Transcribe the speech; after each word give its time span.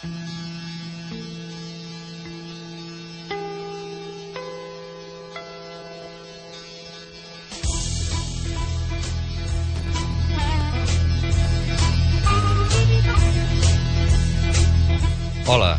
Ola, 0.00 0.06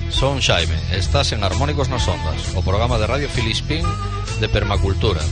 son 0.09 0.41
Xaime, 0.41 0.75
estás 0.91 1.31
en 1.31 1.45
Armónicos 1.45 1.87
nas 1.87 2.03
Ondas, 2.03 2.51
o 2.55 2.61
programa 2.61 2.99
de 2.99 3.07
Radio 3.07 3.29
Filispín 3.31 3.87
de 4.43 4.49
Permacultura, 4.51 5.23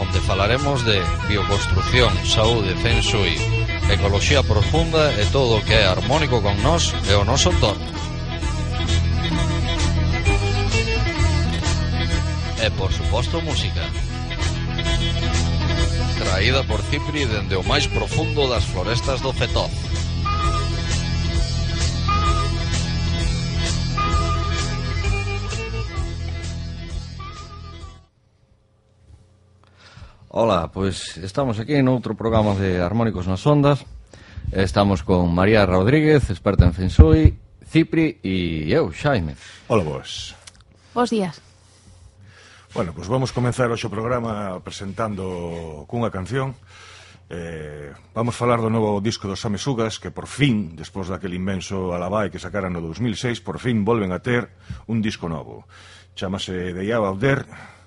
onde 0.00 0.16
falaremos 0.24 0.80
de 0.88 1.04
bioconstrucción, 1.28 2.08
saúde, 2.24 2.72
feng 2.80 3.04
shui, 3.04 3.36
ecoloxía 3.88 4.42
profunda 4.42 5.12
e 5.16 5.24
todo 5.32 5.58
o 5.58 5.64
que 5.64 5.72
é 5.72 5.86
harmónico 5.88 6.42
con 6.44 6.60
nós 6.60 6.92
e 7.08 7.14
o 7.16 7.24
noso 7.24 7.48
entorno. 7.48 7.88
E 12.58 12.68
por 12.76 12.92
suposto 12.92 13.40
música 13.40 13.86
Traída 16.18 16.64
por 16.64 16.82
Cipri 16.90 17.24
dende 17.24 17.54
o 17.54 17.62
máis 17.62 17.86
profundo 17.86 18.50
das 18.50 18.66
florestas 18.66 19.22
do 19.22 19.32
Fetoz 19.32 19.77
Ola, 30.38 30.70
pois 30.70 31.18
estamos 31.18 31.58
aquí 31.58 31.74
noutro 31.82 32.14
programa 32.14 32.54
de 32.54 32.78
Armónicos 32.78 33.26
nas 33.26 33.42
Ondas. 33.42 33.82
Estamos 34.54 35.02
con 35.02 35.34
María 35.34 35.66
Rodríguez, 35.66 36.30
experta 36.30 36.62
en 36.62 36.70
Feng 36.78 36.94
Shui, 36.94 37.34
Cipri 37.66 38.22
e 38.22 38.70
eu, 38.70 38.94
Xaime. 38.94 39.34
Ola 39.66 39.82
vos 39.82 40.38
Bos 40.94 41.10
días. 41.10 41.42
Bueno, 42.70 42.94
pois 42.94 43.10
vamos 43.10 43.34
comenzar 43.34 43.66
hoxe 43.66 43.90
o 43.90 43.90
programa 43.90 44.62
presentando 44.62 45.82
cunha 45.90 46.14
canción. 46.14 46.54
Eh, 47.26 47.90
vamos 48.14 48.38
falar 48.38 48.62
do 48.62 48.70
novo 48.70 49.02
disco 49.02 49.26
dos 49.26 49.42
Samesugas 49.42 49.98
que 49.98 50.14
por 50.14 50.30
fin, 50.30 50.78
despois 50.78 51.10
daquele 51.10 51.34
inmenso 51.34 51.90
alabai 51.90 52.30
que 52.30 52.38
sacaran 52.38 52.70
no 52.70 52.78
2006, 52.78 53.42
por 53.42 53.58
fin 53.58 53.82
volven 53.82 54.14
a 54.14 54.22
ter 54.22 54.54
un 54.86 55.02
disco 55.02 55.26
novo. 55.26 55.66
Chámase 56.14 56.70
The 56.78 56.94
Out 56.94 57.18
There 57.18 57.77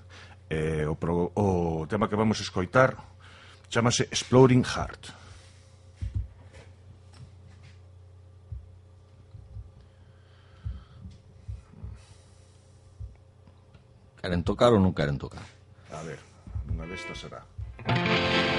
Eh, 0.52 0.84
o, 0.86 1.00
pro, 1.00 1.32
o 1.32 1.88
tema 1.88 2.10
que 2.10 2.20
vamos 2.20 2.44
escoitar 2.44 3.00
chamase 3.72 4.04
Exploring 4.12 4.68
Heart. 4.68 5.16
Queren 14.20 14.44
tocar 14.44 14.76
ou 14.76 14.84
non 14.84 14.92
queren 14.92 15.16
tocar? 15.16 15.48
A 15.96 16.04
ver, 16.04 16.20
unha 16.68 16.84
destas 16.84 17.16
será. 17.16 17.48
Música 17.88 18.51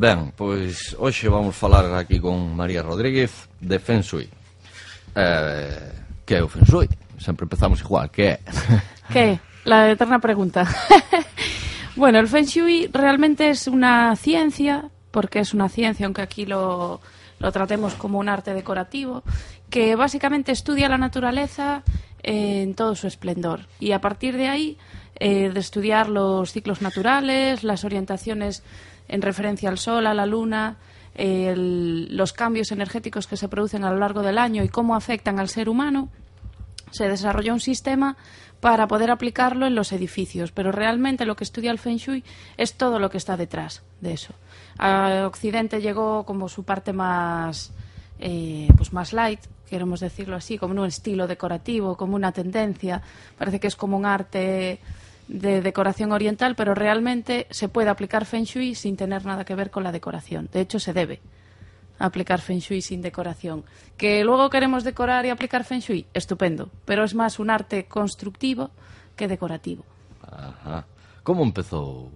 Ben, 0.00 0.32
pois 0.32 0.96
hoxe 0.96 1.28
vamos 1.28 1.52
falar 1.52 1.84
aquí 1.92 2.16
con 2.16 2.56
María 2.56 2.80
Rodríguez 2.80 3.52
de 3.60 3.76
Feng 3.76 4.00
Shui. 4.00 4.24
Eh, 5.12 5.92
que 6.24 6.36
é 6.36 6.42
o? 6.42 6.48
Sempre 7.20 7.44
empezamos 7.44 7.84
igual, 7.84 8.08
que 8.08 8.22
é? 8.32 8.40
¿Qué? 9.12 9.40
La 9.68 9.90
eterna 9.90 10.18
pregunta. 10.18 10.64
bueno, 11.96 12.18
el 12.18 12.28
Feng 12.28 12.46
Shui 12.48 12.88
realmente 12.90 13.50
es 13.50 13.68
una 13.68 14.16
ciencia, 14.16 14.88
porque 15.10 15.40
es 15.40 15.52
una 15.52 15.68
ciencia, 15.68 16.06
aunque 16.06 16.22
aquí 16.22 16.46
lo, 16.46 17.02
lo 17.38 17.52
tratemos 17.52 17.92
como 17.92 18.18
un 18.18 18.30
arte 18.30 18.54
decorativo, 18.54 19.22
que 19.68 19.96
básicamente 19.96 20.50
estudia 20.52 20.88
la 20.88 20.96
naturaleza 20.96 21.82
en 22.22 22.72
todo 22.72 22.94
su 22.94 23.06
esplendor. 23.06 23.66
Y 23.78 23.92
a 23.92 24.00
partir 24.00 24.38
de 24.38 24.48
ahí, 24.48 24.78
eh, 25.16 25.50
de 25.52 25.60
estudiar 25.60 26.08
los 26.08 26.52
ciclos 26.52 26.80
naturales, 26.80 27.64
las 27.64 27.84
orientaciones 27.84 28.62
en 29.10 29.20
referencia 29.22 29.68
al 29.68 29.76
Sol, 29.78 30.06
a 30.06 30.14
la 30.14 30.24
Luna, 30.24 30.76
el- 31.14 32.16
los 32.16 32.32
cambios 32.32 32.72
energéticos 32.72 33.26
que 33.26 33.36
se 33.36 33.48
producen 33.48 33.84
a 33.84 33.90
lo 33.90 33.98
largo 33.98 34.22
del 34.22 34.38
año 34.38 34.62
y 34.64 34.68
cómo 34.68 34.94
afectan 34.94 35.38
al 35.38 35.48
ser 35.48 35.68
humano, 35.68 36.08
se 36.90 37.08
desarrolló 37.08 37.52
un 37.52 37.60
sistema 37.60 38.16
para 38.60 38.86
poder 38.86 39.10
aplicarlo 39.10 39.66
en 39.66 39.74
los 39.74 39.92
edificios, 39.92 40.52
pero 40.52 40.70
realmente 40.72 41.24
lo 41.24 41.34
que 41.36 41.44
estudia 41.44 41.70
el 41.70 41.78
Feng 41.78 41.96
Shui 41.98 42.24
es 42.56 42.74
todo 42.74 42.98
lo 42.98 43.10
que 43.10 43.16
está 43.18 43.36
detrás 43.36 43.82
de 44.00 44.12
eso. 44.12 44.34
A 44.78 45.24
Occidente 45.26 45.80
llegó 45.80 46.24
como 46.24 46.48
su 46.48 46.64
parte 46.64 46.92
más 46.92 47.72
eh, 48.22 48.68
pues 48.76 48.92
más 48.92 49.12
light, 49.14 49.40
queremos 49.68 50.00
decirlo 50.00 50.36
así, 50.36 50.58
como 50.58 50.74
un 50.80 50.86
estilo 50.86 51.26
decorativo, 51.26 51.96
como 51.96 52.16
una 52.16 52.32
tendencia. 52.32 53.00
Parece 53.38 53.60
que 53.60 53.66
es 53.68 53.76
como 53.76 53.96
un 53.96 54.04
arte 54.04 54.78
de 55.30 55.62
decoración 55.62 56.10
oriental, 56.10 56.56
pero 56.56 56.74
realmente 56.74 57.46
se 57.50 57.68
puede 57.68 57.88
aplicar 57.88 58.26
Feng 58.26 58.44
Shui 58.44 58.74
sin 58.74 58.96
tener 58.96 59.24
nada 59.24 59.44
que 59.44 59.54
ver 59.54 59.70
con 59.70 59.84
la 59.84 59.92
decoración. 59.92 60.48
De 60.52 60.60
hecho, 60.60 60.80
se 60.80 60.92
debe 60.92 61.20
aplicar 62.00 62.40
Feng 62.40 62.58
Shui 62.58 62.82
sin 62.82 63.00
decoración. 63.00 63.62
Que 63.96 64.24
luego 64.24 64.50
queremos 64.50 64.82
decorar 64.82 65.24
y 65.26 65.30
aplicar 65.30 65.64
Feng 65.64 65.80
Shui, 65.80 66.06
estupendo, 66.14 66.68
pero 66.84 67.04
es 67.04 67.14
más 67.14 67.38
un 67.38 67.50
arte 67.50 67.84
constructivo 67.84 68.70
que 69.14 69.28
decorativo. 69.28 69.84
Ajá. 70.22 70.84
Como 71.22 71.44
empezou? 71.44 72.10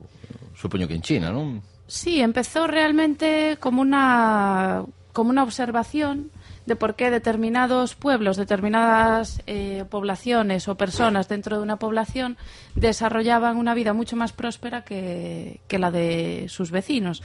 Supoño 0.56 0.88
que 0.88 0.94
en 0.94 1.02
China, 1.02 1.30
non? 1.30 1.62
Sí, 1.86 2.20
empezó 2.20 2.66
realmente 2.66 3.58
como 3.60 3.80
una, 3.80 4.82
como 5.12 5.30
una 5.30 5.44
observación 5.44 6.30
de 6.66 6.76
por 6.76 6.94
qué 6.94 7.10
determinados 7.10 7.94
pueblos, 7.94 8.36
determinadas 8.36 9.42
eh, 9.46 9.84
poblaciones 9.88 10.68
o 10.68 10.76
personas 10.76 11.28
dentro 11.28 11.56
de 11.56 11.62
una 11.62 11.76
población 11.76 12.36
desarrollaban 12.74 13.56
una 13.56 13.74
vida 13.74 13.92
mucho 13.92 14.16
más 14.16 14.32
próspera 14.32 14.82
que, 14.82 15.60
que 15.68 15.78
la 15.78 15.90
de 15.90 16.46
sus 16.48 16.70
vecinos. 16.70 17.22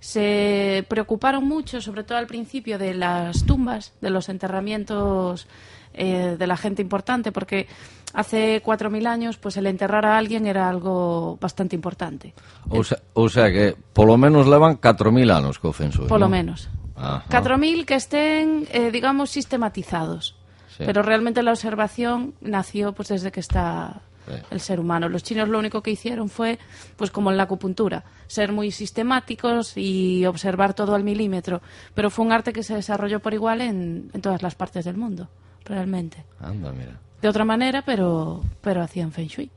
Se 0.00 0.84
preocuparon 0.88 1.46
mucho, 1.46 1.80
sobre 1.80 2.02
todo 2.02 2.18
al 2.18 2.26
principio, 2.26 2.76
de 2.76 2.92
las 2.92 3.46
tumbas, 3.46 3.92
de 4.00 4.10
los 4.10 4.28
enterramientos 4.28 5.46
eh, 5.94 6.36
de 6.38 6.46
la 6.46 6.56
gente 6.56 6.82
importante, 6.82 7.32
porque 7.32 7.68
hace 8.14 8.62
4.000 8.62 9.06
años 9.06 9.36
pues 9.36 9.56
el 9.56 9.66
enterrar 9.66 10.06
a 10.06 10.16
alguien 10.16 10.46
era 10.46 10.68
algo 10.68 11.38
bastante 11.40 11.76
importante. 11.76 12.34
Ou 12.68 12.84
sea, 12.84 12.98
ou 13.12 13.28
sea 13.28 13.52
que 13.52 13.76
polo 13.92 14.16
menos 14.16 14.48
levan 14.48 14.80
4.000 14.80 15.28
anos 15.28 15.60
co 15.60 15.72
Shui, 15.72 16.08
Por 16.08 16.20
lo 16.20 16.28
menos. 16.28 16.68
Ajá. 17.02 17.24
4.000 17.28 17.84
que 17.84 17.94
estén, 17.96 18.66
eh, 18.70 18.90
digamos, 18.90 19.30
sistematizados. 19.30 20.36
Sí. 20.76 20.84
Pero 20.86 21.02
realmente 21.02 21.42
la 21.42 21.50
observación 21.50 22.34
nació 22.40 22.92
pues 22.92 23.08
desde 23.08 23.30
que 23.32 23.40
está 23.40 24.00
Sí. 24.24 24.34
el 24.52 24.60
ser 24.60 24.78
humano. 24.78 25.08
Los 25.08 25.24
chinos 25.24 25.48
lo 25.48 25.58
único 25.58 25.82
que 25.82 25.90
hicieron 25.90 26.28
fue, 26.28 26.60
pues 26.96 27.10
como 27.10 27.32
en 27.32 27.36
la 27.36 27.42
acupuntura, 27.42 28.04
ser 28.28 28.52
muy 28.52 28.70
sistemáticos 28.70 29.76
y 29.76 30.24
observar 30.26 30.74
todo 30.74 30.94
al 30.94 31.02
milímetro. 31.02 31.60
Pero 31.92 32.08
fue 32.08 32.24
un 32.24 32.30
arte 32.32 32.52
que 32.52 32.62
se 32.62 32.74
desarrolló 32.76 33.18
por 33.18 33.34
igual 33.34 33.60
en, 33.60 34.10
en 34.14 34.20
todas 34.22 34.40
las 34.42 34.54
partes 34.54 34.84
del 34.84 34.96
mundo, 34.96 35.28
realmente. 35.64 36.24
Anda, 36.38 36.70
mira. 36.70 37.00
De 37.20 37.28
otra 37.28 37.44
manera, 37.44 37.82
pero, 37.82 38.42
pero 38.60 38.80
hacían 38.82 39.10
feng 39.10 39.26
shui. 39.26 39.50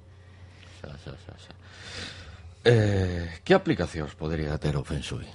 Xa, 0.82 0.90
xa, 0.98 1.12
xa, 1.12 1.34
xa. 1.38 1.54
Eh, 2.66 3.30
que 3.44 3.54
aplicacións 3.54 4.16
podería 4.18 4.58
ter 4.58 4.76
o 4.78 4.84
Feng 4.84 5.02
Shui? 5.06 5.26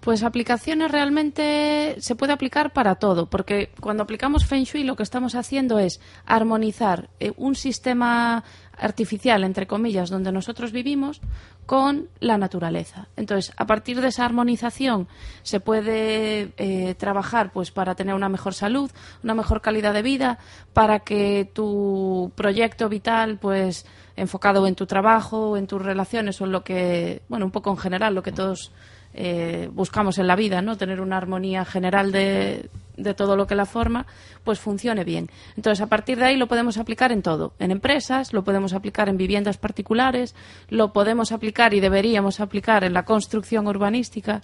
Pues 0.00 0.22
aplicaciones 0.22 0.92
realmente 0.92 1.96
se 1.98 2.14
puede 2.14 2.32
aplicar 2.32 2.72
para 2.72 2.94
todo, 2.94 3.26
porque 3.26 3.70
cuando 3.80 4.04
aplicamos 4.04 4.46
Feng 4.46 4.62
Shui 4.62 4.84
lo 4.84 4.94
que 4.94 5.02
estamos 5.02 5.34
haciendo 5.34 5.80
es 5.80 6.00
armonizar 6.24 7.10
eh, 7.18 7.32
un 7.36 7.56
sistema 7.56 8.44
artificial, 8.78 9.42
entre 9.42 9.66
comillas, 9.66 10.08
donde 10.08 10.30
nosotros 10.30 10.70
vivimos 10.70 11.20
con 11.66 12.08
la 12.20 12.38
naturaleza. 12.38 13.08
Entonces, 13.16 13.52
a 13.56 13.66
partir 13.66 14.00
de 14.00 14.08
esa 14.08 14.24
armonización 14.24 15.08
se 15.42 15.60
puede 15.60 16.52
eh, 16.56 16.94
trabajar 16.94 17.52
pues 17.52 17.70
para 17.70 17.94
tener 17.94 18.14
una 18.14 18.28
mejor 18.28 18.54
salud, 18.54 18.90
una 19.22 19.34
mejor 19.34 19.60
calidad 19.60 19.92
de 19.92 20.02
vida, 20.02 20.38
para 20.72 21.00
que 21.00 21.50
tu 21.52 22.32
proyecto 22.36 22.88
vital 22.88 23.38
pues 23.38 23.84
enfocado 24.16 24.66
en 24.66 24.76
tu 24.76 24.86
trabajo, 24.86 25.56
en 25.56 25.66
tus 25.66 25.82
relaciones 25.82 26.40
o 26.40 26.44
en 26.44 26.52
lo 26.52 26.64
que, 26.64 27.22
bueno, 27.28 27.44
un 27.44 27.52
poco 27.52 27.70
en 27.70 27.76
general, 27.76 28.14
lo 28.14 28.22
que 28.22 28.32
todos 28.32 28.72
eh, 29.20 29.68
buscamos 29.72 30.18
en 30.18 30.28
la 30.28 30.36
vida, 30.36 30.62
¿no? 30.62 30.76
Tener 30.76 31.00
una 31.00 31.16
armonía 31.16 31.64
general 31.64 32.12
de, 32.12 32.70
todo 33.16 33.34
lo 33.34 33.48
que 33.48 33.56
la 33.56 33.66
forma, 33.66 34.06
pues 34.44 34.60
funcione 34.60 35.02
bien. 35.02 35.28
Entonces, 35.56 35.80
a 35.80 35.88
partir 35.88 36.18
de 36.18 36.26
ahí 36.26 36.36
lo 36.36 36.46
podemos 36.46 36.78
aplicar 36.78 37.10
en 37.10 37.22
todo. 37.22 37.52
En 37.58 37.72
empresas, 37.72 38.32
lo 38.32 38.44
podemos 38.44 38.74
aplicar 38.74 39.08
en 39.08 39.16
viviendas 39.16 39.56
particulares, 39.56 40.36
lo 40.68 40.92
podemos 40.92 41.32
aplicar 41.32 41.74
y 41.74 41.80
deberíamos 41.80 42.38
aplicar 42.38 42.84
en 42.84 42.92
la 42.92 43.04
construcción 43.04 43.66
urbanística, 43.66 44.40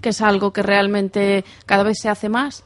que 0.00 0.08
es 0.08 0.22
algo 0.22 0.54
que 0.54 0.62
realmente 0.62 1.44
cada 1.66 1.82
vez 1.82 1.98
se 2.00 2.08
hace 2.08 2.30
más. 2.30 2.64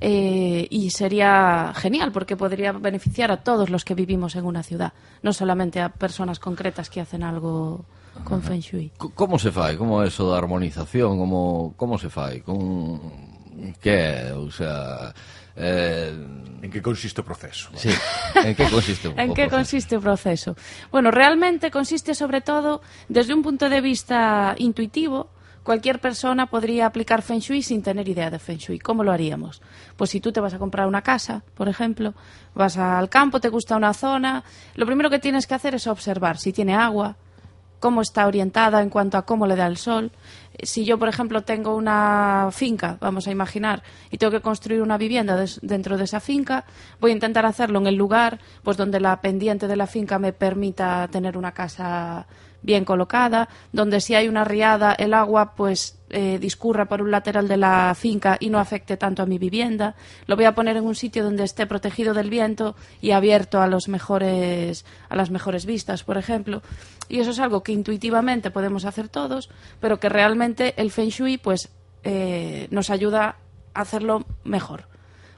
eh, 0.00 0.66
y 0.68 0.90
sería 0.90 1.72
genial 1.74 2.12
porque 2.12 2.36
podría 2.36 2.72
beneficiar 2.72 3.30
a 3.30 3.38
todos 3.38 3.70
los 3.70 3.84
que 3.84 3.94
vivimos 3.94 4.36
en 4.36 4.44
una 4.44 4.62
ciudad, 4.62 4.92
no 5.22 5.32
solamente 5.32 5.80
a 5.80 5.88
personas 5.88 6.38
concretas 6.38 6.90
que 6.90 7.00
hacen 7.00 7.22
algo 7.22 7.86
con 8.22 8.42
Feng 8.42 8.60
Shui. 8.60 8.92
Co- 8.96 9.10
Como 9.10 9.38
se 9.38 9.50
fai? 9.50 9.76
Como 9.76 10.02
é 10.02 10.08
eso 10.08 10.30
da 10.30 10.38
armonización? 10.38 11.18
Como, 11.18 11.74
como 11.76 11.98
se 11.98 12.08
fai? 12.08 12.40
Con... 12.40 13.00
Que? 13.80 14.30
O 14.36 14.50
sea... 14.50 15.12
Eh, 15.56 16.10
En 16.62 16.70
que 16.70 16.82
consiste 16.82 17.20
o 17.20 17.24
proceso? 17.24 17.70
sí. 17.76 17.90
En 18.42 18.54
que 18.56 18.66
consiste 18.70 19.06
o 19.08 19.12
¿En 19.16 19.34
qué 19.34 19.46
proceso? 19.46 19.56
consiste 19.56 19.94
el 19.96 20.00
proceso? 20.00 20.56
Bueno, 20.90 21.10
realmente 21.10 21.70
consiste 21.70 22.14
sobre 22.14 22.40
todo 22.40 22.80
desde 23.08 23.34
un 23.34 23.42
punto 23.42 23.68
de 23.68 23.80
vista 23.80 24.54
intuitivo. 24.58 25.28
Cualquier 25.62 25.98
persona 26.00 26.44
podría 26.46 26.84
aplicar 26.86 27.22
Feng 27.22 27.38
Shui 27.40 27.62
sin 27.62 27.82
tener 27.82 28.06
idea 28.08 28.28
de 28.30 28.38
Feng 28.38 28.58
Shui. 28.58 28.78
¿Cómo 28.78 29.02
lo 29.04 29.12
haríamos? 29.12 29.62
Pues 29.96 30.10
si 30.10 30.20
tú 30.20 30.32
te 30.32 30.40
vas 30.40 30.52
a 30.52 30.58
comprar 30.58 30.86
una 30.88 31.00
casa, 31.02 31.42
por 31.54 31.68
ejemplo, 31.68 32.12
vas 32.54 32.76
al 32.76 33.08
campo, 33.08 33.40
te 33.40 33.48
gusta 33.48 33.76
una 33.76 33.94
zona, 33.94 34.42
lo 34.74 34.84
primero 34.86 35.08
que 35.08 35.18
tienes 35.20 35.46
que 35.46 35.54
hacer 35.54 35.74
es 35.74 35.86
observar 35.86 36.36
si 36.36 36.52
tiene 36.52 36.74
agua, 36.74 37.16
cómo 37.84 38.00
está 38.00 38.26
orientada 38.26 38.80
en 38.80 38.88
cuanto 38.88 39.18
a 39.18 39.26
cómo 39.26 39.46
le 39.46 39.56
da 39.56 39.66
el 39.66 39.76
sol. 39.76 40.10
Eh, 40.56 40.64
Si 40.64 40.86
yo, 40.86 40.98
por 40.98 41.10
ejemplo, 41.10 41.42
tengo 41.42 41.76
una 41.76 42.48
finca, 42.50 42.96
vamos 42.98 43.28
a 43.28 43.30
imaginar, 43.30 43.82
y 44.10 44.16
tengo 44.16 44.30
que 44.30 44.40
construir 44.40 44.80
una 44.80 44.96
vivienda 44.96 45.36
dentro 45.60 45.98
de 45.98 46.04
esa 46.04 46.20
finca, 46.20 46.64
voy 46.98 47.10
a 47.10 47.14
intentar 47.14 47.44
hacerlo 47.44 47.78
en 47.80 47.86
el 47.86 47.96
lugar 47.96 48.40
pues 48.62 48.78
donde 48.78 49.00
la 49.00 49.20
pendiente 49.20 49.68
de 49.68 49.76
la 49.76 49.86
finca 49.86 50.18
me 50.18 50.32
permita 50.32 51.06
tener 51.08 51.36
una 51.36 51.52
casa 51.52 52.26
bien 52.62 52.86
colocada, 52.86 53.50
donde 53.70 54.00
si 54.00 54.14
hay 54.14 54.28
una 54.28 54.44
riada 54.44 54.94
el 54.94 55.12
agua 55.12 55.52
pues 55.54 55.98
eh, 56.16 56.38
discurra 56.38 56.84
por 56.84 57.02
un 57.02 57.10
lateral 57.10 57.48
de 57.48 57.56
la 57.56 57.92
finca 57.96 58.36
y 58.38 58.48
no 58.48 58.60
afecte 58.60 58.96
tanto 58.96 59.24
a 59.24 59.26
mi 59.26 59.36
vivienda. 59.36 59.96
Lo 60.28 60.36
voy 60.36 60.44
a 60.44 60.54
poner 60.54 60.76
en 60.76 60.84
un 60.84 60.94
sitio 60.94 61.24
donde 61.24 61.42
esté 61.42 61.66
protegido 61.66 62.14
del 62.14 62.30
viento 62.30 62.76
y 63.00 63.10
abierto 63.10 63.60
a 63.60 63.66
los 63.66 63.88
mejores 63.88 64.84
a 65.08 65.16
las 65.16 65.30
mejores 65.30 65.66
vistas, 65.66 66.04
por 66.04 66.16
ejemplo. 66.16 66.62
Y 67.08 67.18
eso 67.18 67.32
es 67.32 67.40
algo 67.40 67.64
que 67.64 67.72
intuitivamente 67.72 68.52
podemos 68.52 68.84
hacer 68.84 69.08
todos, 69.08 69.50
pero 69.80 69.98
que 69.98 70.08
realmente 70.08 70.80
el 70.80 70.92
Feng 70.92 71.08
Shui 71.08 71.36
pues 71.36 71.70
eh, 72.04 72.68
nos 72.70 72.90
ayuda 72.90 73.34
a 73.74 73.80
hacerlo 73.80 74.24
mejor 74.44 74.86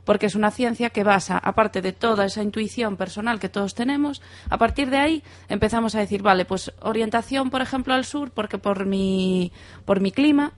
porque 0.05 0.27
es 0.27 0.37
una 0.37 0.53
ciencia 0.53 0.91
que 0.91 1.03
basa, 1.03 1.37
aparte 1.37 1.83
de 1.83 1.93
toda 1.93 2.27
esa 2.27 2.43
intuición 2.43 2.97
personal 2.97 3.41
que 3.41 3.49
todos 3.49 3.75
tenemos, 3.75 4.23
a 4.49 4.57
partir 4.57 4.89
de 4.89 4.99
ahí 4.99 5.25
empezamos 5.49 5.97
a 5.97 5.99
decir, 5.99 6.23
vale, 6.23 6.45
pues 6.45 6.73
orientación, 6.81 7.51
por 7.51 7.61
ejemplo, 7.61 7.93
al 7.93 8.05
sur, 8.05 8.31
porque 8.31 8.57
por 8.57 8.87
mi, 8.87 9.51
por 9.85 10.01
mi 10.01 10.13
clima, 10.13 10.53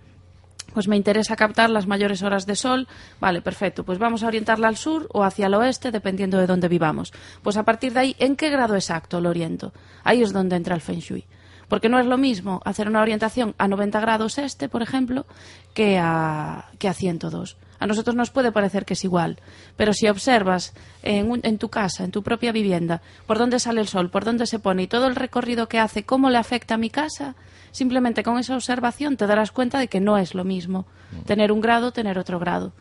pues 0.78 0.86
me 0.86 0.94
interesa 0.96 1.34
captar 1.34 1.70
las 1.70 1.88
mayores 1.88 2.22
horas 2.22 2.46
de 2.46 2.54
sol. 2.54 2.86
Vale, 3.18 3.42
perfecto. 3.42 3.82
Pues 3.82 3.98
vamos 3.98 4.22
a 4.22 4.28
orientarla 4.28 4.68
al 4.68 4.76
sur 4.76 5.08
o 5.12 5.24
hacia 5.24 5.46
el 5.46 5.54
oeste, 5.54 5.90
dependiendo 5.90 6.38
de 6.38 6.46
dónde 6.46 6.68
vivamos. 6.68 7.12
Pues 7.42 7.56
a 7.56 7.64
partir 7.64 7.94
de 7.94 7.98
ahí, 7.98 8.16
¿en 8.20 8.36
qué 8.36 8.48
grado 8.48 8.76
exacto 8.76 9.20
lo 9.20 9.28
oriento? 9.30 9.72
Ahí 10.04 10.22
es 10.22 10.32
donde 10.32 10.54
entra 10.54 10.76
el 10.76 10.80
Feng 10.80 11.00
Shui. 11.00 11.24
Porque 11.66 11.88
no 11.88 11.98
es 11.98 12.06
lo 12.06 12.16
mismo 12.16 12.60
hacer 12.64 12.86
una 12.86 13.02
orientación 13.02 13.56
a 13.58 13.66
90 13.66 13.98
grados 13.98 14.38
este, 14.38 14.68
por 14.68 14.82
ejemplo, 14.82 15.26
que 15.74 15.98
a, 15.98 16.66
que 16.78 16.86
a 16.86 16.94
102. 16.94 17.56
A 17.80 17.86
nosotros 17.88 18.14
nos 18.14 18.30
puede 18.30 18.52
parecer 18.52 18.84
que 18.84 18.94
es 18.94 19.02
igual, 19.02 19.40
pero 19.76 19.92
si 19.92 20.06
observas 20.06 20.74
en, 21.02 21.28
un- 21.28 21.40
en 21.42 21.58
tu 21.58 21.70
casa, 21.70 22.04
en 22.04 22.12
tu 22.12 22.22
propia 22.22 22.52
vivienda, 22.52 23.02
por 23.26 23.36
dónde 23.38 23.58
sale 23.58 23.80
el 23.80 23.88
sol, 23.88 24.10
por 24.10 24.24
dónde 24.24 24.46
se 24.46 24.60
pone 24.60 24.84
y 24.84 24.86
todo 24.86 25.08
el 25.08 25.16
recorrido 25.16 25.68
que 25.68 25.80
hace, 25.80 26.04
cómo 26.04 26.30
le 26.30 26.38
afecta 26.38 26.74
a 26.74 26.78
mi 26.78 26.88
casa, 26.90 27.34
simplemente 27.70 28.22
con 28.22 28.38
esa 28.38 28.54
observación 28.54 29.16
te 29.16 29.26
darás 29.26 29.52
cuenta 29.52 29.78
de 29.78 29.88
que 29.88 30.00
no 30.00 30.18
es 30.18 30.34
lo 30.34 30.44
mismo 30.44 30.86
tener 31.26 31.52
un 31.52 31.60
grado, 31.60 31.92
tener 31.92 32.18
otro 32.18 32.38
grado. 32.38 32.72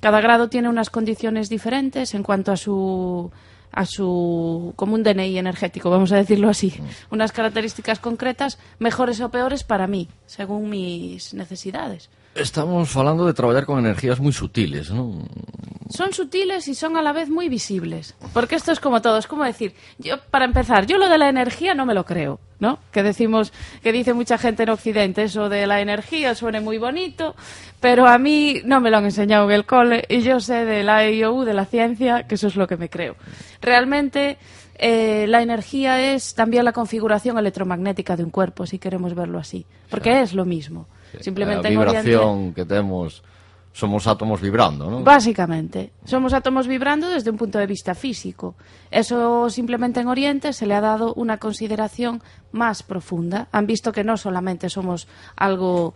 Cada 0.00 0.20
grado 0.20 0.48
tiene 0.48 0.68
unas 0.68 0.90
condiciones 0.90 1.48
diferentes 1.48 2.14
en 2.14 2.22
cuanto 2.22 2.52
a 2.52 2.56
su 2.56 3.30
a 3.70 3.84
su 3.84 4.72
como 4.76 4.94
un 4.94 5.02
DNI 5.02 5.38
energético, 5.38 5.90
vamos 5.90 6.10
a 6.12 6.16
decirlo 6.16 6.48
así, 6.48 6.72
unas 7.10 7.32
características 7.32 7.98
concretas 7.98 8.58
mejores 8.78 9.20
o 9.20 9.30
peores 9.30 9.62
para 9.62 9.86
mí, 9.86 10.08
según 10.26 10.70
mis 10.70 11.34
necesidades. 11.34 12.08
Estamos 12.34 12.88
falando 12.88 13.26
de 13.26 13.34
traballar 13.34 13.66
con 13.66 13.78
energías 13.78 14.20
moi 14.20 14.32
sutiles, 14.32 14.90
non? 14.94 15.26
Son 15.88 16.12
sutiles 16.12 16.68
y 16.68 16.74
son 16.76 16.96
a 16.96 17.02
la 17.02 17.12
vez 17.16 17.30
muy 17.30 17.48
visibles. 17.48 18.14
Porque 18.34 18.54
esto 18.54 18.72
es 18.72 18.78
como 18.78 19.00
todo, 19.00 19.16
es 19.18 19.26
como 19.26 19.42
decir, 19.44 19.74
yo 19.98 20.20
para 20.30 20.44
empezar, 20.44 20.86
yo 20.86 20.98
lo 20.98 21.08
de 21.08 21.16
la 21.16 21.28
energía 21.28 21.74
no 21.74 21.86
me 21.86 21.94
lo 21.94 22.04
creo, 22.04 22.38
¿no? 22.60 22.78
Que 22.92 23.02
decimos, 23.02 23.52
que 23.82 23.90
dice 23.90 24.12
mucha 24.12 24.36
gente 24.36 24.64
en 24.64 24.68
Occidente, 24.68 25.24
eso 25.24 25.48
de 25.48 25.66
la 25.66 25.80
energía 25.80 26.34
suene 26.34 26.60
muy 26.60 26.76
bonito, 26.76 27.34
pero 27.80 28.06
a 28.06 28.18
mí 28.18 28.60
no 28.64 28.80
me 28.80 28.90
lo 28.90 28.98
han 28.98 29.04
enseñado 29.04 29.48
en 29.48 29.56
el 29.56 29.64
cole 29.64 30.04
y 30.08 30.20
yo 30.20 30.40
sé 30.40 30.64
de 30.64 30.84
la 30.84 31.08
IOU, 31.08 31.44
de 31.44 31.54
la 31.54 31.64
ciencia, 31.64 32.24
que 32.28 32.34
eso 32.34 32.48
es 32.48 32.56
lo 32.56 32.68
que 32.68 32.76
me 32.76 32.90
creo. 32.90 33.16
Realmente 33.62 34.36
eh, 34.76 35.26
la 35.26 35.42
energía 35.42 36.12
es 36.12 36.34
también 36.34 36.64
la 36.64 36.72
configuración 36.72 37.38
electromagnética 37.38 38.14
de 38.14 38.24
un 38.24 38.30
cuerpo, 38.30 38.66
si 38.66 38.78
queremos 38.78 39.14
verlo 39.14 39.38
así, 39.38 39.64
porque 39.88 40.20
es 40.20 40.34
lo 40.34 40.44
mismo. 40.44 40.86
Simplemente 41.20 41.68
a 41.68 41.70
en 41.70 41.78
Oriente- 41.78 42.08
vibración 42.08 42.54
que 42.54 42.64
temos 42.64 43.22
somos 43.72 44.08
átomos 44.08 44.40
vibrando, 44.40 44.90
¿no? 44.90 45.04
Básicamente, 45.04 45.92
somos 46.04 46.32
átomos 46.32 46.66
vibrando 46.66 47.08
desde 47.08 47.30
un 47.30 47.36
punto 47.36 47.58
de 47.58 47.66
vista 47.66 47.94
físico. 47.94 48.56
Eso 48.90 49.48
simplemente 49.50 50.00
en 50.00 50.08
Oriente 50.08 50.52
se 50.52 50.66
le 50.66 50.74
ha 50.74 50.80
dado 50.80 51.14
una 51.14 51.36
consideración 51.38 52.20
más 52.50 52.82
profunda. 52.82 53.46
Han 53.52 53.66
visto 53.68 53.92
que 53.92 54.02
no 54.02 54.16
solamente 54.16 54.68
somos 54.68 55.06
algo 55.36 55.94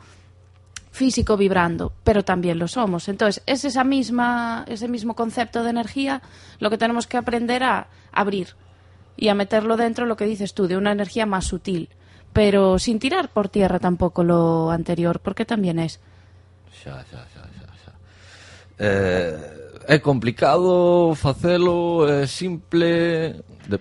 físico 0.92 1.36
vibrando, 1.36 1.92
pero 2.04 2.22
también 2.24 2.58
lo 2.58 2.68
somos. 2.68 3.08
Entonces, 3.08 3.42
es 3.46 3.64
esa 3.64 3.82
misma, 3.82 4.64
ese 4.68 4.86
mismo 4.86 5.14
concepto 5.14 5.64
de 5.64 5.70
energía 5.70 6.22
lo 6.60 6.70
que 6.70 6.78
tenemos 6.78 7.06
que 7.06 7.16
aprender 7.16 7.64
a 7.64 7.88
abrir 8.12 8.48
y 9.16 9.28
a 9.28 9.34
meterlo 9.34 9.76
dentro, 9.76 10.06
lo 10.06 10.16
que 10.16 10.26
dices 10.26 10.54
tú, 10.54 10.68
de 10.68 10.76
una 10.76 10.92
energía 10.92 11.26
más 11.26 11.46
sutil, 11.46 11.88
pero 12.32 12.78
sin 12.78 12.98
tirar 12.98 13.28
por 13.28 13.48
tierra 13.48 13.78
tampoco 13.78 14.24
lo 14.24 14.70
anterior, 14.70 15.20
porque 15.20 15.44
también 15.44 15.78
es. 15.78 16.00
Xa, 16.82 17.04
xa, 17.04 17.24
xa, 17.32 17.42
xa, 17.42 17.66
xa. 17.84 17.92
Eh, 18.78 19.36
é 19.88 19.98
complicado 19.98 21.14
facelo, 21.14 22.08
é 22.08 22.26
simple... 22.26 23.42
De... 23.68 23.78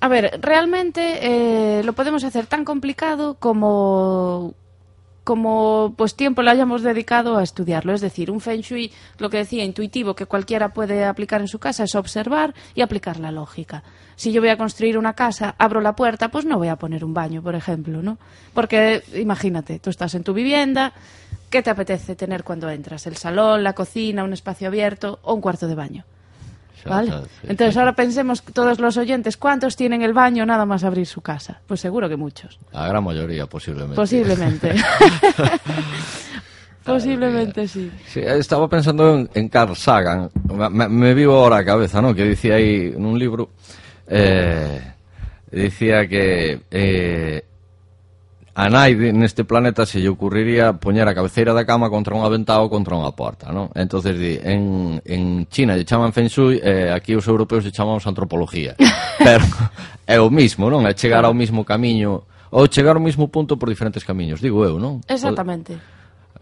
A 0.00 0.08
ver, 0.08 0.40
realmente 0.40 1.00
eh, 1.22 1.82
lo 1.84 1.92
podemos 1.92 2.24
hacer 2.24 2.46
tan 2.46 2.64
complicado 2.64 3.36
como 3.38 4.54
como 5.24 5.94
pues 5.96 6.14
tiempo 6.14 6.42
le 6.42 6.50
hayamos 6.50 6.82
dedicado 6.82 7.36
a 7.36 7.42
estudiarlo. 7.42 7.94
Es 7.94 8.00
decir, 8.00 8.30
un 8.30 8.40
Feng 8.40 8.60
Shui, 8.60 8.92
lo 9.18 9.30
que 9.30 9.38
decía, 9.38 9.64
intuitivo, 9.64 10.14
que 10.14 10.26
cualquiera 10.26 10.70
puede 10.70 11.04
aplicar 11.04 11.40
en 11.40 11.48
su 11.48 11.58
casa, 11.58 11.84
es 11.84 11.94
observar 11.94 12.54
y 12.74 12.80
aplicar 12.80 13.20
la 13.20 13.30
lógica. 13.30 13.82
Si 14.16 14.32
yo 14.32 14.40
voy 14.40 14.50
a 14.50 14.56
construir 14.56 14.98
una 14.98 15.14
casa, 15.14 15.54
abro 15.58 15.80
la 15.80 15.96
puerta, 15.96 16.30
pues 16.30 16.44
no 16.44 16.58
voy 16.58 16.68
a 16.68 16.76
poner 16.76 17.04
un 17.04 17.14
baño, 17.14 17.42
por 17.42 17.54
ejemplo, 17.54 18.02
¿no? 18.02 18.18
Porque 18.54 19.02
imagínate, 19.14 19.78
tú 19.78 19.90
estás 19.90 20.14
en 20.14 20.24
tu 20.24 20.34
vivienda, 20.34 20.92
¿qué 21.50 21.62
te 21.62 21.70
apetece 21.70 22.14
tener 22.14 22.44
cuando 22.44 22.68
entras? 22.70 23.06
¿El 23.06 23.16
salón, 23.16 23.62
la 23.62 23.72
cocina, 23.72 24.24
un 24.24 24.32
espacio 24.32 24.68
abierto 24.68 25.18
o 25.22 25.34
un 25.34 25.40
cuarto 25.40 25.66
de 25.66 25.74
baño? 25.74 26.04
¿Vale? 26.84 27.12
Entonces 27.44 27.76
ahora 27.76 27.94
pensemos 27.94 28.42
todos 28.42 28.80
los 28.80 28.96
oyentes, 28.96 29.36
¿cuántos 29.36 29.76
tienen 29.76 30.02
el 30.02 30.12
baño 30.12 30.44
nada 30.44 30.66
más 30.66 30.84
abrir 30.84 31.06
su 31.06 31.20
casa? 31.20 31.60
Pues 31.66 31.80
seguro 31.80 32.08
que 32.08 32.16
muchos. 32.16 32.58
La 32.72 32.88
gran 32.88 33.04
mayoría, 33.04 33.46
posiblemente. 33.46 33.96
Posiblemente. 33.96 34.74
posiblemente 36.84 37.68
sí. 37.68 37.90
sí. 38.06 38.20
Estaba 38.20 38.68
pensando 38.68 39.14
en, 39.14 39.30
en 39.34 39.48
Carl 39.48 39.76
Sagan, 39.76 40.30
me, 40.70 40.88
me, 40.88 41.14
vivo 41.14 41.34
ahora 41.34 41.58
a 41.58 41.64
cabeza, 41.64 42.02
¿no? 42.02 42.14
Que 42.14 42.24
decía 42.24 42.54
aí 42.54 42.92
en 42.94 43.04
un 43.04 43.18
libro, 43.18 43.50
eh, 44.08 44.80
decía 45.50 46.06
que 46.08 46.60
eh, 46.70 47.44
a 48.54 48.68
naide 48.68 49.12
neste 49.12 49.44
planeta 49.44 49.86
se 49.88 50.00
lle 50.00 50.12
ocurriría 50.12 50.76
poñer 50.76 51.08
a 51.08 51.16
cabeceira 51.16 51.56
da 51.56 51.64
cama 51.64 51.88
contra 51.88 52.12
unha 52.12 52.28
ventá 52.28 52.60
ou 52.60 52.68
contra 52.68 52.92
unha 52.92 53.08
porta, 53.16 53.48
non? 53.48 53.72
Entonces 53.72 54.12
di, 54.12 54.36
en, 54.44 55.00
en 55.08 55.48
China 55.48 55.72
lle 55.72 55.88
chaman 55.88 56.12
Feng 56.12 56.28
Shui, 56.28 56.60
eh, 56.60 56.92
aquí 56.92 57.16
os 57.16 57.24
europeos 57.24 57.64
lle 57.64 57.72
chamamos 57.72 58.04
antropología. 58.04 58.76
Pero 59.18 59.44
é 60.04 60.20
o 60.20 60.28
mismo, 60.28 60.68
non? 60.68 60.84
É 60.84 60.92
chegar 60.92 61.24
ao 61.24 61.32
mismo 61.32 61.64
camiño 61.64 62.28
ou 62.52 62.68
chegar 62.68 63.00
ao 63.00 63.02
mismo 63.02 63.32
punto 63.32 63.56
por 63.56 63.72
diferentes 63.72 64.04
camiños, 64.04 64.44
digo 64.44 64.60
eu, 64.68 64.76
non? 64.76 65.00
Exactamente. 65.08 65.80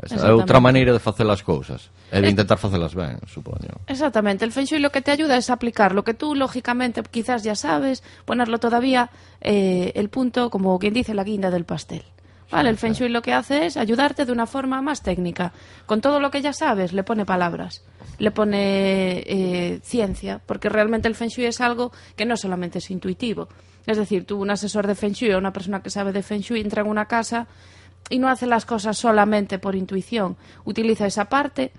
É 0.09 0.33
outra 0.33 0.61
maneira 0.61 0.93
de 0.93 0.99
facer 0.99 1.29
as 1.29 1.43
cousas. 1.43 1.91
É 2.11 2.21
de 2.21 2.31
intentar 2.31 2.57
facelas 2.57 2.95
ben, 2.95 3.21
supoño. 3.27 3.85
Exactamente. 3.87 4.45
El 4.45 4.53
Feng 4.53 4.65
Shui 4.65 4.79
lo 4.79 4.91
que 4.91 5.03
te 5.03 5.11
ayuda 5.11 5.37
es 5.37 5.51
aplicar 5.51 5.95
lo 5.95 6.05
que 6.05 6.15
tú, 6.15 6.35
lógicamente, 6.35 7.03
quizás 7.03 7.43
ya 7.43 7.55
sabes, 7.55 8.03
ponerlo 8.25 8.59
todavía 8.59 9.11
eh, 9.41 9.93
el 9.95 10.09
punto, 10.09 10.49
como 10.49 10.79
quien 10.79 10.95
dice, 10.95 11.13
la 11.13 11.25
guinda 11.25 11.51
del 11.51 11.65
pastel. 11.65 12.05
Vale, 12.51 12.69
el 12.69 12.79
Feng 12.79 12.95
Shui 12.95 13.09
lo 13.09 13.23
que 13.23 13.33
hace 13.33 13.67
es 13.67 13.77
ayudarte 13.77 14.25
de 14.25 14.33
una 14.33 14.47
forma 14.47 14.83
más 14.83 15.03
técnica. 15.03 15.53
Con 15.87 16.01
todo 16.01 16.19
lo 16.19 16.31
que 16.31 16.43
ya 16.43 16.53
sabes, 16.53 16.93
le 16.93 17.05
pone 17.05 17.25
palabras, 17.25 17.85
le 18.19 18.31
pone 18.33 19.23
eh, 19.25 19.81
ciencia, 19.85 20.41
porque 20.47 20.69
realmente 20.69 21.07
el 21.07 21.15
Feng 21.15 21.29
Shui 21.29 21.45
es 21.45 21.61
algo 21.61 21.93
que 22.17 22.25
no 22.25 22.37
solamente 22.37 22.79
es 22.79 22.91
intuitivo. 22.91 23.49
Es 23.87 23.99
decir, 23.99 24.25
tú, 24.25 24.41
un 24.41 24.51
asesor 24.51 24.87
de 24.87 24.95
Feng 24.95 25.13
Shui 25.13 25.33
o 25.33 25.39
una 25.39 25.53
persona 25.53 25.81
que 25.81 25.91
sabe 25.91 26.13
de 26.13 26.23
Feng 26.23 26.41
Shui 26.41 26.61
entra 26.61 26.83
en 26.83 26.89
una 26.89 27.07
casa 27.07 27.47
y 28.11 28.19
no 28.19 28.29
hace 28.29 28.47
las 28.47 28.67
cosas 28.67 28.99
solamente 28.99 29.59
por 29.59 29.75
intuición. 29.75 30.37
Utiliza 30.65 31.07
esa 31.07 31.27
parte 31.27 31.73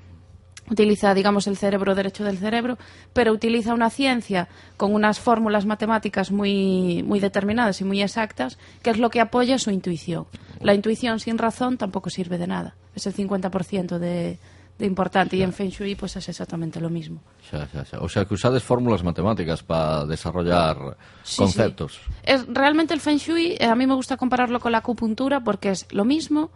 utiliza, 0.69 1.13
digamos, 1.13 1.47
el 1.47 1.57
cerebro 1.57 1.95
derecho 1.95 2.23
del 2.23 2.37
cerebro, 2.37 2.77
pero 3.13 3.33
utiliza 3.33 3.73
una 3.73 3.89
ciencia 3.89 4.47
con 4.77 4.93
unas 4.93 5.19
fórmulas 5.19 5.65
matemáticas 5.65 6.31
muy, 6.31 7.03
muy 7.03 7.19
determinadas 7.19 7.81
y 7.81 7.83
muy 7.83 8.01
exactas, 8.01 8.57
que 8.81 8.89
es 8.89 8.97
lo 8.97 9.09
que 9.09 9.19
apoya 9.19 9.59
su 9.59 9.69
intuición. 9.69 10.27
La 10.61 10.73
intuición 10.73 11.19
sin 11.19 11.37
razón 11.37 11.77
tampoco 11.77 12.09
sirve 12.09 12.37
de 12.37 12.47
nada. 12.47 12.75
Es 12.95 13.05
el 13.05 13.13
50% 13.13 13.97
de, 13.97 14.39
de 14.81 14.87
importante. 14.89 15.37
Xa. 15.37 15.41
E 15.41 15.45
en 15.45 15.53
Feng 15.53 15.69
Shui, 15.69 15.93
pois, 15.93 16.11
pues, 16.17 16.27
é 16.27 16.31
exactamente 16.33 16.81
lo 16.81 16.89
mismo. 16.89 17.21
Xa, 17.45 17.69
xa, 17.69 17.85
xa. 17.85 17.97
O 18.01 18.09
sea, 18.09 18.25
que 18.25 18.33
usades 18.33 18.65
fórmulas 18.65 19.05
matemáticas 19.05 19.61
para 19.61 20.09
desarrollar 20.09 20.97
sí, 21.21 21.37
conceptos. 21.37 22.01
Sí. 22.01 22.33
Es, 22.33 22.39
realmente 22.49 22.93
el 22.97 22.99
Feng 22.99 23.21
Shui, 23.21 23.55
eh, 23.61 23.69
a 23.69 23.75
mí 23.77 23.85
me 23.85 23.93
gusta 23.93 24.17
compararlo 24.17 24.59
con 24.59 24.73
la 24.73 24.79
acupuntura 24.79 25.45
porque 25.45 25.69
es 25.69 25.85
lo 25.93 26.03
mismo, 26.03 26.49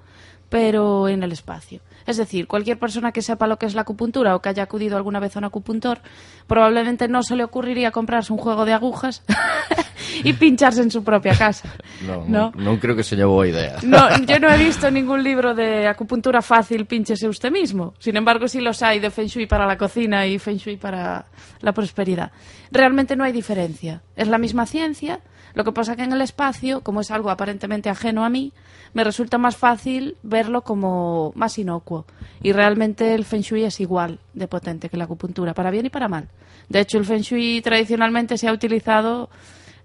pero 0.49 1.07
en 1.07 1.23
el 1.23 1.31
espacio. 1.31 1.81
Es 2.05 2.17
decir, 2.17 2.47
cualquier 2.47 2.77
persona 2.77 3.11
que 3.11 3.23
sepa 3.23 3.47
lo 3.47 3.57
que 3.57 3.65
es 3.65 3.73
la 3.73 3.81
acupuntura 3.81 4.35
o 4.35 4.41
que 4.41 4.49
haya 4.49 4.63
acudido 4.63 4.95
alguna 4.95 5.19
vez 5.19 5.35
a 5.35 5.39
un 5.39 5.45
acupuntor, 5.45 5.99
probablemente 6.45 7.07
no 7.07 7.23
se 7.23 7.35
le 7.35 7.43
ocurriría 7.43 7.91
comprarse 7.91 8.31
un 8.31 8.37
juego 8.37 8.63
de 8.63 8.73
agujas 8.73 9.23
y 10.23 10.33
pincharse 10.33 10.81
en 10.81 10.91
su 10.91 11.03
propia 11.03 11.35
casa. 11.35 11.73
No, 12.05 12.25
¿No? 12.27 12.51
non 12.53 12.77
creo 12.77 12.93
que 12.93 13.07
seña 13.07 13.25
boa 13.25 13.47
idea. 13.47 13.79
No, 13.81 14.05
yo 14.29 14.37
no 14.37 14.51
he 14.51 14.57
visto 14.59 14.91
ningún 14.91 15.23
libro 15.23 15.55
de 15.55 15.87
acupuntura 15.87 16.43
fácil, 16.43 16.85
pínchese 16.85 17.25
usted 17.25 17.49
mismo. 17.49 17.95
Sin 17.97 18.17
embargo, 18.17 18.47
sí 18.47 18.59
los 18.61 18.83
hay 18.83 18.99
de 18.99 19.09
Feng 19.09 19.25
Shui 19.25 19.47
para 19.47 19.65
la 19.65 19.77
cocina 19.77 20.27
y 20.27 20.37
Feng 20.37 20.57
Shui 20.57 20.77
para 20.77 21.25
la 21.61 21.71
prosperidad. 21.71 22.31
Realmente 22.69 23.15
no 23.15 23.23
hay 23.23 23.31
diferencia. 23.31 24.03
Es 24.15 24.27
la 24.27 24.37
misma 24.37 24.67
ciencia. 24.67 25.21
Lo 25.55 25.63
que 25.63 25.71
pasa 25.71 25.95
que 25.95 26.03
en 26.03 26.11
el 26.11 26.21
espacio, 26.21 26.81
como 26.81 27.01
es 27.01 27.09
algo 27.11 27.29
aparentemente 27.29 27.89
ajeno 27.89 28.25
a 28.25 28.29
mí, 28.29 28.51
me 28.93 29.03
resulta 29.03 29.37
más 29.37 29.55
fácil 29.55 30.17
verlo 30.21 30.61
como 30.61 31.31
más 31.35 31.57
inocuo. 31.57 32.05
Y 32.43 32.51
realmente 32.51 33.15
el 33.15 33.23
Feng 33.23 33.41
Shui 33.41 33.63
es 33.63 33.79
igual 33.79 34.19
de 34.33 34.47
potente 34.47 34.89
que 34.89 34.97
la 34.97 35.05
acupuntura, 35.05 35.53
para 35.53 35.71
bien 35.71 35.85
y 35.85 35.89
para 35.89 36.09
mal. 36.09 36.27
De 36.67 36.81
hecho, 36.81 36.97
el 36.97 37.05
Feng 37.05 37.21
Shui 37.21 37.61
tradicionalmente 37.61 38.37
se 38.37 38.49
ha 38.49 38.53
utilizado 38.53 39.29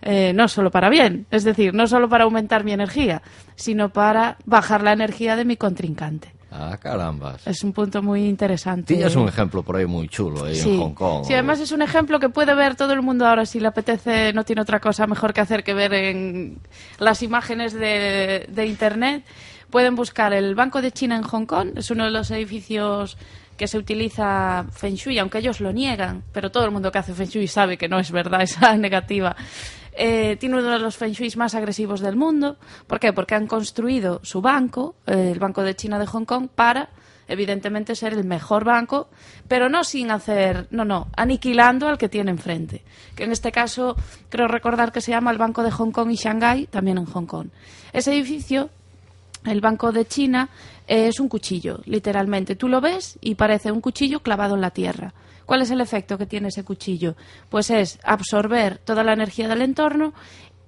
eh, 0.02 0.32
no 0.34 0.48
solo 0.48 0.72
para 0.72 0.88
bien, 0.88 1.26
es 1.30 1.44
decir, 1.44 1.72
no 1.72 1.86
solo 1.86 2.08
para 2.08 2.24
aumentar 2.24 2.64
mi 2.64 2.72
energía, 2.72 3.22
sino 3.54 3.90
para 3.90 4.38
bajar 4.46 4.82
la 4.82 4.92
energía 4.92 5.36
de 5.36 5.44
mi 5.44 5.56
contrincante. 5.56 6.32
Ah, 6.52 6.76
carambas. 6.80 7.46
Es 7.46 7.62
un 7.62 7.72
punto 7.72 8.02
muy 8.02 8.26
interesante. 8.26 8.94
Tiñas 8.94 9.14
un 9.14 9.28
ejemplo 9.28 9.62
por 9.62 9.76
aí 9.76 9.86
moi 9.86 10.08
chulo 10.08 10.44
aí 10.44 10.56
Sí. 10.56 10.74
en 10.74 10.80
Hong 10.80 10.94
Kong. 10.94 11.24
Sí, 11.24 11.32
además 11.32 11.60
es 11.60 11.70
un 11.70 11.80
ejemplo 11.82 12.18
que 12.18 12.28
puede 12.28 12.54
ver 12.54 12.74
todo 12.74 12.92
el 12.92 13.02
mundo 13.02 13.24
ahora 13.26 13.46
si 13.46 13.60
le 13.60 13.68
apetece, 13.68 14.32
no 14.32 14.42
tiene 14.44 14.62
otra 14.62 14.80
cosa 14.80 15.06
mejor 15.06 15.32
que 15.32 15.40
hacer 15.40 15.62
que 15.62 15.74
ver 15.74 15.94
en 15.94 16.58
las 16.98 17.22
imágenes 17.22 17.72
de, 17.72 18.46
de 18.48 18.66
internet. 18.66 19.22
Pueden 19.70 19.94
buscar 19.94 20.32
el 20.32 20.56
Banco 20.56 20.82
de 20.82 20.90
China 20.90 21.14
en 21.16 21.22
Hong 21.22 21.46
Kong, 21.46 21.68
es 21.76 21.90
uno 21.92 22.04
de 22.04 22.10
los 22.10 22.30
edificios 22.32 23.16
que 23.56 23.68
se 23.68 23.78
utiliza 23.78 24.64
Feng 24.72 24.94
Shui, 24.96 25.18
aunque 25.20 25.38
ellos 25.38 25.60
lo 25.60 25.70
niegan, 25.70 26.24
pero 26.32 26.50
todo 26.50 26.64
el 26.64 26.70
mundo 26.72 26.90
que 26.90 26.98
hace 26.98 27.12
Feng 27.14 27.28
Shui 27.28 27.46
sabe 27.46 27.76
que 27.78 27.88
no 27.88 28.00
es 28.00 28.10
verdad 28.10 28.42
esa 28.48 28.74
negativa. 28.76 29.36
Eh, 30.02 30.38
tiene 30.40 30.56
uno 30.56 30.70
de 30.70 30.78
los 30.78 30.96
Feng 30.96 31.12
más 31.36 31.54
agresivos 31.54 32.00
del 32.00 32.16
mundo. 32.16 32.56
¿Por 32.86 32.98
qué? 32.98 33.12
Porque 33.12 33.34
han 33.34 33.46
construido 33.46 34.20
su 34.22 34.40
banco, 34.40 34.94
eh, 35.06 35.30
el 35.30 35.38
Banco 35.38 35.62
de 35.62 35.76
China 35.76 35.98
de 35.98 36.06
Hong 36.06 36.24
Kong, 36.24 36.48
para 36.48 36.88
evidentemente 37.28 37.94
ser 37.94 38.14
el 38.14 38.24
mejor 38.24 38.64
banco, 38.64 39.10
pero 39.46 39.68
no 39.68 39.84
sin 39.84 40.10
hacer, 40.10 40.68
no, 40.70 40.86
no, 40.86 41.08
aniquilando 41.18 41.86
al 41.86 41.98
que 41.98 42.08
tiene 42.08 42.30
enfrente. 42.30 42.82
Que 43.14 43.24
en 43.24 43.32
este 43.32 43.52
caso 43.52 43.94
creo 44.30 44.48
recordar 44.48 44.90
que 44.90 45.02
se 45.02 45.10
llama 45.10 45.32
el 45.32 45.38
Banco 45.38 45.62
de 45.62 45.70
Hong 45.70 45.90
Kong 45.90 46.10
y 46.10 46.16
Shanghái, 46.16 46.68
también 46.68 46.96
en 46.96 47.04
Hong 47.04 47.26
Kong. 47.26 47.48
Ese 47.92 48.14
edificio, 48.14 48.70
el 49.44 49.60
Banco 49.60 49.92
de 49.92 50.06
China, 50.06 50.48
eh, 50.88 51.08
es 51.08 51.20
un 51.20 51.28
cuchillo, 51.28 51.82
literalmente. 51.84 52.56
Tú 52.56 52.68
lo 52.68 52.80
ves 52.80 53.18
y 53.20 53.34
parece 53.34 53.70
un 53.70 53.82
cuchillo 53.82 54.20
clavado 54.20 54.54
en 54.54 54.62
la 54.62 54.70
tierra. 54.70 55.12
¿Cuál 55.50 55.62
es 55.62 55.72
el 55.72 55.80
efecto 55.80 56.16
que 56.16 56.26
tiene 56.26 56.46
ese 56.46 56.62
cuchillo? 56.62 57.16
Pues 57.48 57.70
es 57.70 57.98
absorber 58.04 58.78
toda 58.78 59.02
la 59.02 59.14
energía 59.14 59.48
del 59.48 59.62
entorno 59.62 60.14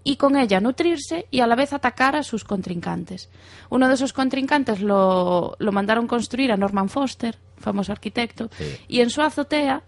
y 0.03 0.17
con 0.17 0.37
ella 0.37 0.59
nutrirse 0.59 1.27
y 1.31 1.39
a 1.39 1.47
la 1.47 1.55
vez 1.55 1.73
atacar 1.73 2.17
a 2.17 2.25
sus 2.25 2.43
contrincantes. 2.43 3.29
Uno 3.71 3.87
de 3.87 3.95
esos 3.95 4.13
contrincantes 4.13 4.81
lo, 4.81 5.55
lo 5.61 5.71
mandaron 5.71 6.09
construir 6.09 6.51
a 6.51 6.57
Norman 6.57 6.89
Foster, 6.89 7.39
famoso 7.59 7.93
arquitecto, 7.93 8.51
Sí. 8.59 8.65
y 8.89 9.01
en 9.03 9.11
su 9.11 9.23
azotea, 9.23 9.83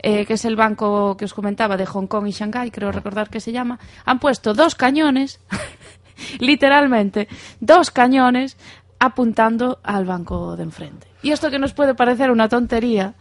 eh, 0.00 0.26
que 0.26 0.34
es 0.34 0.44
el 0.44 0.54
banco 0.54 1.16
que 1.16 1.24
os 1.24 1.32
comentaba 1.32 1.78
de 1.78 1.86
Hong 1.86 2.06
Kong 2.06 2.26
y 2.26 2.32
Shanghái, 2.32 2.70
creo 2.70 2.92
recordar 2.92 3.30
que 3.30 3.40
se 3.40 3.52
llama, 3.52 3.78
han 4.04 4.18
puesto 4.18 4.52
dos 4.52 4.74
cañones, 4.74 5.40
literalmente, 6.40 7.26
dos 7.60 7.90
cañones 7.90 8.58
apuntando 8.98 9.78
al 9.82 10.04
banco 10.04 10.56
de 10.56 10.64
enfrente. 10.64 11.06
Y 11.22 11.30
esto 11.30 11.50
que 11.50 11.58
nos 11.58 11.72
puede 11.72 11.94
parecer 11.94 12.30
una 12.30 12.48
tontería, 12.48 13.14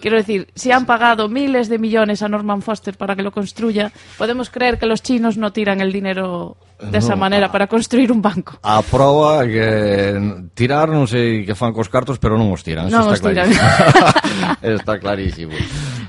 Quiero 0.00 0.16
decir, 0.16 0.48
si 0.54 0.72
han 0.72 0.86
pagado 0.86 1.28
miles 1.28 1.68
de 1.68 1.78
millones 1.78 2.22
a 2.22 2.28
Norman 2.28 2.62
Foster 2.62 2.96
para 2.96 3.14
que 3.14 3.22
lo 3.22 3.30
construya, 3.32 3.92
podemos 4.16 4.48
creer 4.50 4.78
que 4.78 4.86
los 4.86 5.02
chinos 5.02 5.36
no 5.36 5.52
tiran 5.52 5.80
el 5.80 5.92
dinero 5.92 6.56
de 6.80 6.96
esa 6.98 7.12
No, 7.14 7.20
manera 7.28 7.46
a- 7.46 7.52
para 7.52 7.66
construir 7.68 8.10
un 8.10 8.22
banco. 8.22 8.58
A 8.64 8.80
proba 8.80 9.44
que 9.44 10.48
tirar 10.56 10.88
non 10.88 11.04
sei 11.04 11.44
que 11.44 11.52
fan 11.52 11.76
cos 11.76 11.92
cartos, 11.92 12.16
pero 12.16 12.40
non 12.40 12.48
os 12.48 12.64
tiran. 12.64 12.88
eso 12.88 12.96
Non 12.96 13.12
está 13.12 13.28
os 13.28 13.36
tiran. 13.36 13.48
clarísimo. 13.52 14.56
está 14.80 14.92
clarísimo. 14.98 15.52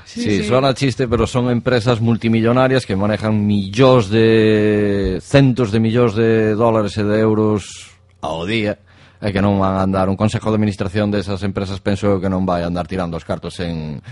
Sí, 0.08 0.22
Sí, 0.24 0.30
sí. 0.40 0.44
suena 0.44 0.72
chiste, 0.74 1.08
pero 1.08 1.26
son 1.28 1.48
empresas 1.52 2.00
multimillonarias 2.00 2.84
que 2.84 2.96
manejan 2.96 3.44
millóns 3.44 4.08
de 4.08 5.20
centos 5.20 5.72
de 5.72 5.80
millóns 5.80 6.12
de 6.16 6.52
dólares 6.56 6.96
e 6.96 7.04
de 7.04 7.16
euros 7.20 7.92
ao 8.24 8.44
día 8.48 8.76
e 9.22 9.30
que 9.30 9.38
non 9.38 9.62
van 9.62 9.78
a 9.78 9.86
andar 9.86 10.10
un 10.10 10.18
consejo 10.18 10.50
de 10.50 10.58
administración 10.58 11.14
desas 11.14 11.46
empresas 11.46 11.78
penso 11.78 12.18
que 12.18 12.26
non 12.26 12.42
vai 12.42 12.66
andar 12.66 12.90
tirando 12.90 13.14
os 13.14 13.22
cartos 13.22 13.62
en 13.62 14.02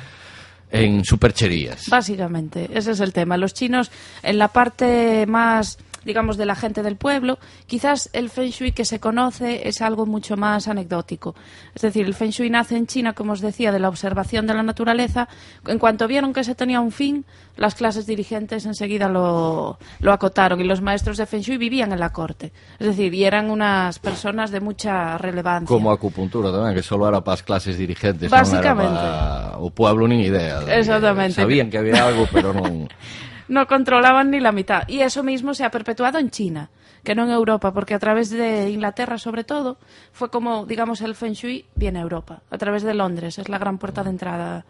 en 0.71 1.05
supercherías. 1.05 1.91
Básicamente, 1.91 2.71
ese 2.73 2.93
es 2.93 3.01
el 3.01 3.13
tema. 3.13 3.37
Los 3.37 3.55
chinos, 3.55 3.91
en 4.23 4.39
la 4.39 4.49
parte 4.49 5.27
más, 5.27 5.79
digamos, 6.05 6.37
de 6.37 6.47
la 6.47 6.55
gente 6.55 6.83
del 6.83 6.97
pueblo, 6.97 7.39
quizás 7.67 8.11
el 8.13 8.31
Feng 8.31 8.51
Shui 8.51 8.73
que 8.73 8.85
se 8.85 9.01
conoce 9.01 9.69
es 9.69 9.83
algo 9.83 10.07
mucho 10.07 10.37
más 10.37 10.69
anecdótico. 10.69 11.35
Es 11.75 11.83
decir, 11.83 12.07
el 12.07 12.15
Feng 12.15 12.31
Shui 12.31 12.51
nace 12.51 12.77
en 12.77 12.87
China, 12.87 13.13
como 13.13 13.33
os 13.33 13.41
decía, 13.41 13.73
de 13.73 13.79
la 13.79 13.89
observación 13.89 14.47
de 14.47 14.55
la 14.55 14.63
naturaleza. 14.63 15.29
En 15.67 15.79
cuanto 15.79 16.07
vieron 16.09 16.33
que 16.33 16.45
se 16.45 16.55
tenía 16.55 16.81
un 16.81 16.93
fin, 16.93 17.25
las 17.57 17.75
clases 17.75 18.07
dirigentes 18.07 18.67
enseguida 18.67 19.09
lo, 19.09 19.79
lo 20.01 20.13
acotaron 20.13 20.61
y 20.61 20.65
los 20.65 20.81
maestros 20.81 21.17
de 21.17 21.27
Feng 21.27 21.41
Shui 21.43 21.57
vivían 21.57 21.93
en 21.93 22.01
la 22.01 22.13
corte. 22.13 22.53
Es 22.79 22.87
decir, 22.87 23.13
y 23.15 23.25
eran 23.25 23.51
unas 23.51 23.99
personas 23.99 24.51
de 24.51 24.61
mucha 24.61 25.19
relevancia. 25.19 25.67
Como 25.67 25.93
acupuntura 25.93 26.51
tamén, 26.51 26.75
que 26.75 26.83
solo 26.83 27.07
era 27.09 27.21
para 27.21 27.35
as 27.35 27.43
clases 27.43 27.77
dirigentes, 27.77 28.31
Básicamente. 28.31 28.91
non 28.91 29.05
era 29.05 29.57
para 29.57 29.65
o 29.65 29.71
pueblo 29.71 30.09
nin 30.09 30.21
idea. 30.21 30.65
Exactamente. 30.67 31.37
Sabían 31.37 31.71
que 31.71 31.79
había 31.79 32.07
algo, 32.07 32.27
pero 32.33 32.53
non... 32.53 32.89
no 33.51 33.67
controlaban 33.67 34.31
ni 34.31 34.41
la 34.41 34.53
mitad. 34.53 34.85
Y 34.89 35.01
eso 35.01 35.23
mismo 35.23 35.55
se 35.55 35.65
ha 35.65 35.71
perpetuado 35.71 36.19
en 36.19 36.31
China, 36.31 36.71
que 37.03 37.17
no 37.17 37.25
en 37.25 37.31
Europa, 37.31 37.73
porque 37.73 37.95
a 37.95 37.99
través 37.99 38.31
de 38.31 38.71
Inglaterra, 38.71 39.19
sobre 39.19 39.43
todo, 39.43 39.77
fue 40.13 40.31
como, 40.31 40.67
digamos, 40.67 41.01
el 41.01 41.17
Feng 41.17 41.33
Shui 41.33 41.67
viene 41.75 41.99
a 41.99 42.03
Europa, 42.03 42.43
a 42.49 42.59
través 42.59 42.85
de 42.85 42.95
Londres, 42.95 43.39
es 43.39 43.49
la 43.49 43.59
gran 43.59 43.79
puerta 43.79 44.05
de 44.05 44.11
entrada. 44.11 44.65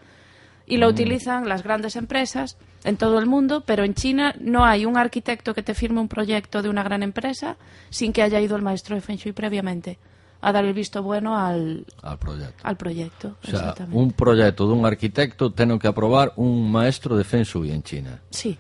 Y 0.67 0.79
lo 0.79 0.89
utilizan 0.89 1.49
las 1.49 1.63
grandes 1.63 1.97
empresas 1.97 2.57
en 2.85 2.97
todo 2.97 3.19
el 3.19 3.27
mundo, 3.27 3.65
pero 3.67 3.85
en 3.85 3.95
China 3.95 4.35
no 4.41 4.65
hay 4.65 4.87
un 4.87 4.97
arquitecto 4.97 5.53
que 5.53 5.63
te 5.63 5.75
firme 5.75 6.01
un 6.01 6.09
proyecto 6.09 6.63
de 6.63 6.69
una 6.69 6.83
gran 6.83 7.03
empresa 7.03 7.57
sin 7.91 8.13
que 8.13 8.23
haya 8.23 8.41
ido 8.41 8.57
el 8.57 8.63
maestro 8.63 8.95
de 8.95 9.03
Feng 9.03 9.17
Shui 9.17 9.33
previamente 9.33 9.99
a 10.41 10.53
dar 10.53 10.65
el 10.65 10.73
visto 10.73 11.03
bueno 11.03 11.37
al, 11.37 11.85
al 12.03 12.19
proyecto. 12.19 12.67
al 12.67 12.77
proyecto. 12.77 13.37
O 13.43 13.47
sea, 13.47 13.75
un 13.91 14.13
proxecto 14.13 14.65
dun 14.65 14.87
arquitecto 14.87 15.53
ten 15.53 15.79
que 15.79 15.89
aprobar 15.89 16.33
un 16.37 16.71
maestro 16.71 17.17
de 17.17 17.25
Feng 17.25 17.43
Shui 17.43 17.73
en 17.73 17.83
China. 17.83 18.21
Sí. 18.31 18.57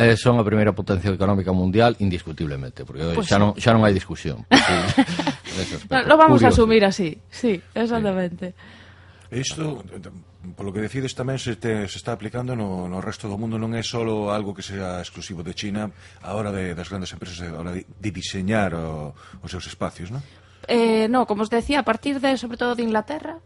eh, 0.00 0.16
son 0.16 0.40
a 0.40 0.44
primeira 0.44 0.72
potencia 0.72 1.12
económica 1.12 1.52
mundial 1.52 1.92
indiscutiblemente, 2.00 2.88
porque 2.88 3.12
pues 3.12 3.28
xa, 3.28 3.36
non, 3.36 3.52
xa 3.60 3.76
non 3.76 3.84
hai 3.84 3.92
discusión. 3.92 4.48
no, 5.92 5.96
lo 6.08 6.16
vamos 6.16 6.40
Curioso. 6.40 6.48
a 6.48 6.64
asumir 6.64 6.82
así, 6.88 7.20
sí, 7.28 7.60
exactamente. 7.76 8.56
Isto, 9.30 9.84
polo 10.56 10.72
que 10.72 10.82
decides, 10.82 11.14
tamén 11.14 11.38
se, 11.38 11.54
te, 11.54 11.86
se 11.86 12.00
está 12.00 12.16
aplicando 12.16 12.56
no, 12.56 12.90
no 12.90 12.98
resto 12.98 13.28
do 13.28 13.38
mundo, 13.38 13.60
non 13.60 13.76
é 13.76 13.84
só 13.84 14.02
algo 14.32 14.56
que 14.56 14.64
sea 14.64 14.98
exclusivo 14.98 15.44
de 15.44 15.54
China 15.54 15.92
a 16.24 16.34
hora 16.34 16.50
de, 16.50 16.74
das 16.74 16.88
grandes 16.90 17.12
empresas, 17.14 17.38
a 17.46 17.54
hora 17.54 17.70
de, 17.70 17.86
de 17.86 18.10
diseñar 18.10 18.74
o, 18.74 19.14
os 19.14 19.50
seus 19.52 19.68
espacios, 19.68 20.10
non? 20.10 20.24
Eh, 20.66 21.06
no, 21.06 21.28
como 21.30 21.46
os 21.46 21.50
decía, 21.52 21.78
a 21.78 21.86
partir 21.86 22.18
de, 22.18 22.34
sobre 22.40 22.56
todo 22.58 22.74
de 22.74 22.82
Inglaterra, 22.82 23.38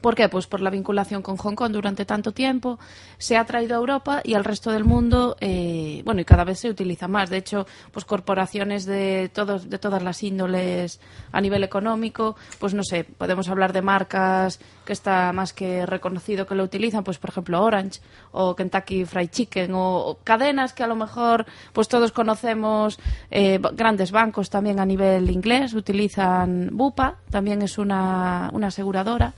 ¿Por 0.00 0.14
qué? 0.14 0.28
Pues 0.28 0.46
por 0.46 0.60
la 0.60 0.70
vinculación 0.70 1.22
con 1.22 1.36
Hong 1.36 1.54
Kong 1.54 1.72
durante 1.72 2.04
tanto 2.04 2.32
tiempo, 2.32 2.78
se 3.18 3.36
ha 3.36 3.44
traído 3.44 3.74
a 3.74 3.78
Europa 3.78 4.20
y 4.24 4.34
al 4.34 4.44
resto 4.44 4.70
del 4.70 4.84
mundo, 4.84 5.36
eh, 5.40 6.02
bueno, 6.04 6.20
y 6.20 6.24
cada 6.24 6.44
vez 6.44 6.60
se 6.60 6.70
utiliza 6.70 7.08
más. 7.08 7.30
De 7.30 7.38
hecho, 7.38 7.66
pues 7.92 8.04
corporaciones 8.04 8.86
de, 8.86 9.30
todos, 9.32 9.68
de 9.68 9.78
todas 9.78 10.02
las 10.02 10.22
índoles 10.22 11.00
a 11.32 11.40
nivel 11.40 11.64
económico, 11.64 12.36
pues 12.58 12.74
no 12.74 12.82
sé, 12.84 13.04
podemos 13.04 13.48
hablar 13.48 13.72
de 13.72 13.82
marcas 13.82 14.60
que 14.84 14.92
está 14.92 15.32
más 15.32 15.52
que 15.52 15.84
reconocido 15.84 16.46
que 16.46 16.54
lo 16.54 16.64
utilizan, 16.64 17.04
pues 17.04 17.18
por 17.18 17.30
ejemplo 17.30 17.62
Orange 17.62 18.00
o 18.32 18.54
Kentucky 18.56 19.04
Fried 19.04 19.30
Chicken 19.30 19.72
o, 19.74 20.18
cadenas 20.24 20.72
que 20.72 20.82
a 20.82 20.86
lo 20.86 20.96
mejor 20.96 21.44
pues 21.72 21.88
todos 21.88 22.12
conocemos, 22.12 22.98
eh, 23.30 23.60
grandes 23.74 24.12
bancos 24.12 24.48
también 24.48 24.80
a 24.80 24.86
nivel 24.86 25.30
inglés 25.30 25.74
utilizan 25.74 26.70
Bupa, 26.72 27.16
también 27.30 27.62
es 27.62 27.78
una, 27.78 28.48
una 28.52 28.68
aseguradora 28.68 29.34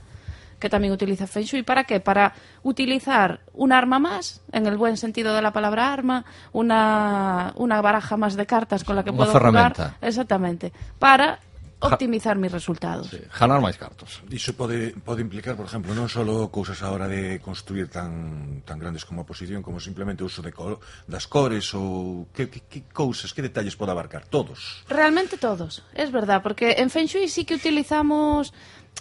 que 0.61 0.69
también 0.69 0.93
utiliza 0.93 1.27
Feng 1.27 1.43
Shui. 1.43 1.63
¿Para 1.63 1.83
qué? 1.83 1.99
Para 1.99 2.33
utilizar 2.63 3.41
un 3.51 3.73
arma 3.73 3.99
más, 3.99 4.39
en 4.53 4.67
el 4.67 4.77
buen 4.77 4.95
sentido 4.95 5.33
de 5.33 5.41
la 5.41 5.51
palabra 5.51 5.91
arma, 5.91 6.23
una, 6.53 7.51
una 7.57 7.81
baraja 7.81 8.15
más 8.15 8.37
de 8.37 8.45
cartas 8.45 8.85
con 8.85 8.95
la 8.95 9.03
que 9.03 9.09
una 9.09 9.17
puedo 9.17 9.31
ferramenta. 9.33 9.73
jugar. 9.73 9.97
Exactamente. 9.99 10.71
Para 10.99 11.39
optimizar 11.81 12.37
mis 12.37 12.51
resultados. 12.51 13.09
Sí, 13.09 13.17
ganar 13.33 13.57
máis 13.57 13.73
cartos. 13.73 14.21
Iso 14.29 14.53
pode, 14.53 14.93
pode 15.01 15.25
implicar, 15.25 15.57
por 15.57 15.65
exemplo, 15.65 15.97
non 15.97 16.05
só 16.05 16.21
cousas 16.53 16.77
a 16.85 16.93
hora 16.93 17.09
de 17.09 17.41
construir 17.41 17.89
tan, 17.89 18.61
tan 18.61 18.77
grandes 18.77 19.01
como 19.01 19.25
a 19.25 19.25
posición, 19.25 19.65
como 19.65 19.81
simplemente 19.81 20.21
o 20.21 20.29
uso 20.29 20.45
de 20.45 20.53
col 20.53 20.77
das 21.09 21.25
cores 21.25 21.73
ou 21.73 22.29
que, 22.37 22.53
que, 22.53 22.61
que 22.69 22.79
cousas, 22.93 23.33
que 23.33 23.41
detalles 23.41 23.73
pode 23.73 23.89
abarcar? 23.89 24.29
Todos. 24.29 24.85
Realmente 24.85 25.41
todos, 25.41 25.81
es 25.97 26.13
verdad, 26.13 26.45
porque 26.45 26.77
en 26.77 26.93
Feng 26.93 27.09
Shui 27.09 27.25
sí 27.25 27.49
que 27.49 27.57
utilizamos 27.57 28.53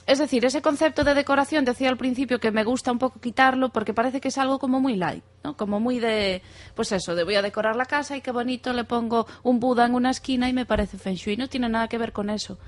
es 0.07 0.19
decir, 0.19 0.45
ese 0.45 0.61
concepto 0.61 1.05
de 1.05 1.15
decoración, 1.15 1.65
decía 1.65 1.89
al 1.89 1.97
principio 1.97 2.41
que 2.41 2.51
me 2.51 2.65
gusta 2.65 2.91
un 2.91 2.99
poco 2.99 3.21
quitarlo 3.21 3.69
porque 3.69 3.95
parece 3.95 4.21
que 4.21 4.29
es 4.29 4.39
algo 4.39 4.59
como 4.59 4.81
muy 4.81 4.97
light, 4.97 5.23
¿no? 5.45 5.57
Como 5.57 5.79
muy 5.79 6.01
de, 6.01 6.43
pues 6.75 6.91
eso, 6.91 7.15
de 7.15 7.23
voy 7.23 7.37
a 7.37 7.43
decorar 7.43 7.77
la 7.77 7.85
casa 7.85 8.17
y 8.17 8.21
qué 8.21 8.33
bonito, 8.33 8.73
le 8.73 8.83
pongo 8.83 9.29
un 9.45 9.61
Buda 9.61 9.87
en 9.87 9.95
una 9.95 10.11
esquina 10.11 10.49
y 10.49 10.53
me 10.53 10.67
parece 10.67 10.99
Feng 10.99 11.15
Shui, 11.15 11.37
no 11.37 11.49
tiene 11.49 11.69
nada 11.69 11.87
que 11.87 11.97
ver 11.97 12.13
con 12.13 12.29
eso. 12.29 12.59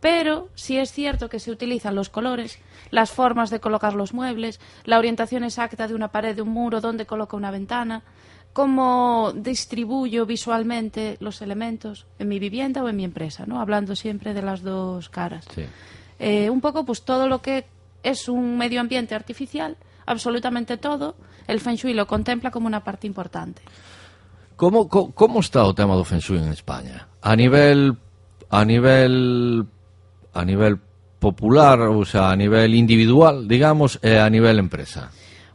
Pero 0.00 0.48
sí 0.54 0.78
es 0.78 0.90
cierto 0.90 1.28
que 1.28 1.38
se 1.38 1.50
utilizan 1.50 1.94
los 1.94 2.08
colores, 2.08 2.58
las 2.90 3.10
formas 3.10 3.50
de 3.50 3.60
colocar 3.60 3.94
los 3.94 4.14
muebles, 4.14 4.58
la 4.84 4.98
orientación 4.98 5.44
exacta 5.44 5.88
de 5.88 5.94
una 5.94 6.08
pared, 6.08 6.34
de 6.34 6.42
un 6.42 6.50
muro, 6.50 6.80
dónde 6.80 7.04
coloca 7.04 7.36
una 7.36 7.50
ventana, 7.50 8.04
cómo 8.54 9.34
distribuyo 9.34 10.24
visualmente 10.24 11.18
los 11.20 11.42
elementos 11.42 12.06
en 12.18 12.28
mi 12.28 12.38
vivienda 12.38 12.82
o 12.82 12.88
en 12.88 12.96
mi 12.96 13.04
empresa, 13.04 13.44
¿no? 13.46 13.60
Hablando 13.60 13.94
siempre 13.96 14.32
de 14.32 14.40
las 14.40 14.62
dos 14.62 15.10
caras. 15.10 15.46
Sí. 15.54 15.64
eh, 16.18 16.50
un 16.50 16.60
poco 16.60 16.84
pues 16.84 17.02
todo 17.02 17.28
lo 17.28 17.40
que 17.42 17.66
es 18.02 18.28
un 18.28 18.56
medio 18.56 18.80
ambiente 18.80 19.14
artificial, 19.14 19.76
absolutamente 20.06 20.76
todo, 20.76 21.16
el 21.46 21.60
Feng 21.60 21.76
Shui 21.76 21.94
lo 21.94 22.06
contempla 22.06 22.50
como 22.50 22.66
una 22.66 22.84
parte 22.84 23.06
importante. 23.06 23.62
Como, 24.56 24.88
co, 24.88 25.12
como 25.12 25.40
está 25.40 25.64
o 25.64 25.74
tema 25.74 25.94
do 25.94 26.04
Feng 26.04 26.20
Shui 26.20 26.38
en 26.38 26.48
España? 26.48 27.08
A 27.20 27.36
nivel 27.36 27.98
a 28.48 28.64
nivel 28.64 29.66
a 30.32 30.44
nivel 30.44 30.80
popular, 31.18 31.80
ou 31.88 32.04
sea, 32.04 32.30
a 32.30 32.36
nivel 32.36 32.76
individual, 32.76 33.48
digamos, 33.48 33.98
e 34.00 34.20
a 34.20 34.28
nivel 34.30 34.60
empresa. 34.60 35.10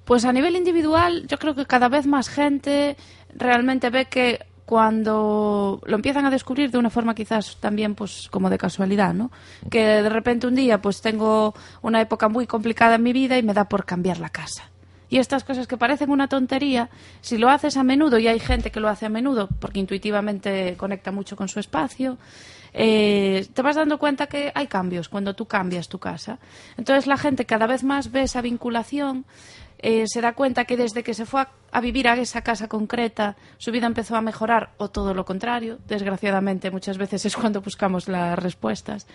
Pues 0.05 0.25
a 0.25 0.33
nivel 0.33 0.57
individual, 0.57 1.25
yo 1.27 1.37
creo 1.37 1.55
que 1.55 1.65
cada 1.65 1.87
vez 1.87 2.05
más 2.05 2.29
gente 2.29 2.97
realmente 3.33 3.89
ve 3.89 4.05
que 4.05 4.45
cuando 4.71 5.81
lo 5.83 5.95
empiezan 5.97 6.25
a 6.25 6.29
descubrir 6.29 6.71
de 6.71 6.77
una 6.77 6.89
forma 6.89 7.13
quizás 7.13 7.57
también 7.59 7.93
pues 7.93 8.29
como 8.31 8.49
de 8.49 8.57
casualidad, 8.57 9.13
¿no? 9.13 9.29
Que 9.69 10.01
de 10.01 10.07
repente 10.07 10.47
un 10.47 10.55
día 10.55 10.81
pues 10.81 11.01
tengo 11.01 11.53
una 11.81 11.99
época 11.99 12.29
muy 12.29 12.47
complicada 12.47 12.95
en 12.95 13.03
mi 13.03 13.11
vida 13.11 13.37
y 13.37 13.43
me 13.43 13.53
da 13.53 13.65
por 13.65 13.83
cambiar 13.83 14.19
la 14.19 14.29
casa. 14.29 14.71
Y 15.09 15.17
estas 15.17 15.43
cosas 15.43 15.67
que 15.67 15.75
parecen 15.75 16.09
una 16.09 16.29
tontería, 16.29 16.89
si 17.19 17.37
lo 17.37 17.49
haces 17.49 17.75
a 17.75 17.83
menudo, 17.83 18.17
y 18.17 18.29
hay 18.29 18.39
gente 18.39 18.71
que 18.71 18.79
lo 18.79 18.87
hace 18.87 19.07
a 19.07 19.09
menudo 19.09 19.49
porque 19.59 19.81
intuitivamente 19.81 20.77
conecta 20.77 21.11
mucho 21.11 21.35
con 21.35 21.49
su 21.49 21.59
espacio, 21.59 22.17
eh, 22.73 23.45
te 23.53 23.61
vas 23.61 23.75
dando 23.75 23.99
cuenta 23.99 24.27
que 24.27 24.53
hay 24.55 24.67
cambios 24.67 25.09
cuando 25.09 25.33
tú 25.33 25.47
cambias 25.47 25.89
tu 25.89 25.99
casa. 25.99 26.39
Entonces 26.77 27.07
la 27.07 27.17
gente 27.17 27.45
cada 27.45 27.67
vez 27.67 27.83
más 27.83 28.09
ve 28.09 28.21
esa 28.21 28.41
vinculación, 28.41 29.25
eh, 29.81 30.03
se 30.07 30.21
da 30.21 30.33
cuenta 30.33 30.65
que 30.65 30.77
desde 30.77 31.03
que 31.03 31.13
se 31.13 31.25
fue 31.25 31.45
a, 31.71 31.81
vivir 31.81 32.07
a 32.07 32.15
esa 32.15 32.41
casa 32.41 32.67
concreta, 32.67 33.35
su 33.57 33.71
vida 33.71 33.87
empezó 33.87 34.15
a 34.15 34.21
mejorar 34.21 34.71
o 34.77 34.89
todo 34.89 35.13
lo 35.13 35.25
contrario. 35.25 35.79
Desgraciadamente 35.87 36.69
muchas 36.71 36.97
veces 36.97 37.25
es 37.25 37.35
cuando 37.35 37.61
buscamos 37.61 38.07
las 38.07 38.37
respuestas. 38.37 39.07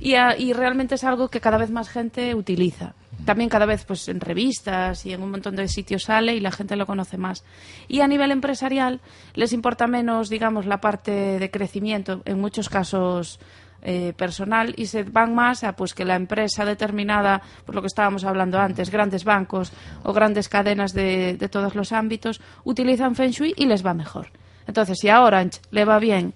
Y, 0.00 0.14
y 0.14 0.52
realmente 0.52 0.96
es 0.96 1.04
algo 1.04 1.28
que 1.28 1.40
cada 1.40 1.58
vez 1.58 1.70
más 1.70 1.88
gente 1.88 2.34
utiliza. 2.34 2.94
También 3.24 3.50
cada 3.50 3.66
vez 3.66 3.84
pues 3.84 4.08
en 4.08 4.20
revistas 4.20 5.04
y 5.06 5.12
en 5.12 5.22
un 5.22 5.30
montón 5.30 5.54
de 5.54 5.68
sitios 5.68 6.04
sale 6.04 6.34
y 6.34 6.40
la 6.40 6.50
gente 6.50 6.74
lo 6.76 6.86
conoce 6.86 7.18
más. 7.18 7.44
Y 7.86 8.00
a 8.00 8.08
nivel 8.08 8.30
empresarial 8.30 9.00
les 9.34 9.52
importa 9.52 9.86
menos, 9.86 10.28
digamos, 10.28 10.66
la 10.66 10.80
parte 10.80 11.38
de 11.38 11.50
crecimiento, 11.50 12.22
en 12.24 12.40
muchos 12.40 12.68
casos 12.68 13.38
eh, 13.82 14.12
personal, 14.16 14.74
y 14.76 14.86
se 14.86 15.04
van 15.04 15.34
más 15.34 15.64
a 15.64 15.74
pues 15.74 15.94
que 15.94 16.04
la 16.04 16.16
empresa 16.16 16.64
determinada, 16.64 17.42
por 17.64 17.74
lo 17.74 17.80
que 17.80 17.86
estábamos 17.86 18.24
hablando 18.24 18.58
antes, 18.58 18.90
grandes 18.90 19.24
bancos 19.24 19.72
o 20.02 20.12
grandes 20.12 20.48
cadenas 20.48 20.92
de, 20.92 21.36
de 21.36 21.48
todos 21.48 21.74
los 21.74 21.92
ámbitos, 21.92 22.40
utilizan 22.64 23.14
Feng 23.14 23.30
Shui 23.30 23.54
y 23.56 23.66
les 23.66 23.84
va 23.84 23.94
mejor. 23.94 24.28
Entonces, 24.66 24.98
si 25.00 25.08
a 25.08 25.22
Orange 25.22 25.60
le 25.70 25.84
va 25.84 25.98
bien 25.98 26.34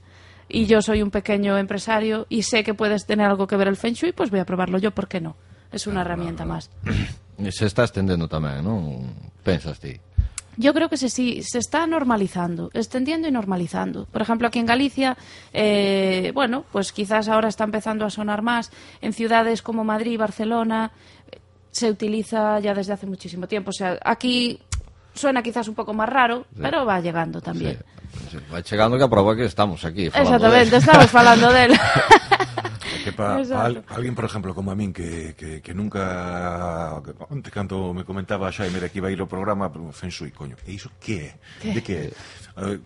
y 0.48 0.66
yo 0.66 0.82
soy 0.82 1.02
un 1.02 1.10
pequeño 1.10 1.56
empresario 1.58 2.26
y 2.28 2.42
sé 2.42 2.64
que 2.64 2.74
puedes 2.74 3.06
tener 3.06 3.26
algo 3.26 3.46
que 3.46 3.56
ver 3.56 3.68
el 3.68 3.76
Feng 3.76 3.94
Shui, 3.94 4.12
pues 4.12 4.30
voy 4.30 4.40
a 4.40 4.44
probarlo 4.44 4.78
yo, 4.78 4.90
¿por 4.90 5.08
qué 5.08 5.20
no? 5.20 5.36
Es 5.70 5.86
una 5.86 6.02
herramienta 6.02 6.44
más. 6.44 6.70
se 7.50 7.66
está 7.66 7.84
estendendo 7.84 8.28
tamén, 8.28 8.62
non? 8.62 9.10
Pensas 9.42 9.78
ti? 9.82 9.98
Yo 10.56 10.74
creo 10.74 10.88
que 10.88 10.96
se, 10.96 11.08
sí, 11.08 11.42
se 11.42 11.58
está 11.58 11.86
normalizando, 11.86 12.70
extendiendo 12.72 13.28
y 13.28 13.32
normalizando. 13.32 14.06
Por 14.06 14.22
ejemplo, 14.22 14.48
aquí 14.48 14.58
en 14.58 14.66
Galicia, 14.66 15.16
eh, 15.52 16.32
bueno, 16.34 16.64
pues 16.72 16.92
quizás 16.92 17.28
ahora 17.28 17.48
está 17.48 17.64
empezando 17.64 18.04
a 18.04 18.10
sonar 18.10 18.42
más. 18.42 18.70
En 19.00 19.12
ciudades 19.12 19.62
como 19.62 19.84
Madrid 19.84 20.18
Barcelona 20.18 20.92
se 21.70 21.90
utiliza 21.90 22.60
ya 22.60 22.72
desde 22.72 22.92
hace 22.92 23.06
muchísimo 23.06 23.48
tiempo. 23.48 23.70
O 23.70 23.72
sea, 23.72 23.98
aquí 24.04 24.60
suena 25.12 25.42
quizás 25.42 25.68
un 25.68 25.74
poco 25.74 25.92
más 25.92 26.08
raro, 26.08 26.46
sí. 26.52 26.60
pero 26.62 26.84
va 26.84 27.00
llegando 27.00 27.40
también. 27.40 27.78
Sí. 28.30 28.38
Va 28.52 28.62
chegando 28.62 28.96
que 28.96 29.04
a 29.04 29.08
prova 29.08 29.34
que 29.34 29.44
estamos 29.44 29.84
aquí 29.84 30.06
Exactamente, 30.06 30.76
estamos 30.76 31.10
falando 31.10 31.52
de 31.52 31.64
él. 31.64 31.72
que 33.04 33.12
para 33.12 33.44
pa 33.44 33.68
al, 33.68 33.84
alguén, 33.92 34.16
por 34.16 34.24
exemplo, 34.24 34.56
como 34.56 34.72
a 34.72 34.76
min 34.76 34.96
que, 34.96 35.36
que, 35.36 35.60
que 35.60 35.72
nunca 35.76 36.96
onte 37.28 37.52
canto 37.52 37.92
me 37.92 38.08
comentaba 38.08 38.48
Xaime 38.48 38.80
de 38.80 38.88
que 38.88 39.04
iba 39.04 39.12
a 39.12 39.14
ir 39.14 39.20
o 39.20 39.28
programa 39.28 39.68
fensui, 39.92 40.32
coño, 40.32 40.56
e 40.64 40.72
iso 40.72 40.88
que 40.96 41.28
é? 41.28 41.30
De 41.60 41.84
que 41.84 41.94
é? 41.94 42.04
Eh, 42.08 42.80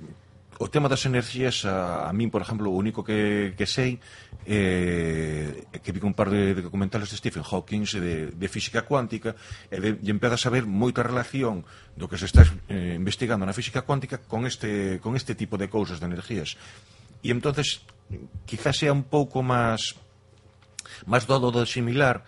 o 0.58 0.66
tema 0.66 0.90
das 0.90 1.06
enerxías 1.06 1.62
a, 1.62 2.10
a 2.10 2.12
min, 2.12 2.34
por 2.34 2.42
exemplo, 2.42 2.66
o 2.66 2.74
único 2.74 3.06
que, 3.06 3.54
que 3.54 3.62
sei 3.62 4.02
eh, 4.42 5.70
que 5.78 5.94
vi 5.94 6.02
un 6.02 6.18
par 6.18 6.34
de, 6.34 6.58
de 6.58 6.62
documentales 6.66 7.14
de 7.14 7.16
Stephen 7.16 7.46
Hawking 7.46 7.86
de, 7.94 8.34
de 8.34 8.48
física 8.50 8.82
cuántica 8.82 9.38
e, 9.70 9.78
de, 9.78 9.90
e 10.02 10.10
empeza 10.10 10.34
a 10.34 10.42
saber 10.42 10.66
moita 10.66 11.06
relación 11.06 11.62
do 11.94 12.10
que 12.10 12.18
se 12.18 12.26
está 12.26 12.42
eh, 12.66 12.98
investigando 12.98 13.46
na 13.46 13.54
física 13.54 13.86
cuántica 13.86 14.18
con 14.18 14.50
este, 14.50 14.98
con 14.98 15.14
este 15.14 15.38
tipo 15.38 15.54
de 15.54 15.70
cousas 15.70 16.02
de 16.02 16.10
energías 16.10 16.58
e 17.22 17.30
entonces 17.30 17.86
quizás 18.42 18.74
sea 18.82 18.90
un 18.90 19.06
pouco 19.06 19.46
máis 19.46 19.94
máis 21.06 21.28
dodo 21.28 21.52
do 21.52 21.62
similar 21.68 22.24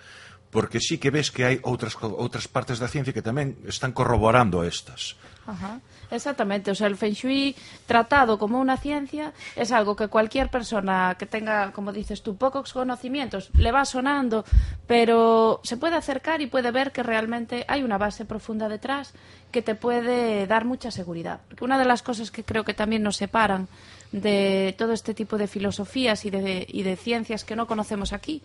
porque 0.50 0.80
sí 0.82 0.98
que 0.98 1.10
ves 1.14 1.30
que 1.30 1.46
hai 1.46 1.56
outras, 1.62 1.94
outras 1.96 2.50
partes 2.50 2.82
da 2.82 2.90
ciencia 2.90 3.14
que 3.14 3.22
tamén 3.22 3.54
están 3.70 3.94
corroborando 3.94 4.66
estas. 4.66 5.14
Ajá. 5.46 5.78
Exactamente, 6.10 6.72
o 6.72 6.74
sea, 6.74 6.88
el 6.88 6.96
Feng 6.96 7.14
Shui 7.14 7.54
tratado 7.86 8.36
como 8.36 8.58
una 8.58 8.76
ciencia 8.76 9.32
es 9.54 9.70
algo 9.70 9.94
que 9.94 10.08
cualquier 10.08 10.50
persona 10.50 11.14
que 11.16 11.26
tenga, 11.26 11.70
como 11.70 11.92
dices 11.92 12.22
tú, 12.22 12.36
pocos 12.36 12.72
conocimientos, 12.72 13.50
le 13.54 13.70
va 13.70 13.84
sonando, 13.84 14.44
pero 14.88 15.60
se 15.62 15.76
puede 15.76 15.94
acercar 15.94 16.40
y 16.40 16.48
puede 16.48 16.72
ver 16.72 16.90
que 16.90 17.04
realmente 17.04 17.64
hay 17.68 17.84
una 17.84 17.96
base 17.96 18.24
profunda 18.24 18.68
detrás 18.68 19.14
que 19.52 19.62
te 19.62 19.76
puede 19.76 20.48
dar 20.48 20.64
mucha 20.64 20.90
seguridad. 20.90 21.40
Una 21.60 21.78
de 21.78 21.84
las 21.84 22.02
cosas 22.02 22.32
que 22.32 22.42
creo 22.42 22.64
que 22.64 22.74
también 22.74 23.02
nos 23.02 23.16
separan 23.16 23.68
de 24.12 24.74
todo 24.76 24.92
este 24.92 25.14
tipo 25.14 25.38
de 25.38 25.46
filosofías 25.46 26.24
y 26.24 26.30
de, 26.30 26.66
y 26.68 26.82
de 26.82 26.96
ciencias 26.96 27.44
que 27.44 27.56
no 27.56 27.66
conocemos 27.66 28.12
aquí 28.12 28.42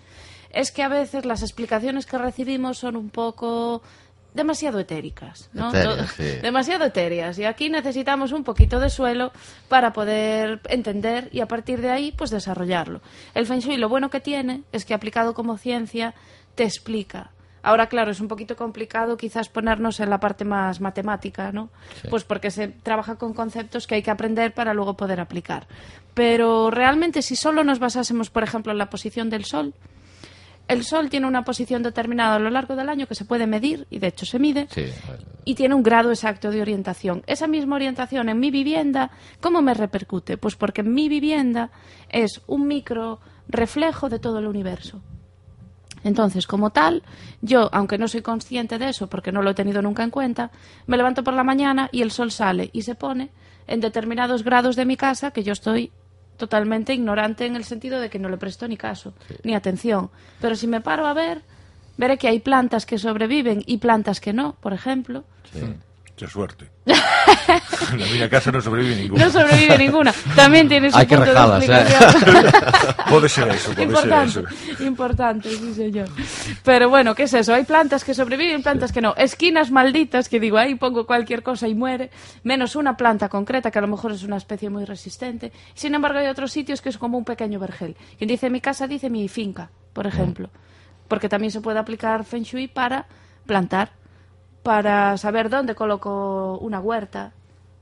es 0.52 0.72
que 0.72 0.84
a 0.84 0.88
veces 0.88 1.26
las 1.26 1.42
explicaciones 1.42 2.06
que 2.06 2.18
recibimos 2.18 2.78
son 2.78 2.96
un 2.96 3.10
poco 3.10 3.82
demasiado 4.34 4.80
etéricas, 4.80 5.50
¿no? 5.54 5.72
Sí. 5.72 6.24
Demasiado 6.42 6.86
etéreas. 6.86 7.40
Y 7.40 7.46
aquí 7.46 7.70
necesitamos 7.70 8.32
un 8.32 8.44
poquito 8.44 8.80
de 8.80 8.90
suelo 8.90 9.32
para 9.70 9.94
poder 9.94 10.62
entender 10.66 11.30
y 11.32 11.40
a 11.40 11.48
partir 11.48 11.82
de 11.82 11.90
ahí, 11.90 12.12
pues 12.12 12.32
desarrollarlo. 12.32 13.02
El 13.34 13.46
Feng 13.46 13.60
Shui 13.60 13.78
lo 13.78 13.90
bueno 13.90 14.10
que 14.10 14.20
tiene 14.20 14.64
es 14.72 14.86
que 14.86 14.94
aplicado 14.94 15.34
como 15.34 15.58
ciencia 15.58 16.14
te 16.56 16.64
explica. 16.64 17.32
Ahora, 17.66 17.88
claro, 17.88 18.12
es 18.12 18.20
un 18.20 18.28
poquito 18.28 18.56
complicado 18.56 19.18
quizás 19.18 19.50
ponernos 19.50 20.00
en 20.00 20.12
la 20.12 20.20
parte 20.20 20.46
más 20.46 20.82
matemática, 20.82 21.52
¿no? 21.52 21.72
Sí. 22.00 22.10
Pues 22.12 22.24
porque 22.24 22.52
se 22.52 22.68
trabaja 22.68 23.16
con 23.16 23.34
conceptos 23.34 23.88
que 23.88 23.96
hay 23.96 24.04
que 24.04 24.12
aprender 24.12 24.54
para 24.54 24.76
luego 24.76 24.94
poder 24.96 25.20
aplicar. 25.20 25.66
Pero 26.14 26.70
realmente 26.70 27.24
si 27.24 27.36
solo 27.36 27.64
nos 27.64 27.80
basásemos, 27.80 28.30
por 28.30 28.44
ejemplo, 28.44 28.72
en 28.72 28.78
la 28.78 28.92
posición 28.92 29.32
del 29.32 29.46
Sol, 29.46 29.74
el 30.68 30.84
Sol 30.84 31.10
tiene 31.10 31.26
una 31.26 31.44
posición 31.44 31.82
determinada 31.82 32.36
a 32.36 32.40
lo 32.40 32.52
largo 32.52 32.76
del 32.76 32.88
año 32.88 33.08
que 33.08 33.16
se 33.16 33.26
puede 33.26 33.48
medir, 33.48 33.88
y 33.90 33.98
de 33.98 34.08
hecho 34.10 34.28
se 34.28 34.38
mide, 34.38 34.68
Sí, 34.70 34.86
y 35.44 35.56
tiene 35.56 35.74
un 35.74 35.82
grado 35.82 36.12
exacto 36.12 36.52
de 36.52 36.62
orientación. 36.62 37.24
Esa 37.26 37.48
misma 37.48 37.78
orientación 37.78 38.30
en 38.30 38.40
mi 38.40 38.52
vivienda, 38.52 39.10
¿cómo 39.42 39.64
me 39.64 39.74
repercute? 39.74 40.38
Pues 40.38 40.56
porque 40.56 40.84
mi 40.84 41.10
vivienda 41.10 41.72
es 42.10 42.42
un 42.46 42.68
micro 42.68 43.20
reflejo 43.48 44.08
de 44.08 44.20
todo 44.20 44.38
el 44.38 44.46
universo. 44.46 45.02
Entonces, 46.06 46.46
como 46.46 46.70
tal, 46.70 47.02
yo, 47.42 47.68
aunque 47.74 47.98
no 47.98 48.08
soy 48.08 48.22
consciente 48.22 48.78
de 48.78 48.90
eso, 48.90 49.08
porque 49.08 49.32
no 49.32 49.42
lo 49.42 49.50
he 49.50 49.54
tenido 49.56 49.82
nunca 49.82 50.04
en 50.04 50.12
cuenta, 50.12 50.52
me 50.86 50.98
levanto 50.98 51.24
por 51.24 51.34
la 51.34 51.44
mañana 51.44 51.90
y 51.92 52.04
el 52.04 52.12
sol 52.12 52.32
sale 52.32 52.70
y 52.74 52.84
se 52.84 52.94
pone 52.94 53.32
en 53.66 53.82
determinados 53.82 54.44
grados 54.44 54.76
de 54.76 54.86
mi 54.86 54.98
casa 54.98 55.32
que 55.32 55.44
yo 55.44 55.52
estoy 55.52 55.92
totalmente 56.38 56.94
ignorante 56.94 57.48
en 57.48 57.56
el 57.56 57.64
sentido 57.64 58.00
de 58.00 58.12
que 58.12 58.20
no 58.20 58.30
le 58.30 58.38
presto 58.38 58.68
ni 58.68 58.78
caso, 58.78 59.16
ni 59.44 59.56
atención. 59.56 60.12
Pero 60.40 60.56
si 60.56 60.68
me 60.68 60.80
paro 60.80 61.08
a 61.08 61.14
ver, 61.14 61.42
veré 61.98 62.20
que 62.20 62.28
hay 62.28 62.40
plantas 62.40 62.86
que 62.86 63.00
sobreviven 63.00 63.64
y 63.66 63.80
plantas 63.80 64.22
que 64.22 64.32
no, 64.32 64.58
por 64.62 64.74
ejemplo. 64.74 65.24
sí. 65.52 65.60
Qué 66.16 66.28
suerte. 66.28 66.72
Na 67.96 68.06
miña 68.08 68.30
casa 68.32 68.50
non 68.52 68.64
sobrevive 68.64 68.96
ninguna. 68.96 69.20
No 69.20 69.28
sobrevive 69.30 69.76
ninguna. 69.78 70.12
También 70.36 70.68
tiene 70.68 70.90
su 70.90 70.98
Hay 70.98 71.06
que 71.06 71.18
punto 71.18 71.32
de 71.60 71.66
¿eh? 71.68 71.86
Pode 73.10 73.28
ser 73.30 73.48
eso, 73.52 73.72
pode 73.72 73.84
Importante, 73.84 74.32
ser 74.32 74.46
eso. 74.48 74.84
importante, 74.84 75.50
sí 75.52 75.74
señor. 75.76 76.08
Pero 76.64 76.90
bueno, 76.90 77.14
¿qué 77.16 77.24
es 77.24 77.34
eso? 77.34 77.54
Hay 77.54 77.64
plantas 77.66 78.04
que 78.04 78.14
sobreviven, 78.14 78.64
plantas 78.64 78.92
que 78.92 79.02
no. 79.02 79.14
Esquinas 79.16 79.72
malditas 79.72 80.30
que 80.30 80.40
digo, 80.40 80.58
ahí 80.58 80.76
pongo 80.76 81.06
cualquier 81.06 81.44
cosa 81.44 81.68
y 81.68 81.76
muere, 81.76 82.10
menos 82.44 82.76
una 82.76 82.96
planta 82.96 83.28
concreta 83.30 83.70
que 83.70 83.80
a 83.80 83.84
lo 83.84 83.88
mejor 83.92 84.12
es 84.12 84.24
una 84.24 84.38
especie 84.38 84.70
muy 84.70 84.86
resistente. 84.86 85.52
Sin 85.74 85.94
embargo, 85.96 86.20
hay 86.20 86.28
otros 86.28 86.52
sitios 86.52 86.82
que 86.82 86.90
es 86.90 86.98
como 86.98 87.18
un 87.18 87.26
pequeño 87.26 87.60
vergel. 87.60 87.96
Quien 88.18 88.28
dice 88.28 88.50
mi 88.50 88.62
casa 88.62 88.88
dice 88.88 89.10
mi 89.10 89.28
finca, 89.28 89.70
por 89.94 90.08
ejemplo. 90.08 90.50
Porque 91.08 91.30
también 91.30 91.52
se 91.52 91.62
puede 91.62 91.78
aplicar 91.78 92.24
Feng 92.24 92.44
Shui 92.44 92.68
para 92.68 93.06
plantar, 93.46 93.92
para 94.66 95.16
saber 95.18 95.52
dónde 95.52 95.76
coloco 95.76 96.58
una 96.58 96.80
huerta 96.80 97.34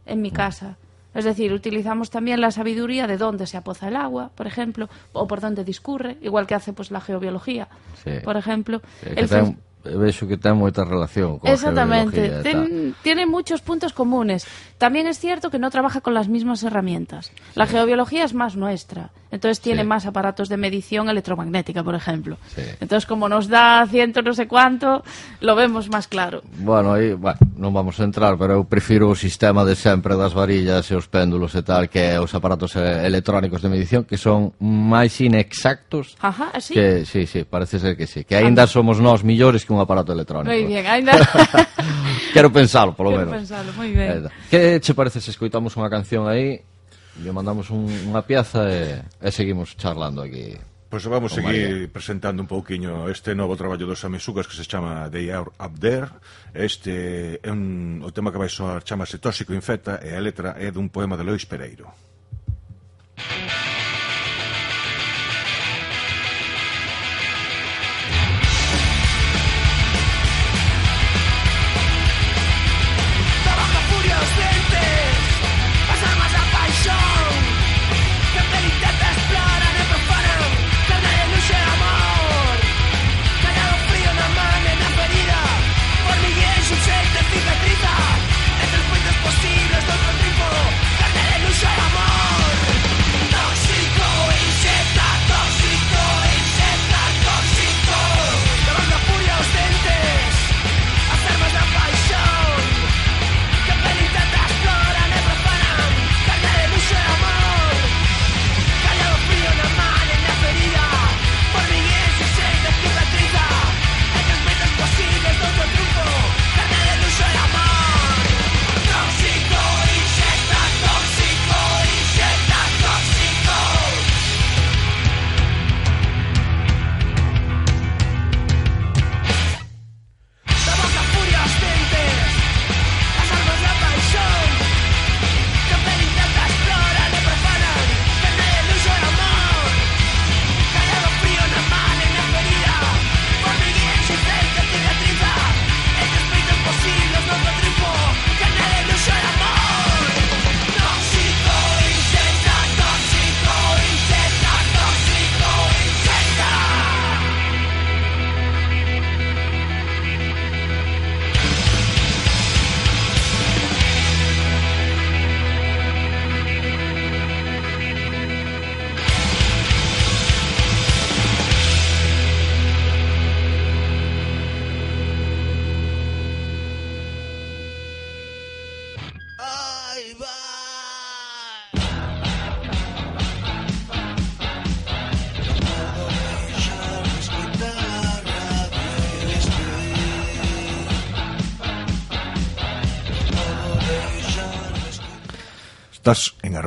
en 0.06 0.22
mi 0.22 0.32
casa. 0.32 0.76
Es 1.14 1.24
decir, 1.24 1.54
utilizamos 1.54 2.10
también 2.10 2.42
la 2.42 2.52
sabiduría 2.52 3.08
de 3.08 3.16
dónde 3.16 3.48
se 3.48 3.56
apoza 3.56 3.88
el 3.88 3.96
agua, 3.96 4.32
por 4.36 4.48
ejemplo, 4.48 4.90
o 5.14 5.26
por 5.26 5.40
dónde 5.40 5.64
discurre, 5.64 6.18
igual 6.22 6.46
que 6.46 6.56
hace 6.56 6.74
pues 6.74 6.92
la 6.92 7.00
geobiología, 7.00 7.70
Sí. 8.04 8.12
por 8.22 8.36
ejemplo. 8.36 8.82
Sí, 9.02 9.12
que 9.14 9.20
El 9.22 9.30
ten, 9.30 9.46
Feng- 9.46 9.98
vexo 9.98 10.28
que 10.28 10.36
ten 10.36 10.58
moita 10.58 10.84
relación 10.84 11.40
con 11.40 11.50
Exactamente, 11.50 12.20
a 12.20 12.24
geobiología 12.44 12.52
tal. 12.52 12.68
Ten- 12.68 12.96
tiene 13.02 13.26
muchos 13.28 13.62
puntos 13.62 13.94
comunes. 13.94 14.46
También 14.78 15.08
es 15.08 15.20
cierto 15.20 15.50
que 15.50 15.60
no 15.60 15.70
trabaja 15.72 16.02
con 16.02 16.14
las 16.14 16.28
mismas 16.28 16.64
herramientas. 16.64 17.32
La 17.56 17.66
geobiología 17.66 18.26
es 18.26 18.34
más 18.34 18.58
nuestra, 18.58 19.12
entonces 19.34 19.60
tiene 19.60 19.82
sí. 19.82 19.88
más 19.88 20.06
aparatos 20.06 20.48
de 20.48 20.58
medición 20.58 21.10
electromagnética, 21.10 21.84
por 21.84 21.96
ejemplo. 21.96 22.38
Sí. 22.56 22.62
Entonces, 22.80 23.08
como 23.08 23.28
nos 23.28 23.48
da 23.48 23.84
ciento 23.90 24.22
no 24.22 24.32
sé 24.34 24.48
cuánto, 24.48 25.04
lo 25.42 25.56
vemos 25.56 25.90
más 25.90 26.08
claro. 26.08 26.44
Bueno, 26.60 26.94
aí, 26.94 27.14
bueno, 27.14 27.40
non 27.58 27.74
vamos 27.74 27.98
a 27.98 28.06
entrar, 28.06 28.38
pero 28.38 28.62
eu 28.62 28.64
prefiro 28.70 29.10
o 29.10 29.18
sistema 29.18 29.66
de 29.66 29.74
sempre 29.74 30.14
das 30.14 30.38
varillas 30.38 30.86
e 30.86 30.94
os 30.94 31.10
péndulos 31.10 31.58
e 31.58 31.66
tal 31.66 31.90
que 31.90 32.14
os 32.22 32.30
aparatos 32.38 32.78
electrónicos 32.78 33.66
de 33.66 33.74
medición 33.74 34.06
que 34.06 34.22
son 34.22 34.54
máis 34.62 35.18
inexactos. 35.18 36.14
Ajá, 36.22 36.54
así? 36.54 36.78
Que, 36.78 37.02
sí, 37.02 37.26
sí, 37.26 37.42
parece 37.42 37.82
ser 37.82 37.98
que 37.98 38.06
sí. 38.06 38.30
Que 38.30 38.38
ainda 38.38 38.70
somos 38.70 39.02
nós 39.02 39.26
millores 39.26 39.66
que 39.66 39.74
un 39.74 39.82
aparato 39.82 40.14
electrónico. 40.14 40.54
Moi 40.54 40.62
bien, 40.70 40.86
ainda... 40.86 41.18
Quero 42.38 42.54
pensalo, 42.54 42.94
polo 42.94 43.10
Quero 43.10 43.26
menos. 43.26 43.34
Quero 43.34 43.42
pensalo, 43.42 43.70
moi 43.74 43.90
ben. 43.90 44.30
Que 44.54 44.78
che 44.78 44.94
parece 44.94 45.18
se 45.18 45.34
escoitamos 45.34 45.74
unha 45.74 45.90
canción 45.90 46.30
aí 46.30 46.62
lle 47.22 47.32
mandamos 47.36 47.70
un, 47.70 47.86
unha 48.10 48.26
piaza 48.26 48.66
e, 48.72 49.06
e 49.22 49.30
seguimos 49.30 49.78
charlando 49.78 50.26
aquí. 50.26 50.58
Pois 50.90 51.06
pues 51.06 51.10
vamos 51.10 51.34
seguir 51.34 51.90
María. 51.90 51.90
presentando 51.90 52.42
un 52.42 52.50
pouquiño 52.50 53.10
este 53.10 53.34
novo 53.34 53.58
traballo 53.58 53.90
dos 53.90 54.06
Amesugas 54.06 54.46
que 54.46 54.54
se 54.54 54.66
chama 54.66 55.10
They 55.10 55.30
Are 55.34 55.50
Up 55.58 55.74
There. 55.82 56.10
Este 56.54 57.42
é 57.42 57.50
un, 57.50 58.02
o 58.06 58.14
tema 58.14 58.30
que 58.30 58.38
vai 58.38 58.50
soar 58.50 58.86
chamase 58.86 59.18
Tóxico 59.18 59.54
Infecta 59.58 60.02
e 60.06 60.14
a 60.14 60.22
letra 60.22 60.54
é 60.58 60.70
dun 60.70 60.90
poema 60.90 61.18
de 61.18 61.26
Lois 61.26 61.46
Pereiro. 61.50 61.90
Música 63.18 63.63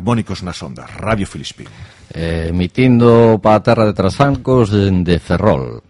Harmónicos 0.06 0.46
nas 0.46 0.62
ondas, 0.62 0.86
Radio 1.02 1.26
Filispín. 1.26 1.66
Eh, 2.14 2.54
emitindo 2.54 3.42
para 3.42 3.58
a 3.58 3.62
terra 3.66 3.82
de 3.82 3.90
Trasancos 3.90 4.70
de 4.70 5.18
Ferrol. 5.18 5.82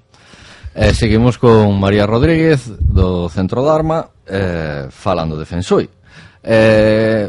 Eh, 0.72 0.96
seguimos 0.96 1.36
con 1.36 1.76
María 1.76 2.08
Rodríguez 2.08 2.64
do 2.80 3.28
Centro 3.28 3.60
Dharma 3.60 4.08
eh, 4.24 4.88
falando 4.88 5.36
de 5.36 5.44
Fensui. 5.44 5.84
Eh, 6.40 7.28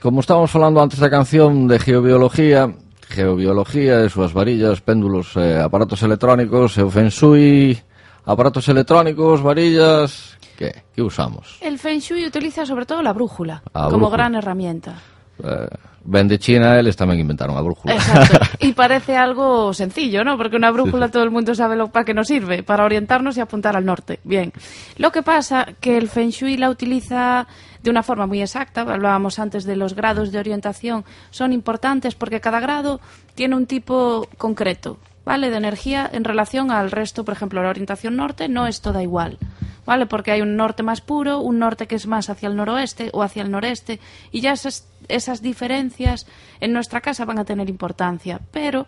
como 0.00 0.24
estábamos 0.24 0.48
falando 0.48 0.80
antes 0.80 0.96
da 0.96 1.12
canción 1.12 1.68
de 1.68 1.76
geobiología, 1.76 2.72
geobiología 3.12 4.00
e 4.00 4.08
súas 4.08 4.32
varillas, 4.32 4.80
péndulos, 4.80 5.36
eh, 5.36 5.60
aparatos 5.60 6.00
electrónicos, 6.00 6.80
e 6.80 6.82
o 6.82 6.88
Fensui, 6.88 7.76
aparatos 8.24 8.72
electrónicos, 8.72 9.44
varillas, 9.44 10.40
que, 10.56 10.88
que 10.96 11.02
usamos? 11.04 11.60
El 11.60 11.76
Fensui 11.76 12.24
utiliza 12.24 12.64
sobre 12.64 12.88
todo 12.88 13.04
la 13.04 13.12
brújula 13.12 13.60
a 13.76 13.92
como 13.92 14.08
brújula. 14.08 14.16
gran 14.16 14.34
herramienta. 14.34 15.11
Eh, 15.42 15.68
ven 16.04 16.28
de 16.28 16.38
China, 16.38 16.78
eles 16.78 16.96
tamén 16.98 17.18
inventaron 17.18 17.56
a 17.56 17.62
brújula. 17.62 17.94
Exacto. 17.94 18.38
Y 18.62 18.72
parece 18.74 19.16
algo 19.16 19.72
sencillo, 19.74 20.24
¿no? 20.24 20.36
Porque 20.36 20.56
una 20.56 20.70
brújula 20.70 21.10
todo 21.10 21.22
el 21.22 21.30
mundo 21.30 21.54
sabe 21.54 21.76
lo, 21.76 21.88
para 21.88 22.04
qué 22.04 22.14
nos 22.14 22.28
sirve, 22.28 22.62
para 22.62 22.84
orientarnos 22.84 23.36
y 23.36 23.40
apuntar 23.40 23.76
al 23.76 23.84
norte. 23.84 24.20
Bien. 24.24 24.52
Lo 24.98 25.10
que 25.10 25.22
pasa 25.22 25.66
que 25.80 25.96
el 25.96 26.08
Feng 26.08 26.30
Shui 26.30 26.56
la 26.56 26.70
utiliza 26.70 27.46
de 27.82 27.90
una 27.90 28.02
forma 28.02 28.26
muy 28.26 28.40
exacta. 28.40 28.82
Hablábamos 28.82 29.38
antes 29.38 29.64
de 29.64 29.76
los 29.76 29.94
grados 29.94 30.32
de 30.32 30.38
orientación. 30.38 31.04
Son 31.30 31.52
importantes 31.52 32.14
porque 32.14 32.40
cada 32.40 32.60
grado 32.60 33.00
tiene 33.34 33.56
un 33.56 33.66
tipo 33.66 34.28
concreto, 34.38 34.98
¿vale? 35.24 35.50
De 35.50 35.56
energía 35.56 36.08
en 36.12 36.24
relación 36.24 36.70
al 36.70 36.90
resto. 36.90 37.24
Por 37.24 37.34
ejemplo, 37.34 37.62
la 37.62 37.70
orientación 37.70 38.16
norte 38.16 38.48
no 38.48 38.66
es 38.66 38.80
toda 38.80 39.02
igual. 39.02 39.38
¿Vale? 39.84 40.06
Porque 40.06 40.30
hay 40.30 40.42
un 40.42 40.56
norte 40.56 40.82
más 40.82 41.00
puro, 41.00 41.40
un 41.40 41.58
norte 41.58 41.86
que 41.86 41.96
es 41.96 42.06
más 42.06 42.30
hacia 42.30 42.48
el 42.48 42.56
noroeste 42.56 43.10
o 43.12 43.22
hacia 43.22 43.42
el 43.42 43.50
noreste, 43.50 43.98
y 44.30 44.40
ya 44.40 44.52
esas, 44.52 44.86
esas 45.08 45.42
diferencias 45.42 46.26
en 46.60 46.72
nuestra 46.72 47.00
casa 47.00 47.24
van 47.24 47.40
a 47.40 47.44
tener 47.44 47.68
importancia. 47.68 48.40
Pero 48.52 48.86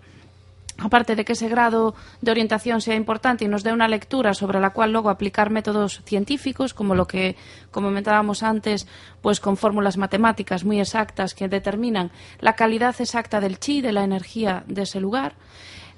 aparte 0.78 1.14
de 1.14 1.24
que 1.24 1.34
ese 1.34 1.48
grado 1.48 1.94
de 2.20 2.30
orientación 2.30 2.80
sea 2.80 2.94
importante 2.94 3.44
y 3.44 3.48
nos 3.48 3.62
dé 3.62 3.72
una 3.72 3.88
lectura 3.88 4.34
sobre 4.34 4.60
la 4.60 4.70
cual 4.70 4.92
luego 4.92 5.10
aplicar 5.10 5.50
métodos 5.50 6.02
científicos, 6.04 6.74
como 6.74 6.94
lo 6.94 7.06
que 7.06 7.36
comentábamos 7.70 8.42
antes, 8.42 8.86
pues 9.22 9.40
con 9.40 9.56
fórmulas 9.56 9.96
matemáticas 9.96 10.64
muy 10.64 10.80
exactas 10.80 11.34
que 11.34 11.48
determinan 11.48 12.10
la 12.40 12.54
calidad 12.54 12.94
exacta 12.98 13.40
del 13.40 13.58
chi, 13.58 13.80
de 13.80 13.92
la 13.92 14.04
energía 14.04 14.64
de 14.66 14.82
ese 14.82 15.00
lugar. 15.00 15.34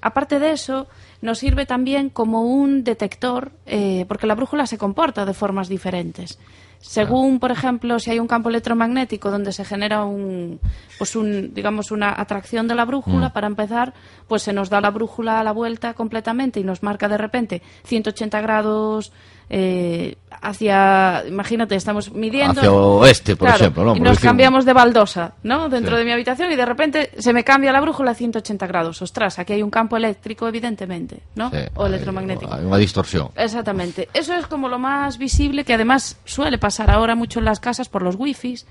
Aparte 0.00 0.38
de 0.38 0.52
eso, 0.52 0.86
nos 1.22 1.38
sirve 1.38 1.66
también 1.66 2.10
como 2.10 2.42
un 2.42 2.84
detector, 2.84 3.52
eh, 3.66 4.04
porque 4.08 4.26
la 4.26 4.34
brújula 4.34 4.66
se 4.66 4.78
comporta 4.78 5.24
de 5.24 5.34
formas 5.34 5.68
diferentes. 5.68 6.38
Según, 6.78 7.40
por 7.40 7.50
ejemplo, 7.50 7.98
si 7.98 8.10
hay 8.10 8.20
un 8.20 8.28
campo 8.28 8.48
electromagnético 8.48 9.30
donde 9.30 9.52
se 9.52 9.64
genera 9.64 10.04
un, 10.04 10.60
pues 10.98 11.16
un, 11.16 11.52
digamos, 11.54 11.90
una 11.90 12.14
atracción 12.20 12.68
de 12.68 12.74
la 12.74 12.84
brújula, 12.84 13.32
para 13.32 13.46
empezar, 13.46 13.94
pues 14.28 14.42
se 14.42 14.52
nos 14.52 14.70
da 14.70 14.80
la 14.80 14.90
brújula 14.90 15.40
a 15.40 15.44
la 15.44 15.52
vuelta 15.52 15.94
completamente 15.94 16.60
y 16.60 16.64
nos 16.64 16.82
marca 16.82 17.08
de 17.08 17.18
repente 17.18 17.62
180 17.84 18.40
grados 18.40 19.12
eh, 19.48 20.16
hacia, 20.42 21.24
imagínate, 21.28 21.74
estamos 21.76 22.12
midiendo... 22.12 22.60
Hacia 22.60 22.72
oeste, 22.72 23.36
por 23.36 23.48
ejemplo, 23.48 23.84
¿no? 23.84 23.96
Y 23.96 24.00
nos 24.00 24.18
decir- 24.18 24.28
cambiamos 24.28 24.64
de 24.64 24.72
baldosa, 24.72 25.34
¿no? 25.42 25.68
Dentro 25.68 25.96
Sí. 25.96 25.98
de 26.00 26.04
mi 26.04 26.12
habitación 26.12 26.52
y 26.52 26.56
de 26.56 26.66
repente 26.66 27.10
se 27.18 27.32
me 27.32 27.44
cambia 27.44 27.72
la 27.72 27.80
brújula 27.80 28.10
a 28.10 28.14
180 28.14 28.66
grados. 28.66 29.02
Ostras, 29.02 29.38
aquí 29.38 29.52
hay 29.54 29.62
un 29.62 29.70
campo 29.70 29.96
eléctrico, 29.96 30.46
evidentemente, 30.48 31.20
¿no? 31.34 31.50
Sí, 31.50 31.58
o 31.74 31.86
electromagnético. 31.86 32.52
Hay 32.52 32.64
unha 32.64 32.78
distorsión. 32.78 33.30
Exactamente. 33.36 34.08
Eso 34.14 34.34
es 34.34 34.46
como 34.46 34.68
lo 34.68 34.78
más 34.78 35.18
visible, 35.18 35.64
que 35.64 35.74
además 35.74 36.18
suele 36.24 36.58
pasar 36.58 36.90
ahora 36.90 37.14
mucho 37.14 37.38
en 37.38 37.44
las 37.46 37.60
casas 37.60 37.88
por 37.88 38.02
los 38.02 38.16
wifis 38.16 38.66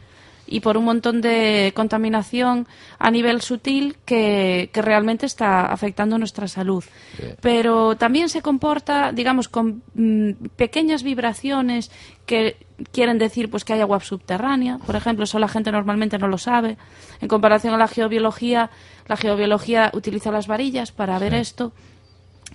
y 0.48 0.60
por 0.60 0.78
un 0.78 0.86
montón 0.86 1.22
de 1.22 1.72
contaminación 1.76 2.68
a 3.00 3.12
nivel 3.12 3.42
sutil 3.42 3.98
que, 4.06 4.70
que 4.72 4.82
realmente 4.82 5.26
está 5.26 5.66
afectando 5.66 6.18
nuestra 6.18 6.48
salud. 6.48 6.84
Pero 7.42 7.96
también 7.96 8.30
se 8.30 8.42
comporta, 8.42 9.12
digamos, 9.12 9.48
con 9.48 9.82
mm, 9.96 10.32
pequeñas 10.56 11.04
vibraciones 11.04 11.92
que 12.26 12.58
quieren 12.92 13.18
decir 13.18 13.50
pues 13.50 13.64
que 13.64 13.74
hay 13.74 13.82
agua 13.82 14.00
subterránea, 14.00 14.80
por 14.86 14.96
ejemplo, 14.96 15.24
eso 15.24 15.40
la 15.40 15.48
gente 15.48 15.72
normalmente 15.72 16.18
no 16.18 16.28
lo 16.28 16.38
sabe. 16.38 16.78
En 17.22 17.28
comparación 17.28 17.74
a 17.74 17.78
la 17.78 17.88
geobiología, 17.88 18.70
la 19.08 19.18
geobiología 19.18 19.92
utiliza 19.94 20.32
las 20.32 20.48
varillas 20.48 20.92
para 20.92 21.18
ver 21.20 21.34
esto. 21.34 21.72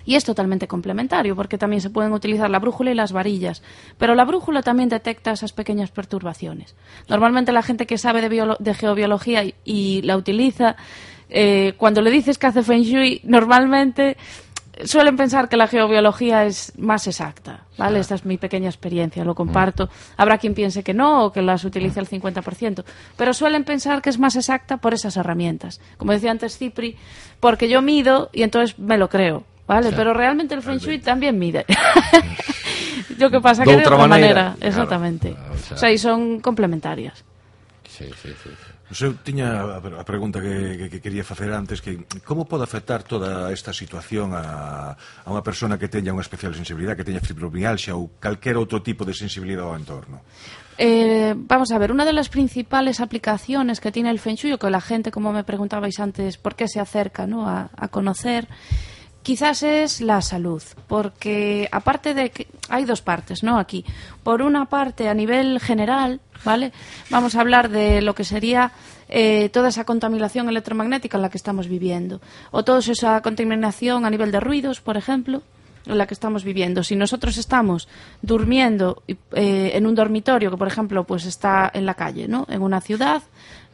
Y 0.05 0.15
es 0.15 0.23
totalmente 0.23 0.67
complementario, 0.67 1.35
porque 1.35 1.57
también 1.57 1.81
se 1.81 1.89
pueden 1.89 2.13
utilizar 2.13 2.49
la 2.49 2.59
brújula 2.59 2.91
y 2.91 2.95
las 2.95 3.11
varillas. 3.11 3.61
Pero 3.97 4.15
la 4.15 4.25
brújula 4.25 4.61
también 4.61 4.89
detecta 4.89 5.31
esas 5.31 5.53
pequeñas 5.53 5.91
perturbaciones. 5.91 6.75
Normalmente 7.07 7.51
la 7.51 7.61
gente 7.63 7.85
que 7.85 7.97
sabe 7.97 8.21
de, 8.21 8.29
biolo- 8.29 8.57
de 8.59 8.73
geobiología 8.73 9.43
y, 9.43 9.55
y 9.63 10.01
la 10.03 10.17
utiliza, 10.17 10.75
eh, 11.29 11.73
cuando 11.77 12.01
le 12.01 12.11
dices 12.11 12.37
que 12.37 12.47
hace 12.47 12.63
Feng 12.63 12.83
Shui, 12.83 13.21
normalmente 13.23 14.17
suelen 14.85 15.15
pensar 15.15 15.47
que 15.49 15.57
la 15.57 15.67
geobiología 15.67 16.45
es 16.45 16.73
más 16.77 17.05
exacta. 17.05 17.65
¿vale? 17.77 17.99
Esta 17.99 18.15
es 18.15 18.25
mi 18.25 18.37
pequeña 18.37 18.69
experiencia, 18.69 19.23
lo 19.23 19.35
comparto. 19.35 19.89
Habrá 20.17 20.37
quien 20.39 20.53
piense 20.55 20.81
que 20.83 20.93
no 20.93 21.25
o 21.25 21.31
que 21.31 21.41
las 21.41 21.63
utilice 21.65 21.99
al 21.99 22.07
50%. 22.07 22.83
Pero 23.17 23.33
suelen 23.33 23.63
pensar 23.63 24.01
que 24.01 24.09
es 24.09 24.17
más 24.17 24.35
exacta 24.35 24.77
por 24.77 24.93
esas 24.93 25.17
herramientas. 25.17 25.79
Como 25.97 26.13
decía 26.13 26.31
antes 26.31 26.57
Cipri, 26.57 26.95
porque 27.39 27.69
yo 27.69 27.81
mido 27.81 28.29
y 28.33 28.41
entonces 28.43 28.79
me 28.79 28.97
lo 28.97 29.09
creo. 29.09 29.43
Vale, 29.71 29.87
o 29.87 29.89
sea, 29.91 29.97
pero 29.97 30.13
realmente 30.13 30.53
el 30.53 30.61
Feng 30.61 30.79
Shui 30.79 30.99
también 30.99 31.39
mide. 31.39 31.65
Lo 33.17 33.31
que 33.31 33.39
pasa 33.39 33.63
que 33.63 33.71
de 33.71 33.77
outra 33.77 33.95
maneira, 33.95 34.07
manera. 34.07 34.45
Claro, 34.59 34.67
exactamente. 34.67 35.27
O 35.31 35.57
sea, 35.57 35.75
o 35.75 35.79
sea, 35.79 35.97
son 35.97 36.41
complementarias. 36.41 37.23
Sí, 37.87 38.05
sí, 38.21 38.35
sí. 38.43 38.49
sí. 38.51 38.71
Eu 38.91 39.15
tiña 39.23 39.79
a 39.79 40.03
pregunta 40.03 40.43
que, 40.43 40.75
que, 40.75 40.87
que 40.91 40.99
quería 40.99 41.23
facer 41.23 41.47
antes 41.55 41.79
que 41.79 42.03
como 42.27 42.43
pode 42.43 42.67
afectar 42.67 43.07
toda 43.07 43.47
esta 43.55 43.71
situación 43.71 44.35
a, 44.35 44.91
a 44.99 45.27
unha 45.31 45.39
persona 45.39 45.79
que 45.79 45.87
teña 45.87 46.11
unha 46.11 46.19
especial 46.19 46.51
sensibilidade, 46.51 46.99
que 46.99 47.07
teña 47.07 47.23
fibromialgia 47.23 47.95
ou 47.95 48.11
calquer 48.19 48.59
outro 48.59 48.83
tipo 48.83 49.07
de 49.07 49.15
sensibilidade 49.15 49.63
ao 49.63 49.79
entorno? 49.79 50.19
Eh, 50.75 51.31
vamos 51.37 51.71
a 51.71 51.79
ver, 51.79 51.95
una 51.95 52.03
de 52.03 52.11
las 52.11 52.27
principales 52.27 52.99
aplicaciones 52.99 53.79
que 53.79 53.95
tiene 53.95 54.11
el 54.11 54.19
Feng 54.19 54.35
Shui, 54.35 54.51
o 54.51 54.59
que 54.59 54.67
la 54.67 54.83
gente, 54.83 55.07
como 55.07 55.31
me 55.31 55.47
preguntabais 55.47 55.95
antes, 56.03 56.35
por 56.35 56.59
qué 56.59 56.67
se 56.67 56.83
acerca 56.83 57.23
¿no? 57.23 57.47
a, 57.47 57.71
a 57.71 57.87
conocer, 57.87 58.51
Quizás 59.23 59.61
es 59.61 60.01
la 60.01 60.21
salud, 60.21 60.63
porque 60.87 61.69
aparte 61.71 62.15
de 62.15 62.31
que 62.31 62.47
hay 62.69 62.85
dos 62.85 63.01
partes, 63.01 63.43
¿no? 63.43 63.59
Aquí, 63.59 63.85
por 64.23 64.41
una 64.41 64.65
parte 64.65 65.09
a 65.09 65.13
nivel 65.13 65.59
general, 65.59 66.21
¿vale? 66.43 66.71
Vamos 67.11 67.35
a 67.35 67.41
hablar 67.41 67.69
de 67.69 68.01
lo 68.01 68.15
que 68.15 68.23
sería 68.23 68.71
eh, 69.09 69.49
toda 69.49 69.69
esa 69.69 69.85
contaminación 69.85 70.49
electromagnética 70.49 71.17
en 71.17 71.21
la 71.21 71.29
que 71.29 71.37
estamos 71.37 71.67
viviendo, 71.67 72.19
o 72.49 72.63
toda 72.63 72.79
esa 72.79 73.21
contaminación 73.21 74.05
a 74.05 74.09
nivel 74.09 74.31
de 74.31 74.39
ruidos, 74.39 74.81
por 74.81 74.97
ejemplo, 74.97 75.43
en 75.85 75.97
la 75.97 76.07
que 76.07 76.13
estamos 76.13 76.43
viviendo. 76.43 76.83
Si 76.83 76.95
nosotros 76.95 77.37
estamos 77.37 77.87
durmiendo 78.21 79.03
eh, 79.07 79.71
en 79.73 79.85
un 79.85 79.95
dormitorio 79.95 80.49
que, 80.49 80.57
por 80.57 80.67
ejemplo, 80.67 81.03
pues 81.03 81.25
está 81.25 81.69
en 81.73 81.85
la 81.85 81.93
calle, 81.93 82.27
¿no? 82.27 82.47
En 82.49 82.61
una 82.61 82.81
ciudad, 82.81 83.21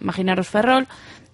imaginaros 0.01 0.47
Ferrol, 0.47 0.87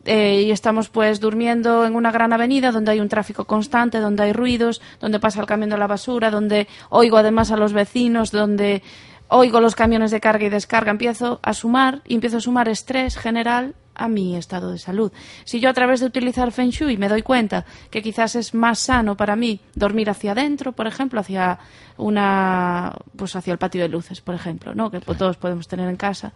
eh, 0.05 0.43
y 0.45 0.51
estamos 0.51 0.89
pues 0.89 1.19
durmiendo 1.19 1.85
en 1.85 1.95
una 1.95 2.11
gran 2.11 2.33
avenida 2.33 2.71
donde 2.71 2.91
hay 2.91 2.99
un 2.99 3.09
tráfico 3.09 3.45
constante, 3.45 3.99
donde 3.99 4.23
hay 4.23 4.33
ruidos, 4.33 4.81
donde 4.99 5.19
pasa 5.19 5.39
el 5.39 5.47
camión 5.47 5.69
de 5.69 5.77
la 5.77 5.87
basura, 5.87 6.31
donde 6.31 6.67
oigo 6.89 7.17
además 7.17 7.51
a 7.51 7.57
los 7.57 7.73
vecinos, 7.73 8.31
donde 8.31 8.83
oigo 9.27 9.61
los 9.61 9.75
camiones 9.75 10.11
de 10.11 10.19
carga 10.19 10.45
y 10.45 10.49
descarga, 10.49 10.91
empiezo 10.91 11.39
a 11.41 11.53
sumar 11.53 12.01
y 12.05 12.15
empiezo 12.15 12.37
a 12.37 12.41
sumar 12.41 12.67
estrés 12.67 13.17
general 13.17 13.75
a 13.95 14.07
mi 14.07 14.35
estado 14.35 14.71
de 14.71 14.77
salud. 14.77 15.11
Si 15.45 15.59
yo 15.59 15.69
a 15.69 15.73
través 15.73 15.99
de 15.99 16.07
utilizar 16.07 16.51
Feng 16.51 16.69
Shui 16.69 16.97
me 16.97 17.09
doy 17.09 17.21
cuenta 17.21 17.65
que 17.89 18.01
quizás 18.01 18.35
es 18.35 18.53
más 18.53 18.79
sano 18.79 19.15
para 19.15 19.35
mí 19.35 19.59
dormir 19.75 20.09
hacia 20.09 20.31
adentro, 20.31 20.71
por 20.71 20.87
ejemplo, 20.87 21.19
hacia 21.19 21.59
una 21.97 22.93
pues 23.15 23.35
hacia 23.35 23.53
el 23.53 23.59
patio 23.59 23.81
de 23.81 23.89
luces, 23.89 24.21
por 24.21 24.35
ejemplo, 24.35 24.73
¿no? 24.73 24.89
que 24.89 24.99
todos 24.99 25.37
podemos 25.37 25.67
tener 25.67 25.89
en 25.89 25.95
casa, 25.95 26.33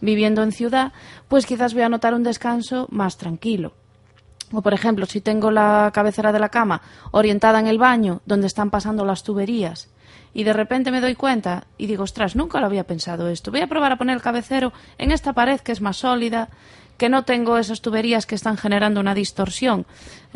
viviendo 0.00 0.42
en 0.42 0.52
ciudad, 0.52 0.92
pues 1.28 1.46
quizás 1.46 1.74
voy 1.74 1.82
a 1.82 1.88
notar 1.88 2.14
un 2.14 2.22
descanso 2.22 2.86
más 2.90 3.16
tranquilo. 3.16 3.72
O, 4.52 4.62
por 4.62 4.74
ejemplo, 4.74 5.06
si 5.06 5.20
tengo 5.20 5.50
la 5.50 5.90
cabecera 5.92 6.30
de 6.30 6.38
la 6.38 6.50
cama 6.50 6.80
orientada 7.10 7.58
en 7.58 7.66
el 7.66 7.78
baño, 7.78 8.22
donde 8.26 8.46
están 8.46 8.70
pasando 8.70 9.04
las 9.04 9.24
tuberías, 9.24 9.88
y 10.32 10.44
de 10.44 10.52
repente 10.52 10.90
me 10.90 11.00
doy 11.00 11.14
cuenta 11.14 11.66
y 11.78 11.86
digo, 11.86 12.04
ostras, 12.04 12.36
nunca 12.36 12.60
lo 12.60 12.66
había 12.66 12.86
pensado 12.86 13.28
esto. 13.28 13.50
Voy 13.50 13.62
a 13.62 13.68
probar 13.68 13.92
a 13.92 13.96
poner 13.96 14.16
el 14.16 14.22
cabecero 14.22 14.72
en 14.98 15.10
esta 15.10 15.32
pared 15.32 15.60
que 15.60 15.72
es 15.72 15.80
más 15.80 15.96
sólida, 15.96 16.50
que 16.96 17.08
no 17.08 17.24
tengo 17.24 17.58
esas 17.58 17.80
tuberías 17.80 18.26
que 18.26 18.34
están 18.34 18.56
generando 18.56 19.00
una 19.00 19.14
distorsión 19.14 19.86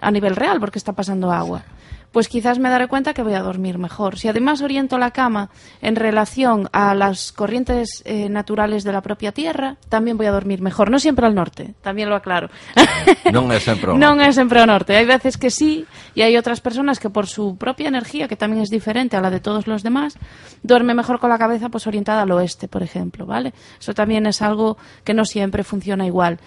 a 0.00 0.10
nivel 0.10 0.36
real 0.36 0.60
porque 0.60 0.78
está 0.78 0.92
pasando 0.92 1.32
agua. 1.32 1.64
Pues 2.12 2.28
quizás 2.28 2.58
me 2.58 2.68
daré 2.68 2.88
cuenta 2.88 3.14
que 3.14 3.22
voy 3.22 3.34
a 3.34 3.40
dormir 3.40 3.78
mejor. 3.78 4.18
Si 4.18 4.26
además 4.28 4.62
oriento 4.62 4.98
la 4.98 5.12
cama 5.12 5.50
en 5.80 5.94
relación 5.96 6.68
a 6.72 6.94
las 6.94 7.30
corrientes 7.32 8.02
eh, 8.04 8.28
naturales 8.28 8.82
de 8.84 8.92
la 8.92 9.00
propia 9.00 9.32
Tierra, 9.32 9.76
también 9.88 10.16
voy 10.16 10.26
a 10.26 10.32
dormir 10.32 10.60
mejor. 10.60 10.90
No 10.90 10.98
siempre 10.98 11.26
al 11.26 11.34
norte, 11.34 11.74
también 11.82 12.08
lo 12.08 12.16
aclaro. 12.16 12.50
Non 13.30 13.48
é 13.54 13.62
sempre 13.62 13.92
o 13.92 13.96
Non 13.96 14.18
norte. 14.18 14.26
é 14.26 14.30
sempre 14.34 14.58
ao 14.58 14.66
norte. 14.66 14.92
Hai 14.98 15.06
veces 15.06 15.38
que 15.38 15.50
sí 15.54 15.86
e 16.18 16.26
hai 16.26 16.34
outras 16.34 16.58
personas 16.58 16.98
que 16.98 17.10
por 17.14 17.30
su 17.30 17.54
propia 17.56 17.86
energía, 17.88 18.26
que 18.26 18.36
también 18.36 18.62
es 18.62 18.70
diferente 18.70 19.14
a 19.16 19.22
la 19.22 19.30
de 19.30 19.38
todos 19.38 19.70
los 19.70 19.82
demás, 19.86 20.18
duerme 20.66 20.94
mejor 20.98 21.22
con 21.22 21.30
la 21.30 21.38
cabeza 21.38 21.70
pues 21.70 21.86
orientada 21.86 22.22
al 22.26 22.32
oeste, 22.34 22.66
por 22.66 22.82
ejemplo, 22.82 23.24
¿vale? 23.24 23.54
Eso 23.78 23.94
también 23.94 24.26
es 24.26 24.42
algo 24.42 24.76
que 25.04 25.14
no 25.14 25.24
siempre 25.24 25.62
funciona 25.62 26.06
igual. 26.06 26.40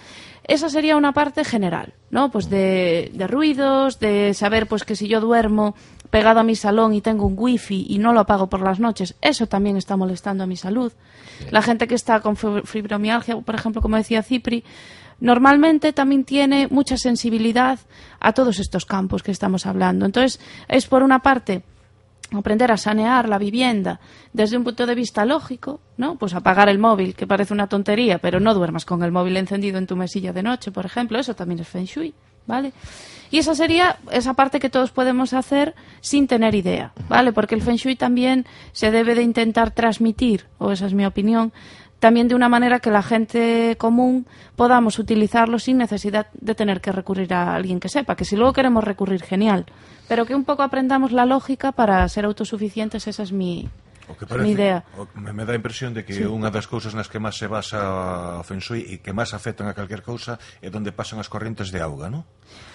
Esa 0.46 0.68
sería 0.68 0.96
una 0.96 1.12
parte 1.12 1.42
general, 1.44 1.94
¿no? 2.10 2.30
Pues 2.30 2.50
de, 2.50 3.10
de 3.14 3.26
ruidos, 3.26 3.98
de 3.98 4.34
saber 4.34 4.66
pues 4.66 4.84
que 4.84 4.94
si 4.94 5.08
yo 5.08 5.20
duermo 5.20 5.74
pegado 6.10 6.40
a 6.40 6.44
mi 6.44 6.54
salón 6.54 6.92
y 6.92 7.00
tengo 7.00 7.26
un 7.26 7.34
wifi 7.36 7.86
y 7.88 7.98
no 7.98 8.12
lo 8.12 8.20
apago 8.20 8.48
por 8.48 8.60
las 8.60 8.78
noches, 8.78 9.14
eso 9.22 9.46
también 9.46 9.76
está 9.76 9.96
molestando 9.96 10.44
a 10.44 10.46
mi 10.46 10.56
salud. 10.56 10.92
La 11.50 11.62
gente 11.62 11.86
que 11.88 11.94
está 11.94 12.20
con 12.20 12.36
fibro- 12.36 12.64
fibromialgia, 12.66 13.36
por 13.40 13.54
ejemplo, 13.54 13.80
como 13.80 13.96
decía 13.96 14.22
Cipri, 14.22 14.64
normalmente 15.20 15.92
también 15.92 16.24
tiene 16.24 16.68
mucha 16.68 16.96
sensibilidad 16.98 17.78
a 18.20 18.32
todos 18.32 18.58
estos 18.58 18.84
campos 18.84 19.22
que 19.22 19.30
estamos 19.32 19.64
hablando. 19.66 20.04
Entonces, 20.06 20.40
es 20.68 20.86
por 20.86 21.02
una 21.02 21.20
parte 21.20 21.62
aprender 22.38 22.72
a 22.72 22.76
sanear 22.76 23.28
la 23.28 23.38
vivienda 23.38 24.00
desde 24.32 24.56
un 24.56 24.64
punto 24.64 24.86
de 24.86 24.94
vista 24.94 25.24
lógico, 25.24 25.80
¿no? 25.96 26.16
Pues 26.16 26.34
apagar 26.34 26.68
el 26.68 26.78
móvil, 26.78 27.14
que 27.14 27.26
parece 27.26 27.54
una 27.54 27.68
tontería, 27.68 28.18
pero 28.18 28.40
no 28.40 28.54
duermas 28.54 28.84
con 28.84 29.02
el 29.02 29.12
móvil 29.12 29.36
encendido 29.36 29.78
en 29.78 29.86
tu 29.86 29.96
mesilla 29.96 30.32
de 30.32 30.42
noche, 30.42 30.70
por 30.70 30.86
ejemplo, 30.86 31.18
eso 31.18 31.34
también 31.34 31.60
es 31.60 31.68
feng 31.68 31.84
shui, 31.84 32.14
¿vale? 32.46 32.72
Y 33.30 33.38
esa 33.38 33.54
sería 33.54 33.98
esa 34.12 34.34
parte 34.34 34.60
que 34.60 34.70
todos 34.70 34.92
podemos 34.92 35.32
hacer 35.32 35.74
sin 36.00 36.28
tener 36.28 36.54
idea, 36.54 36.92
¿vale? 37.08 37.32
Porque 37.32 37.54
el 37.54 37.62
feng 37.62 37.76
shui 37.76 37.96
también 37.96 38.46
se 38.72 38.90
debe 38.90 39.14
de 39.14 39.22
intentar 39.22 39.72
transmitir, 39.72 40.46
o 40.58 40.70
esa 40.70 40.86
es 40.86 40.94
mi 40.94 41.04
opinión, 41.04 41.52
también 42.04 42.28
de 42.28 42.34
una 42.34 42.50
manera 42.50 42.80
que 42.80 42.90
la 42.90 43.02
gente 43.02 43.76
común 43.78 44.26
podamos 44.56 44.98
utilizarlo 44.98 45.58
sin 45.58 45.78
necesidad 45.78 46.26
de 46.34 46.54
tener 46.54 46.82
que 46.82 46.92
recurrir 46.92 47.32
a 47.32 47.54
alguien 47.54 47.80
que 47.80 47.88
sepa, 47.88 48.14
que 48.14 48.26
si 48.26 48.36
luego 48.36 48.52
queremos 48.52 48.84
recurrir, 48.84 49.22
genial, 49.22 49.64
pero 50.06 50.26
que 50.26 50.34
un 50.34 50.44
poco 50.44 50.62
aprendamos 50.62 51.12
la 51.12 51.24
lógica 51.24 51.72
para 51.72 52.06
ser 52.10 52.26
autosuficientes, 52.26 53.06
esa 53.08 53.22
es 53.22 53.32
mi, 53.32 53.70
O 54.06 54.14
que 54.18 54.26
mi 54.36 54.50
idea. 54.50 54.84
o 55.00 55.08
me, 55.18 55.32
me 55.32 55.46
dá 55.46 55.52
a 55.52 55.56
impresión 55.56 55.94
de 55.96 56.04
que 56.04 56.12
sí. 56.12 56.28
unha 56.28 56.52
das 56.52 56.68
cousas 56.68 56.92
nas 56.92 57.08
que 57.08 57.16
máis 57.16 57.40
se 57.40 57.48
basa 57.48 58.36
o 58.36 58.44
Feng 58.44 58.60
Shui 58.60 58.84
e 58.84 59.00
que 59.00 59.16
máis 59.16 59.32
afectan 59.32 59.64
a 59.64 59.72
calquer 59.72 60.04
cousa 60.04 60.36
é 60.60 60.68
donde 60.68 60.92
pasan 60.92 61.16
as 61.24 61.32
correntes 61.32 61.72
de 61.72 61.80
auga, 61.80 62.12
¿no? 62.12 62.28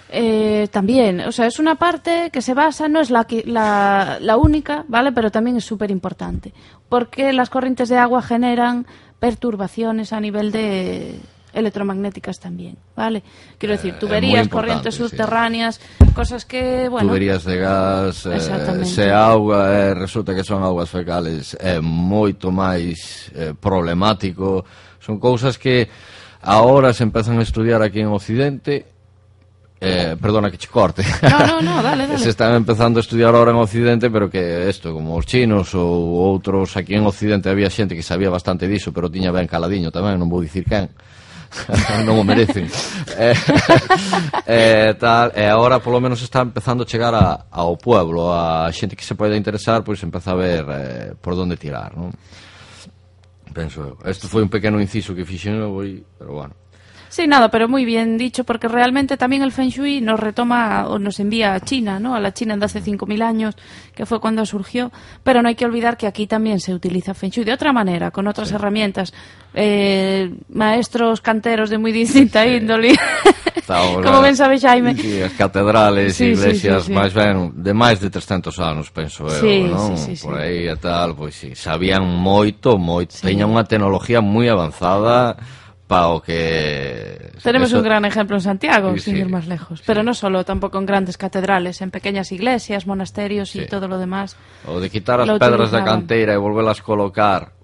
Eh, 0.09 0.65
también, 0.73 1.21
o 1.21 1.29
sea, 1.29 1.45
es 1.45 1.61
una 1.61 1.77
parte 1.77 2.33
que 2.33 2.41
se 2.41 2.57
basa, 2.57 2.89
no 2.89 2.97
es 2.97 3.13
la, 3.13 3.29
la, 3.45 4.17
la 4.19 4.35
única, 4.41 4.89
¿vale? 4.89 5.13
Pero 5.13 5.29
también 5.29 5.53
es 5.61 5.65
súper 5.69 5.93
importante, 5.93 6.49
porque 6.89 7.29
las 7.29 7.53
corrientes 7.53 7.93
de 7.93 8.01
agua 8.01 8.25
generan 8.25 8.89
perturbaciones 9.19 10.13
a 10.13 10.19
nivel 10.19 10.51
de 10.51 11.19
electromagnéticas 11.53 12.39
también, 12.39 12.77
¿vale? 12.95 13.23
Quiero 13.57 13.73
decir, 13.73 13.93
eh, 13.95 13.97
tuberías, 13.99 14.47
eh, 14.47 14.49
corrientes 14.49 14.95
subterráneas, 14.95 15.75
sí. 15.75 16.13
cosas 16.13 16.45
que, 16.45 16.87
bueno... 16.89 17.09
Tuberías 17.09 17.43
de 17.43 17.57
gas, 17.57 18.25
eh, 18.25 18.85
se 18.85 19.11
agua, 19.11 19.71
eh, 19.73 19.93
resulta 19.93 20.35
que 20.35 20.43
son 20.43 20.63
aguas 20.63 20.89
fecales, 20.89 21.55
eh, 21.55 21.77
é 21.77 21.81
moito 21.81 22.51
máis 22.53 23.31
eh, 23.33 23.53
problemático, 23.57 24.63
son 25.01 25.17
cousas 25.17 25.57
que 25.57 25.89
ahora 26.41 26.93
se 26.93 27.03
empezan 27.03 27.39
a 27.39 27.43
estudiar 27.43 27.81
aquí 27.81 27.99
en 27.99 28.13
Occidente, 28.13 28.98
Eh, 29.81 30.17
perdona 30.19 30.51
que 30.51 30.57
che 30.57 30.67
corte. 30.67 31.05
No, 31.21 31.39
no, 31.45 31.61
no, 31.61 31.81
dale, 31.83 32.05
dale. 32.05 32.19
Se 32.19 32.29
están 32.29 32.53
empezando 32.53 32.99
a 32.99 33.01
estudiar 33.01 33.33
ahora 33.33 33.51
en 33.51 33.57
Occidente, 33.57 34.09
pero 34.09 34.29
que 34.29 34.67
isto, 34.69 34.93
como 34.93 35.15
os 35.15 35.25
chinos 35.25 35.71
ou 35.73 36.19
outros 36.19 36.75
aquí 36.75 36.99
en 36.99 37.07
Occidente 37.07 37.47
había 37.47 37.71
xente 37.71 37.95
que 37.95 38.03
sabía 38.03 38.27
bastante 38.27 38.67
diso, 38.67 38.91
pero 38.91 39.07
tiña 39.07 39.31
ben 39.31 39.47
caladiño 39.47 39.87
tamén, 39.87 40.19
non 40.19 40.27
vou 40.27 40.43
dicir 40.43 40.67
quen. 40.67 40.91
non 42.03 42.19
o 42.19 42.23
merecen. 42.27 42.67
eh, 43.15 43.39
eh, 44.43 44.91
tal, 44.99 45.31
e 45.31 45.47
eh, 45.47 45.49
agora 45.49 45.79
polo 45.79 46.03
menos 46.03 46.19
está 46.19 46.43
empezando 46.43 46.83
a 46.83 46.89
chegar 46.89 47.15
a, 47.15 47.47
ao 47.47 47.79
pueblo, 47.79 48.35
a 48.35 48.67
xente 48.75 48.99
que 48.99 49.07
se 49.07 49.15
pode 49.15 49.39
interesar, 49.39 49.79
pois 49.87 50.03
empeza 50.03 50.35
a 50.35 50.37
ver 50.37 50.63
eh, 50.67 51.09
por 51.15 51.39
onde 51.39 51.55
tirar, 51.55 51.95
non? 51.95 52.11
Penso 53.55 53.81
eu. 53.81 53.95
Foi 54.27 54.43
un 54.43 54.51
pequeno 54.51 54.75
inciso 54.83 55.15
que 55.15 55.23
fixen, 55.23 55.55
eu, 55.55 55.71
pero 56.19 56.35
bueno. 56.35 56.53
Sí, 57.09 57.25
nada, 57.25 57.49
pero 57.49 57.67
muy 57.67 57.85
bien 57.85 58.17
dicho, 58.17 58.43
porque 58.43 58.67
realmente 58.67 59.17
también 59.17 59.41
el 59.41 59.51
Feng 59.51 59.69
Shui 59.69 59.99
nos 59.99 60.19
retoma 60.19 60.87
o 60.87 60.99
nos 60.99 61.19
envía 61.19 61.53
a 61.55 61.59
China, 61.59 61.99
¿no? 61.99 62.13
A 62.13 62.19
la 62.19 62.33
China 62.33 62.55
de 62.55 62.65
hace 62.65 62.83
5.000 62.83 63.23
años, 63.23 63.55
que 63.95 64.05
fue 64.05 64.19
cuando 64.19 64.45
surgió. 64.45 64.91
Pero 65.23 65.41
no 65.41 65.49
hay 65.49 65.55
que 65.55 65.65
olvidar 65.65 65.97
que 65.97 66.05
aquí 66.05 66.27
también 66.27 66.59
se 66.59 66.73
utiliza 66.73 67.15
Feng 67.15 67.31
Shui 67.31 67.43
de 67.43 67.53
otra 67.53 67.73
manera, 67.73 68.11
con 68.11 68.27
otras 68.27 68.49
sí. 68.49 68.55
herramientas. 68.55 69.13
Eh, 69.55 70.31
maestros 70.49 71.21
canteros 71.21 71.71
de 71.71 71.79
muy 71.79 71.91
distinta 71.91 72.43
sí. 72.43 72.49
índole. 72.49 72.95
Como 73.69 74.21
ben 74.21 74.35
sabe 74.35 74.57
Xaime. 74.57 74.95
Sí, 74.95 75.21
as 75.21 75.33
catedrales, 75.33 76.15
sí, 76.15 76.33
iglesias, 76.33 76.83
sí, 76.83 76.89
sí, 76.89 76.93
sí. 76.93 76.97
máis 76.97 77.13
ben, 77.13 77.53
de 77.53 77.73
máis 77.73 78.01
de 78.01 78.09
300 78.09 78.49
anos, 78.57 78.89
penso 78.89 79.29
eu, 79.29 79.37
sí, 79.37 79.69
non? 79.69 79.93
Sí, 79.93 80.17
sí, 80.17 80.25
Por 80.25 80.41
aí 80.41 80.65
e 80.65 80.77
tal, 80.81 81.13
pois 81.13 81.37
sí, 81.37 81.53
sabían 81.53 82.01
moito, 82.01 82.81
moito, 82.81 83.13
sí. 83.13 83.29
teñan 83.29 83.53
unha 83.53 83.61
tecnología 83.69 84.25
moi 84.25 84.49
avanzada 84.49 85.37
para 85.89 86.09
o 86.09 86.21
que... 86.21 87.33
Tenemos 87.41 87.69
eso... 87.69 87.79
un 87.79 87.83
gran 87.83 88.05
ejemplo 88.05 88.37
en 88.37 88.41
Santiago, 88.41 88.93
sí, 88.93 88.99
sin 88.99 89.15
sí, 89.15 89.19
ir 89.21 89.29
más 89.29 89.47
lejos. 89.47 89.79
Sí. 89.79 89.85
Pero 89.87 90.03
no 90.03 90.13
solo, 90.13 90.45
tampoco 90.45 90.77
en 90.77 90.85
grandes 90.85 91.17
catedrales, 91.17 91.81
en 91.81 91.89
pequeñas 91.89 92.31
iglesias, 92.31 92.85
monasterios 92.85 93.55
y 93.55 93.65
todo 93.65 93.87
lo 93.87 93.97
demás. 93.97 94.37
O 94.69 94.79
de 94.79 94.93
quitar 94.93 95.17
as 95.17 95.27
pedras 95.41 95.73
da 95.73 95.81
canteira 95.81 96.37
e 96.37 96.37
volvelas 96.37 96.85
colocar 96.85 97.57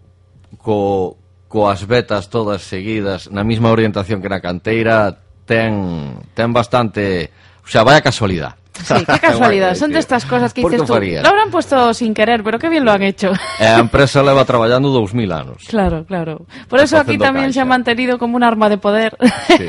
co, 0.58 1.22
coas 1.46 1.86
vetas 1.86 2.34
todas 2.34 2.66
seguidas 2.66 3.30
na 3.30 3.46
mesma 3.46 3.70
orientación 3.70 4.26
que 4.26 4.30
na 4.34 4.42
canteira, 4.42 5.22
ten, 5.46 6.18
ten 6.34 6.50
bastante... 6.50 7.30
O 7.62 7.70
sea, 7.70 7.86
vai 7.86 7.94
a 7.94 8.02
casualidade. 8.02 8.58
Sí, 8.84 9.06
qué 9.06 9.20
casualidad. 9.22 9.76
Son 9.76 9.92
de 9.92 10.00
estas 10.00 10.26
cosas 10.26 10.54
que 10.54 10.62
dices 10.62 10.82
tú. 10.82 10.88
farías? 10.88 11.24
Lo 11.24 11.30
habrán 11.30 11.50
puesto 11.50 11.94
sin 11.94 12.14
querer, 12.14 12.44
pero 12.44 12.60
qué 12.60 12.70
bien 12.70 12.86
lo 12.86 12.92
han 12.92 13.04
hecho. 13.04 13.32
E 13.60 13.66
a 13.66 13.80
empresa 13.80 14.22
leva 14.22 14.44
traballando 14.44 14.90
2000 14.90 15.32
anos. 15.32 15.64
Claro, 15.68 16.06
claro. 16.06 16.46
Por 16.68 16.80
eso 16.80 16.98
aquí 16.98 17.18
también 17.18 17.54
se 17.54 17.62
ha 17.62 17.66
mantenido 17.66 18.18
como 18.18 18.36
un 18.36 18.44
arma 18.44 18.70
de 18.70 18.78
poder. 18.78 19.18
Sí. 19.48 19.66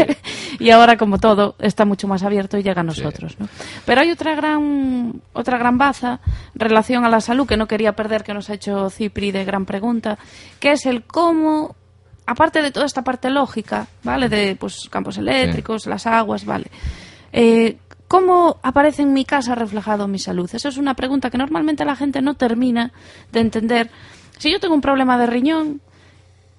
y 0.58 0.70
ahora, 0.70 0.96
como 0.96 1.18
todo, 1.18 1.54
está 1.58 1.84
mucho 1.84 2.08
más 2.08 2.22
abierto 2.22 2.58
y 2.58 2.62
llega 2.62 2.80
a 2.80 2.84
nosotros. 2.84 3.36
¿no? 3.38 3.48
Pero 3.84 4.00
hay 4.00 4.10
otra 4.10 4.34
gran, 4.34 5.20
otra 5.32 5.58
gran 5.58 5.78
baza 5.78 6.20
en 6.54 6.60
relación 6.60 7.04
a 7.04 7.08
la 7.08 7.20
salud 7.20 7.46
que 7.46 7.56
no 7.56 7.66
quería 7.66 7.92
perder, 7.92 8.24
que 8.24 8.34
nos 8.34 8.50
ha 8.50 8.54
hecho 8.54 8.90
Cipri 8.90 9.30
de 9.30 9.44
gran 9.44 9.64
pregunta, 9.64 10.18
que 10.58 10.72
es 10.72 10.86
el 10.86 11.04
cómo, 11.04 11.76
aparte 12.26 12.62
de 12.62 12.70
toda 12.72 12.86
esta 12.86 13.02
parte 13.02 13.30
lógica, 13.30 13.86
¿vale? 14.02 14.28
De 14.28 14.56
pues, 14.56 14.88
campos 14.90 15.18
eléctricos, 15.18 15.86
las 15.86 16.06
aguas, 16.06 16.44
¿vale? 16.44 16.66
Eh, 17.32 17.76
¿Cómo 18.08 18.58
aparece 18.62 19.02
en 19.02 19.12
mi 19.12 19.24
casa 19.24 19.54
reflejado 19.54 20.06
mi 20.06 20.18
salud? 20.18 20.48
Eso 20.52 20.68
es 20.68 20.76
una 20.76 20.94
pregunta 20.94 21.30
que 21.30 21.38
normalmente 21.38 21.84
la 21.84 21.96
gente 21.96 22.22
no 22.22 22.34
termina 22.34 22.92
de 23.32 23.40
entender. 23.40 23.90
Si 24.38 24.52
yo 24.52 24.60
tengo 24.60 24.74
un 24.74 24.80
problema 24.80 25.18
de 25.18 25.26
riñón, 25.26 25.80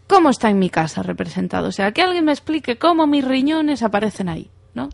¿cómo 0.07 0.29
está 0.29 0.49
en 0.49 0.59
mi 0.59 0.69
casa 0.69 1.03
representado? 1.03 1.69
O 1.69 1.71
sea, 1.71 1.91
que 1.93 2.01
alguien 2.01 2.25
me 2.25 2.33
explique 2.33 2.77
cómo 2.77 3.07
mis 3.07 3.23
riñones 3.23 3.81
aparecen 3.81 4.27
ahí, 4.27 4.49
¿no? 4.73 4.89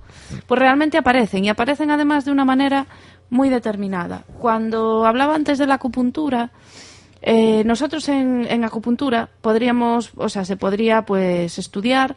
Pues 0.46 0.60
realmente 0.60 0.98
aparecen 0.98 1.44
y 1.46 1.50
aparecen 1.50 1.90
además 1.90 2.26
de 2.26 2.32
una 2.32 2.46
manera 2.46 2.86
muy 3.32 3.50
determinada. 3.50 4.24
Cuando 4.40 5.06
hablaba 5.06 5.34
antes 5.34 5.58
de 5.58 5.66
la 5.66 5.76
acupuntura, 5.76 6.52
eh, 7.24 7.64
nosotros 7.64 8.08
en, 8.10 8.46
en 8.48 8.64
acupuntura 8.64 9.30
podríamos, 9.42 10.12
o 10.18 10.30
sea, 10.30 10.46
se 10.46 10.58
podría 10.58 11.04
pues 11.04 11.58
estudiar, 11.58 12.16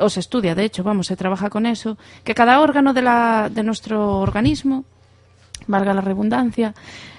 o 0.00 0.08
se 0.08 0.20
estudia, 0.20 0.54
de 0.54 0.64
hecho, 0.64 0.82
vamos, 0.82 1.06
se 1.06 1.16
trabaja 1.16 1.50
con 1.50 1.66
eso, 1.66 1.98
que 2.24 2.34
cada 2.34 2.60
órgano 2.60 2.92
de, 2.92 3.02
la, 3.02 3.50
de 3.50 3.62
nuestro 3.62 4.18
organismo, 4.18 4.84
valga 5.66 5.94
la 5.94 6.00
redundancia, 6.00 6.74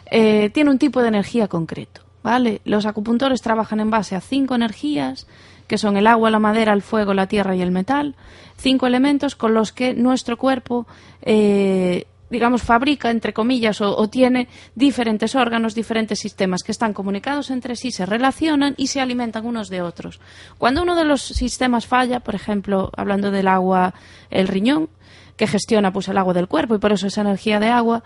eh, 0.10 0.50
tiene 0.54 0.70
un 0.70 0.80
tipo 0.80 1.02
de 1.02 1.08
energía 1.08 1.48
concreto, 1.48 2.02
¿vale? 2.24 2.62
Los 2.66 2.86
acupuntores 2.86 3.42
trabajan 3.42 3.80
en 3.80 3.90
base 3.90 4.16
a 4.16 4.22
cinco 4.22 4.56
energías, 4.56 5.28
que 5.68 5.78
son 5.78 5.98
el 5.98 6.08
agua, 6.08 6.30
la 6.30 6.40
madera, 6.40 6.74
el 6.74 6.82
fuego, 6.82 7.14
la 7.14 7.28
tierra 7.28 7.56
y 7.56 7.62
el 7.62 7.72
metal, 7.72 8.16
cinco 8.58 8.88
elementos 8.88 9.36
con 9.36 9.54
los 9.54 9.72
que 9.72 9.94
nuestro 9.94 10.38
cuerpo 10.38 10.86
eh, 11.22 12.06
digamos, 12.34 12.64
fabrica, 12.64 13.12
entre 13.12 13.32
comillas, 13.32 13.80
o, 13.80 14.10
tiene 14.10 14.48
diferentes 14.74 15.36
órganos, 15.36 15.76
diferentes 15.76 16.20
sistemas 16.20 16.64
que 16.64 16.72
están 16.72 16.92
comunicados 16.92 17.52
entre 17.52 17.76
sí, 17.76 17.92
se 17.92 18.08
relacionan 18.08 18.74
y 18.76 18.88
se 18.88 19.00
alimentan 19.00 19.46
unos 19.46 19.70
de 19.70 19.84
otros. 19.84 20.20
Cuando 20.58 20.82
uno 20.82 20.96
de 20.96 21.06
los 21.06 21.22
sistemas 21.22 21.86
falla, 21.86 22.22
por 22.22 22.34
ejemplo, 22.34 22.92
hablando 22.98 23.30
del 23.30 23.48
agua, 23.48 23.94
el 24.32 24.48
riñón, 24.48 24.90
que 25.38 25.46
gestiona 25.46 25.94
pues, 25.94 26.08
el 26.08 26.18
agua 26.18 26.34
del 26.34 26.48
cuerpo 26.48 26.74
y 26.74 26.80
por 26.80 26.92
eso 26.92 27.06
esa 27.06 27.22
energía 27.22 27.60
de 27.60 27.70
agua, 27.70 28.04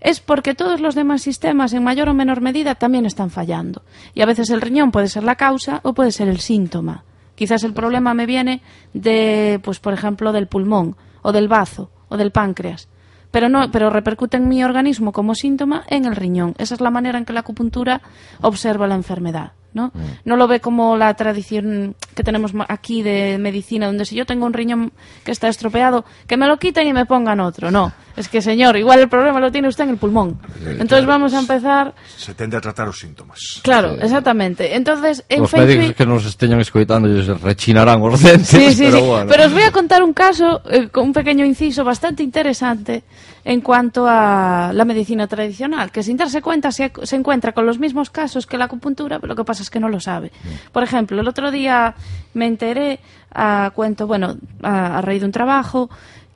es 0.00 0.18
porque 0.18 0.54
todos 0.54 0.80
los 0.80 0.96
demás 0.96 1.22
sistemas, 1.22 1.72
en 1.72 1.84
mayor 1.84 2.08
o 2.08 2.14
menor 2.14 2.40
medida, 2.40 2.74
también 2.74 3.06
están 3.06 3.30
fallando. 3.30 3.82
Y 4.14 4.22
a 4.22 4.26
veces 4.26 4.50
el 4.50 4.60
riñón 4.60 4.90
puede 4.90 5.06
ser 5.06 5.22
la 5.22 5.36
causa 5.36 5.80
o 5.84 5.94
puede 5.94 6.10
ser 6.10 6.26
el 6.28 6.40
síntoma. 6.40 7.04
Quizás 7.36 7.62
el 7.62 7.72
problema 7.72 8.14
me 8.14 8.26
viene 8.26 8.62
de, 8.94 9.60
pues, 9.62 9.78
por 9.78 9.94
ejemplo, 9.94 10.32
del 10.32 10.48
pulmón, 10.48 10.96
o 11.22 11.30
del 11.30 11.46
bazo, 11.46 11.90
o 12.08 12.16
del 12.16 12.32
páncreas 12.32 12.88
pero 13.30 13.48
no, 13.48 13.70
pero 13.70 13.90
repercute 13.90 14.36
en 14.36 14.48
mi 14.48 14.64
organismo 14.64 15.12
como 15.12 15.34
síntoma 15.34 15.84
en 15.88 16.04
el 16.04 16.16
riñón. 16.16 16.54
Esa 16.58 16.74
es 16.74 16.80
la 16.80 16.90
manera 16.90 17.18
en 17.18 17.24
que 17.24 17.32
la 17.32 17.40
acupuntura 17.40 18.00
observa 18.40 18.86
la 18.86 18.94
enfermedad. 18.94 19.52
¿No? 19.72 19.92
no 20.24 20.36
lo 20.36 20.48
ve 20.48 20.60
como 20.60 20.96
la 20.96 21.14
tradición 21.14 21.94
que 22.14 22.22
tenemos 22.22 22.52
aquí 22.68 23.02
de 23.02 23.38
medicina, 23.38 23.86
donde 23.86 24.04
si 24.04 24.16
yo 24.16 24.26
tengo 24.26 24.46
un 24.46 24.52
riñón 24.52 24.92
que 25.24 25.32
está 25.32 25.48
estropeado, 25.48 26.04
que 26.26 26.36
me 26.36 26.46
lo 26.46 26.56
quiten 26.58 26.86
y 26.86 26.92
me 26.92 27.06
pongan 27.06 27.40
otro. 27.40 27.70
No, 27.70 27.92
es 28.16 28.28
que 28.28 28.42
señor, 28.42 28.76
igual 28.76 29.00
el 29.00 29.08
problema 29.08 29.40
lo 29.40 29.50
tiene 29.50 29.68
usted 29.68 29.84
en 29.84 29.90
el 29.90 29.96
pulmón. 29.96 30.38
Entonces 30.66 31.06
vamos 31.06 31.34
a 31.34 31.40
empezar. 31.40 31.94
Se 32.16 32.34
tende 32.34 32.56
a 32.56 32.60
tratar 32.60 32.88
os 32.88 32.98
síntomas. 32.98 33.60
Claro, 33.62 33.92
exactamente. 34.00 34.74
Entonces, 34.76 35.24
en 35.28 35.42
Os 35.42 35.50
Feng 35.50 35.60
médicos 35.66 35.94
que 35.96 36.06
nos 36.06 36.26
esteñan 36.26 36.60
escoitando 36.60 37.08
ellos 37.08 37.40
rechinarán 37.40 38.00
os 38.02 38.22
dentes, 38.22 38.48
Sí, 38.48 38.72
sí, 38.72 38.84
pero 38.84 38.98
sí. 38.98 39.06
bueno. 39.06 39.26
Pero 39.30 39.44
os 39.46 39.52
voy 39.52 39.62
a 39.62 39.70
contar 39.70 40.02
un 40.02 40.12
caso, 40.12 40.60
eh, 40.70 40.88
con 40.88 41.04
un 41.04 41.12
pequeño 41.12 41.44
inciso 41.44 41.84
bastante 41.84 42.22
interesante 42.22 43.04
en 43.44 43.60
cuanto 43.60 44.06
a 44.06 44.72
la 44.74 44.84
medicina 44.84 45.26
tradicional, 45.26 45.90
que 45.90 46.02
sin 46.02 46.16
darse 46.16 46.42
cuenta 46.42 46.72
se, 46.72 46.92
se 47.02 47.16
encuentra 47.16 47.52
con 47.52 47.66
los 47.66 47.78
mismos 47.78 48.10
casos 48.10 48.46
que 48.46 48.58
la 48.58 48.66
acupuntura, 48.66 49.18
pero 49.18 49.32
lo 49.32 49.36
que 49.36 49.44
pasa 49.44 49.62
es 49.62 49.70
que 49.70 49.80
no 49.80 49.88
lo 49.88 50.00
sabe. 50.00 50.30
Por 50.72 50.82
ejemplo, 50.82 51.20
el 51.20 51.28
otro 51.28 51.50
día 51.50 51.94
me 52.34 52.46
enteré, 52.46 53.00
a 53.32 53.70
cuento, 53.74 54.06
bueno, 54.06 54.36
a, 54.62 54.98
a 54.98 55.02
raíz 55.02 55.20
de 55.20 55.26
un 55.26 55.32
trabajo, 55.32 55.90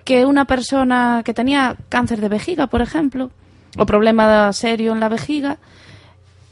que 0.04 0.26
una 0.26 0.44
persona 0.44 1.22
que 1.24 1.34
tenía 1.34 1.76
cáncer 1.88 2.20
de 2.20 2.28
vejiga, 2.28 2.66
por 2.66 2.82
ejemplo, 2.82 3.30
o 3.76 3.86
problema 3.86 4.52
serio 4.52 4.92
en 4.92 5.00
la 5.00 5.08
vejiga, 5.08 5.58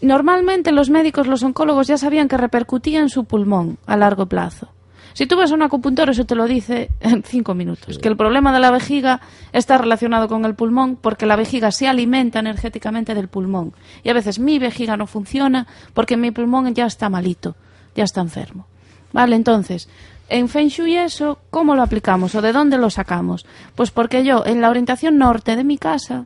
Normalmente 0.02 0.72
los 0.72 0.90
médicos, 0.90 1.28
los 1.28 1.44
oncólogos 1.44 1.86
ya 1.86 1.96
sabían 1.96 2.26
que 2.26 2.36
repercutía 2.36 2.98
en 3.00 3.08
su 3.08 3.24
pulmón 3.24 3.78
a 3.86 3.96
largo 3.96 4.26
plazo. 4.26 4.68
Si 5.14 5.26
tú 5.26 5.36
vas 5.36 5.50
a 5.52 5.54
un 5.54 5.62
acupuntor, 5.62 6.10
eso 6.10 6.24
te 6.24 6.34
lo 6.34 6.46
dice 6.46 6.90
en 7.00 7.22
cinco 7.22 7.54
minutos. 7.54 7.98
Que 7.98 8.08
el 8.08 8.16
problema 8.16 8.52
de 8.52 8.60
la 8.60 8.70
vejiga 8.70 9.20
está 9.52 9.78
relacionado 9.78 10.28
con 10.28 10.44
el 10.44 10.54
pulmón 10.54 10.96
porque 10.96 11.26
la 11.26 11.36
vejiga 11.36 11.70
se 11.70 11.88
alimenta 11.88 12.38
energéticamente 12.38 13.14
del 13.14 13.28
pulmón. 13.28 13.72
Y 14.02 14.10
a 14.10 14.14
veces 14.14 14.38
mi 14.38 14.58
vejiga 14.58 14.96
no 14.96 15.06
funciona 15.06 15.66
porque 15.94 16.16
mi 16.16 16.30
pulmón 16.30 16.74
ya 16.74 16.86
está 16.86 17.08
malito, 17.08 17.56
ya 17.94 18.04
está 18.04 18.20
enfermo. 18.20 18.66
Vale, 19.12 19.36
entonces, 19.36 19.88
en 20.28 20.48
Feng 20.48 20.68
Shui 20.68 20.96
eso, 20.96 21.38
¿cómo 21.50 21.74
lo 21.74 21.82
aplicamos 21.82 22.34
o 22.34 22.40
de 22.40 22.52
dónde 22.52 22.78
lo 22.78 22.88
sacamos? 22.88 23.44
Pues 23.74 23.90
porque 23.90 24.24
yo, 24.24 24.44
en 24.46 24.62
la 24.62 24.70
orientación 24.70 25.18
norte 25.18 25.56
de 25.56 25.64
mi 25.64 25.76
casa, 25.76 26.24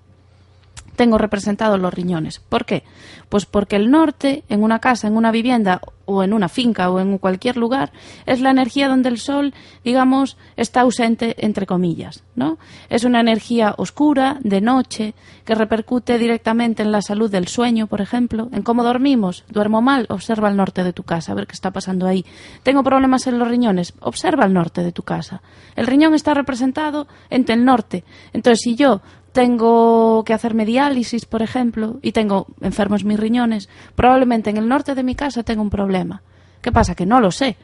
tengo 0.97 1.18
representados 1.18 1.78
los 1.78 1.94
riñones. 1.94 2.40
¿Por 2.40 2.64
qué? 2.64 2.82
Pues 3.28 3.47
porque 3.47 3.76
el 3.76 3.90
norte, 3.90 4.44
en 4.49 4.62
una 4.62 4.80
casa, 4.80 5.07
en 5.07 5.16
una 5.16 5.30
vivienda 5.30 5.80
o 6.07 6.22
en 6.22 6.32
una 6.32 6.49
finca 6.49 6.90
o 6.90 7.01
en 7.01 7.18
cualquier 7.18 7.57
lugar, 7.57 7.92
es 8.24 8.40
la 8.40 8.51
energía 8.51 8.88
donde 8.88 9.09
el 9.09 9.18
sol, 9.18 9.55
digamos, 9.84 10.36
está 10.57 10.82
ausente, 10.82 11.34
entre 11.44 11.66
comillas, 11.66 12.22
¿no? 12.34 12.59
Es 12.88 13.05
una 13.05 13.20
energía 13.20 13.74
oscura, 13.76 14.38
de 14.40 14.61
noche, 14.61 15.14
que 15.44 15.55
repercute 15.55 16.18
directamente 16.18 16.82
en 16.82 16.92
la 16.92 17.03
salud 17.03 17.30
del 17.30 17.49
sueño, 17.49 17.86
por 17.88 18.01
ejemplo, 18.01 18.49
en 18.53 18.62
cómo 18.62 18.84
dormimos. 18.84 19.44
Duermo 19.49 19.82
mal, 19.82 20.07
observa 20.09 20.49
el 20.49 20.57
norte 20.57 20.84
de 20.84 20.92
tu 20.92 21.03
casa, 21.03 21.32
a 21.32 21.34
ver 21.34 21.47
qué 21.47 21.55
está 21.55 21.72
pasando 21.72 22.07
ahí. 22.07 22.24
Tengo 22.62 22.82
problemas 22.82 23.26
en 23.26 23.38
los 23.38 23.49
riñones, 23.49 23.94
observa 24.01 24.44
el 24.44 24.53
norte 24.53 24.82
de 24.82 24.92
tu 24.92 25.03
casa. 25.03 25.42
El 25.74 25.86
riñón 25.86 26.14
está 26.14 26.34
representado 26.34 27.09
entre 27.30 27.57
el 27.57 27.64
norte. 27.64 28.05
Entonces, 28.32 28.61
si 28.62 28.76
yo 28.76 29.03
tengo 29.37 30.24
que 30.24 30.32
hacerme 30.32 30.64
diálisis, 30.64 31.26
por 31.26 31.43
ejemplo, 31.43 31.99
y 32.01 32.12
tengo 32.12 32.47
enfermos 32.62 33.05
mis 33.05 33.20
riñones, 33.20 33.68
probablemente 33.95 34.49
en 34.49 34.57
el 34.57 34.66
norte 34.66 34.95
de 34.95 35.03
mi 35.03 35.14
casa 35.14 35.43
tengo 35.43 35.61
un 35.61 35.68
problema. 35.68 36.22
¿Qué 36.62 36.72
pasa? 36.72 36.95
Que 36.95 37.05
no 37.05 37.20
lo 37.20 37.30
sé. 37.30 37.59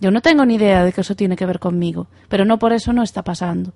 Yo 0.00 0.10
no 0.10 0.22
tengo 0.22 0.46
ni 0.46 0.54
idea 0.54 0.84
de 0.84 0.92
que 0.92 1.02
eso 1.02 1.14
tiene 1.14 1.36
que 1.36 1.44
ver 1.44 1.58
conmigo, 1.58 2.06
pero 2.30 2.46
no 2.46 2.58
por 2.58 2.72
eso 2.72 2.94
no 2.94 3.02
está 3.02 3.22
pasando. 3.22 3.74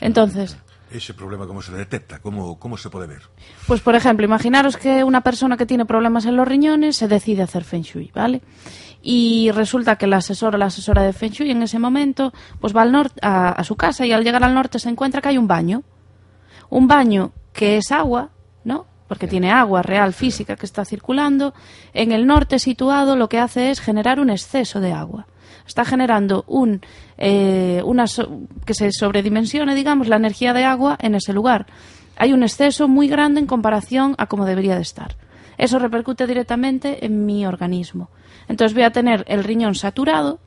Entonces, 0.00 0.56
Ese 0.92 1.14
problema, 1.14 1.48
¿cómo 1.48 1.62
se 1.62 1.72
detecta? 1.72 2.20
¿Cómo, 2.20 2.60
cómo 2.60 2.76
se 2.76 2.90
puede 2.90 3.08
ver? 3.08 3.22
pues 3.66 3.80
por 3.80 3.96
ejemplo, 3.96 4.24
imaginaros 4.24 4.76
que 4.76 5.02
una 5.02 5.22
persona 5.22 5.56
que 5.56 5.66
tiene 5.66 5.84
problemas 5.84 6.26
en 6.26 6.36
los 6.36 6.46
riñones 6.46 6.96
se 6.96 7.08
decide 7.08 7.42
hacer 7.42 7.64
Feng 7.64 7.82
Shui, 7.82 8.12
¿vale? 8.14 8.40
Y 9.02 9.50
resulta 9.50 9.96
que 9.96 10.06
la 10.06 10.18
asesora, 10.18 10.56
la 10.58 10.66
asesora 10.66 11.02
de 11.02 11.12
Feng 11.12 11.32
Shui 11.32 11.50
en 11.50 11.62
ese 11.62 11.80
momento, 11.80 12.32
pues 12.60 12.72
va 12.74 12.82
al 12.82 12.92
norte, 12.92 13.18
a, 13.20 13.48
a 13.50 13.64
su 13.64 13.74
casa 13.74 14.06
y 14.06 14.12
al 14.12 14.22
llegar 14.22 14.44
al 14.44 14.54
norte 14.54 14.78
se 14.78 14.88
encuentra 14.88 15.20
que 15.20 15.28
hay 15.30 15.38
un 15.38 15.48
baño. 15.48 15.82
Un 16.70 16.86
baño 16.88 17.32
que 17.52 17.76
es 17.78 17.90
agua, 17.92 18.30
¿no? 18.64 18.86
Porque 19.08 19.26
tiene 19.26 19.50
agua 19.50 19.82
real, 19.82 20.12
física, 20.12 20.56
que 20.56 20.66
está 20.66 20.84
circulando. 20.84 21.54
En 21.94 22.12
el 22.12 22.26
norte 22.26 22.58
situado 22.58 23.16
lo 23.16 23.28
que 23.28 23.38
hace 23.38 23.70
es 23.70 23.80
generar 23.80 24.20
un 24.20 24.30
exceso 24.30 24.80
de 24.80 24.92
agua. 24.92 25.26
Está 25.66 25.84
generando 25.84 26.44
un, 26.46 26.80
eh, 27.16 27.82
una 27.84 28.06
so- 28.06 28.40
que 28.64 28.74
se 28.74 28.90
sobredimensione, 28.92 29.74
digamos, 29.74 30.08
la 30.08 30.16
energía 30.16 30.52
de 30.52 30.64
agua 30.64 30.96
en 31.00 31.14
ese 31.14 31.32
lugar. 31.32 31.66
Hay 32.16 32.32
un 32.32 32.42
exceso 32.42 32.88
muy 32.88 33.08
grande 33.08 33.40
en 33.40 33.46
comparación 33.46 34.14
a 34.18 34.26
como 34.26 34.44
debería 34.44 34.76
de 34.76 34.82
estar. 34.82 35.16
Eso 35.56 35.78
repercute 35.78 36.26
directamente 36.26 37.04
en 37.04 37.26
mi 37.26 37.46
organismo. 37.46 38.10
Entonces 38.48 38.74
voy 38.74 38.84
a 38.84 38.92
tener 38.92 39.24
el 39.28 39.42
riñón 39.44 39.74
saturado, 39.74 40.38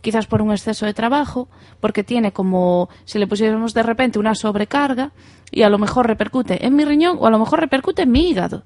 quizás 0.00 0.26
por 0.26 0.42
un 0.42 0.50
exceso 0.52 0.86
de 0.86 0.94
trabajo, 0.94 1.48
porque 1.80 2.04
tiene 2.04 2.32
como 2.32 2.88
si 3.04 3.18
le 3.18 3.26
pusiéramos 3.26 3.74
de 3.74 3.82
repente 3.82 4.18
una 4.18 4.34
sobrecarga 4.34 5.12
y 5.50 5.62
a 5.62 5.70
lo 5.70 5.78
mejor 5.78 6.06
repercute 6.06 6.66
en 6.66 6.74
mi 6.74 6.84
riñón 6.84 7.16
o 7.20 7.26
a 7.26 7.30
lo 7.30 7.38
mejor 7.38 7.60
repercute 7.60 8.02
en 8.02 8.10
mi 8.10 8.28
hígado. 8.28 8.64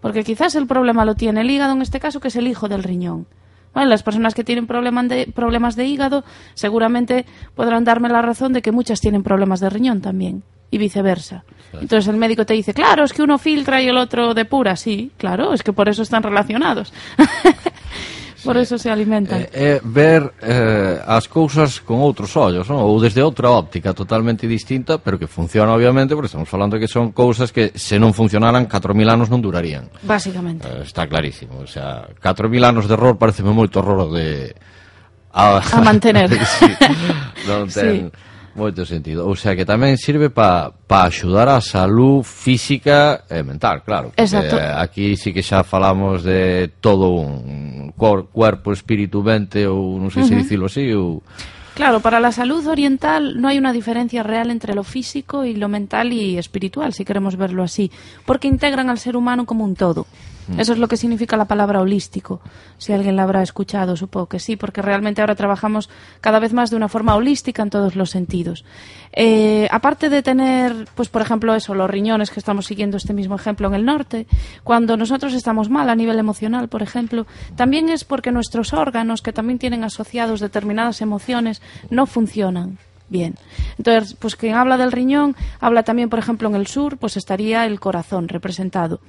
Porque 0.00 0.24
quizás 0.24 0.54
el 0.54 0.66
problema 0.66 1.04
lo 1.04 1.14
tiene 1.14 1.40
el 1.40 1.50
hígado 1.50 1.72
en 1.72 1.82
este 1.82 2.00
caso, 2.00 2.20
que 2.20 2.28
es 2.28 2.36
el 2.36 2.46
hijo 2.46 2.68
del 2.68 2.82
riñón. 2.82 3.26
Las 3.74 4.02
personas 4.02 4.34
que 4.34 4.44
tienen 4.44 4.66
problemas 4.66 5.08
de, 5.08 5.26
problemas 5.34 5.74
de 5.74 5.86
hígado 5.86 6.24
seguramente 6.54 7.26
podrán 7.54 7.84
darme 7.84 8.08
la 8.08 8.22
razón 8.22 8.52
de 8.52 8.62
que 8.62 8.70
muchas 8.70 9.00
tienen 9.00 9.22
problemas 9.22 9.60
de 9.60 9.68
riñón 9.68 10.00
también 10.00 10.44
y 10.70 10.78
viceversa. 10.78 11.44
Entonces 11.72 12.08
el 12.08 12.16
médico 12.16 12.46
te 12.46 12.54
dice, 12.54 12.72
claro, 12.72 13.04
es 13.04 13.12
que 13.12 13.22
uno 13.22 13.38
filtra 13.38 13.82
y 13.82 13.88
el 13.88 13.96
otro 13.96 14.34
depura. 14.34 14.76
Sí, 14.76 15.10
claro, 15.16 15.52
es 15.52 15.62
que 15.62 15.72
por 15.72 15.88
eso 15.88 16.02
están 16.02 16.22
relacionados. 16.22 16.92
Por 18.44 18.56
eso 18.56 18.76
se 18.78 18.90
alimentan. 18.90 19.48
É, 19.48 19.48
é 19.52 19.80
ver 19.82 20.32
eh, 20.44 21.00
as 21.00 21.26
cousas 21.26 21.80
con 21.80 22.04
outros 22.04 22.36
ollos, 22.36 22.68
non? 22.68 22.84
ou 22.84 23.00
desde 23.00 23.24
outra 23.24 23.48
óptica 23.50 23.96
totalmente 23.96 24.44
distinta, 24.46 25.00
pero 25.00 25.16
que 25.16 25.26
funciona 25.26 25.72
obviamente, 25.72 26.12
porque 26.12 26.28
estamos 26.28 26.48
falando 26.48 26.76
que 26.76 26.86
son 26.86 27.10
cousas 27.16 27.50
que 27.50 27.72
se 27.74 27.96
non 27.96 28.12
funcionaran 28.12 28.68
4.000 28.68 29.08
anos 29.08 29.26
non 29.32 29.40
durarían. 29.40 29.88
Básicamente. 30.04 30.68
Eh, 30.68 30.84
está 30.84 31.08
clarísimo, 31.08 31.64
o 31.64 31.68
sea, 31.68 32.04
4.000 32.20 32.62
anos 32.62 32.84
de 32.84 32.94
error 32.94 33.16
pareceme 33.16 33.50
moito 33.50 33.80
error 33.80 34.12
de 34.12 34.52
a, 35.32 35.58
a 35.58 35.80
mantener. 35.80 36.28
sí, 36.60 36.68
non 37.48 37.66
ten... 37.66 38.12
Sí 38.12 38.32
moito 38.54 38.86
sentido. 38.86 39.26
O 39.26 39.36
sea, 39.36 39.54
que 39.58 39.66
tamén 39.66 39.98
sirve 39.98 40.30
para 40.30 40.70
pa 40.70 41.06
axudar 41.06 41.50
a 41.50 41.58
salud 41.58 42.22
física 42.22 43.26
e 43.28 43.42
mental, 43.42 43.82
claro. 43.82 44.14
Exacto. 44.16 44.56
aquí 44.56 45.18
sí 45.18 45.34
que 45.34 45.42
xa 45.42 45.66
falamos 45.66 46.22
de 46.22 46.70
todo 46.78 47.10
un 47.10 47.92
cuer, 47.98 48.30
cuerpo, 48.30 48.70
espírito, 48.72 49.22
mente 49.22 49.66
ou 49.66 49.98
non 49.98 50.10
sei 50.14 50.24
se 50.24 50.34
dicilo 50.34 50.66
así 50.70 50.90
ou 50.94 51.22
Claro, 51.74 51.98
para 51.98 52.20
la 52.20 52.30
salud 52.30 52.64
oriental 52.68 53.40
no 53.40 53.48
hay 53.48 53.58
una 53.58 53.72
diferencia 53.72 54.22
real 54.22 54.50
entre 54.50 54.74
lo 54.74 54.84
físico 54.84 55.44
y 55.44 55.56
lo 55.56 55.68
mental 55.68 56.12
y 56.12 56.38
espiritual, 56.38 56.94
si 56.94 57.04
queremos 57.04 57.34
verlo 57.36 57.64
así, 57.64 57.90
porque 58.24 58.46
integran 58.46 58.90
al 58.90 58.98
ser 58.98 59.16
humano 59.16 59.44
como 59.44 59.64
un 59.64 59.74
todo. 59.74 60.06
Eso 60.58 60.72
es 60.72 60.78
lo 60.78 60.88
que 60.88 60.96
significa 60.96 61.36
la 61.36 61.46
palabra 61.46 61.80
holístico. 61.80 62.40
Si 62.78 62.92
alguien 62.92 63.16
la 63.16 63.22
habrá 63.22 63.42
escuchado, 63.42 63.96
supongo 63.96 64.26
que 64.26 64.38
sí, 64.38 64.56
porque 64.56 64.82
realmente 64.82 65.20
ahora 65.20 65.34
trabajamos 65.34 65.88
cada 66.20 66.38
vez 66.38 66.52
más 66.52 66.70
de 66.70 66.76
una 66.76 66.88
forma 66.88 67.14
holística 67.14 67.62
en 67.62 67.70
todos 67.70 67.96
los 67.96 68.10
sentidos. 68.10 68.64
Eh, 69.12 69.68
aparte 69.70 70.08
de 70.08 70.22
tener, 70.22 70.88
pues 70.94 71.08
por 71.08 71.22
ejemplo, 71.22 71.54
eso, 71.54 71.74
los 71.74 71.88
riñones 71.88 72.30
que 72.30 72.40
estamos 72.40 72.66
siguiendo 72.66 72.96
este 72.96 73.14
mismo 73.14 73.36
ejemplo 73.36 73.68
en 73.68 73.74
el 73.74 73.84
norte, 73.84 74.26
cuando 74.64 74.96
nosotros 74.96 75.34
estamos 75.34 75.70
mal 75.70 75.88
a 75.88 75.94
nivel 75.94 76.18
emocional, 76.18 76.68
por 76.68 76.82
ejemplo, 76.82 77.26
también 77.56 77.88
es 77.88 78.04
porque 78.04 78.32
nuestros 78.32 78.72
órganos, 78.72 79.22
que 79.22 79.32
también 79.32 79.58
tienen 79.58 79.84
asociados 79.84 80.40
determinadas 80.40 81.00
emociones, 81.00 81.62
no 81.90 82.06
funcionan 82.06 82.78
bien. 83.08 83.34
Entonces, 83.78 84.14
pues 84.18 84.36
quien 84.36 84.54
habla 84.54 84.76
del 84.76 84.92
riñón, 84.92 85.36
habla 85.60 85.82
también, 85.82 86.08
por 86.08 86.18
ejemplo, 86.18 86.48
en 86.48 86.56
el 86.56 86.66
sur, 86.66 86.98
pues 86.98 87.16
estaría 87.16 87.66
el 87.66 87.80
corazón 87.80 88.28
representado. 88.28 89.00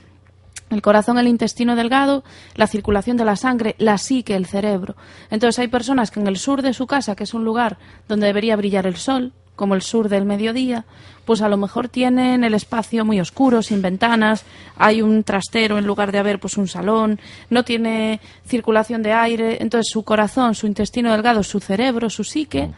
El 0.75 0.81
corazón, 0.81 1.17
el 1.17 1.29
intestino 1.29 1.77
delgado, 1.77 2.25
la 2.55 2.67
circulación 2.67 3.15
de 3.15 3.23
la 3.23 3.37
sangre, 3.37 3.75
la 3.77 3.97
psique, 3.97 4.35
el 4.35 4.45
cerebro. 4.45 4.97
Entonces 5.29 5.57
hay 5.59 5.69
personas 5.69 6.11
que 6.11 6.19
en 6.19 6.27
el 6.27 6.35
sur 6.35 6.61
de 6.61 6.73
su 6.73 6.85
casa, 6.85 7.15
que 7.15 7.23
es 7.23 7.33
un 7.33 7.45
lugar 7.45 7.77
donde 8.09 8.27
debería 8.27 8.57
brillar 8.57 8.85
el 8.85 8.97
sol, 8.97 9.31
como 9.55 9.73
el 9.73 9.81
sur 9.81 10.09
del 10.09 10.25
mediodía, 10.25 10.83
pues 11.23 11.41
a 11.41 11.47
lo 11.47 11.55
mejor 11.55 11.87
tienen 11.87 12.43
el 12.43 12.53
espacio 12.53 13.05
muy 13.05 13.21
oscuro, 13.21 13.61
sin 13.61 13.81
ventanas, 13.81 14.43
hay 14.75 15.01
un 15.01 15.23
trastero 15.23 15.77
en 15.77 15.87
lugar 15.87 16.11
de 16.11 16.17
haber 16.19 16.41
pues 16.41 16.57
un 16.57 16.67
salón, 16.67 17.21
no 17.49 17.63
tiene 17.63 18.19
circulación 18.45 19.01
de 19.01 19.13
aire, 19.13 19.59
entonces 19.61 19.89
su 19.89 20.03
corazón, 20.03 20.55
su 20.55 20.67
intestino 20.67 21.09
delgado, 21.09 21.41
su 21.41 21.61
cerebro, 21.61 22.09
su 22.09 22.25
psique, 22.25 22.69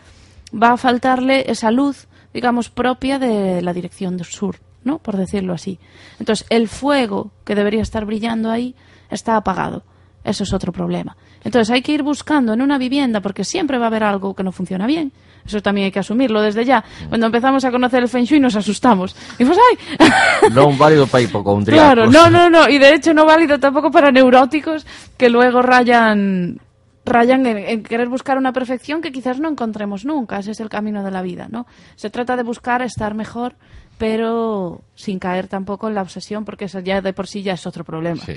va 0.53 0.73
a 0.73 0.77
faltarle 0.77 1.49
esa 1.49 1.71
luz, 1.71 2.05
digamos, 2.31 2.69
propia 2.69 3.17
de 3.17 3.63
la 3.63 3.73
dirección 3.73 4.17
del 4.17 4.27
sur. 4.27 4.66
¿No? 4.87 4.97
Por 4.97 5.17
decirlo 5.17 5.53
así. 5.53 5.77
Entonces, 6.19 6.47
el 6.49 6.67
fuego 6.67 7.31
que 7.45 7.53
debería 7.53 7.83
estar 7.83 8.05
brillando 8.05 8.49
ahí 8.49 8.73
está 9.11 9.35
apagado. 9.35 9.83
eso 10.23 10.43
es 10.43 10.51
otro 10.53 10.71
problema. 10.71 11.15
Entonces 11.43 11.69
hay 11.71 11.81
que 11.81 11.93
ir 11.93 12.03
buscando 12.03 12.53
en 12.53 12.61
una 12.61 12.77
vivienda, 12.77 13.21
porque 13.21 13.43
siempre 13.43 13.77
va 13.77 13.85
a 13.85 13.87
haber 13.87 14.03
algo 14.03 14.33
que 14.33 14.43
no 14.43 14.51
funciona 14.51 14.85
bien. 14.87 15.13
Eso 15.45 15.61
también 15.61 15.85
hay 15.85 15.91
que 15.91 15.99
asumirlo 15.99 16.41
desde 16.41 16.65
ya. 16.65 16.83
Cuando 17.07 17.27
empezamos 17.27 17.63
a 17.63 17.71
conocer 17.71 18.03
el 18.03 18.09
Feng 18.09 18.25
Shui 18.25 18.39
nos 18.39 18.55
asustamos. 18.55 19.15
Y 19.39 19.45
pues, 19.45 19.57
¡ay! 19.57 20.09
Non 20.51 20.75
válido 20.77 21.07
para 21.07 21.23
hipocondriacos. 21.23 21.79
Claro, 21.79 22.11
no, 22.11 22.29
no, 22.29 22.49
no. 22.49 22.67
Y 22.67 22.77
de 22.79 22.93
hecho 22.93 23.13
no 23.13 23.23
válido 23.25 23.57
tampoco 23.57 23.89
para 23.89 24.11
neuróticos 24.11 24.85
que 25.15 25.29
luego 25.29 25.61
rayan 25.61 26.59
rayan 27.05 27.45
en, 27.47 27.57
en 27.57 27.83
querer 27.83 28.09
buscar 28.09 28.37
una 28.37 28.51
perfección 28.51 28.99
que 28.99 29.13
quizás 29.13 29.39
no 29.39 29.47
encontremos 29.47 30.03
nunca. 30.03 30.39
Ese 30.39 30.51
es 30.51 30.59
el 30.59 30.67
camino 30.67 31.01
de 31.03 31.11
la 31.11 31.21
vida, 31.21 31.47
¿no? 31.49 31.65
Se 31.95 32.09
trata 32.09 32.35
de 32.35 32.43
buscar 32.43 32.81
estar 32.81 33.15
mejor, 33.15 33.55
pero 33.97 34.81
sin 34.95 35.19
caer 35.19 35.47
tampoco 35.47 35.87
en 35.87 35.95
la 35.95 36.01
obsesión, 36.01 36.45
porque 36.45 36.65
eso 36.65 36.79
ya 36.79 37.01
de 37.01 37.13
por 37.13 37.27
sí 37.27 37.41
ya 37.41 37.53
es 37.53 37.65
otro 37.65 37.83
problema. 37.83 38.21
Sí. 38.23 38.35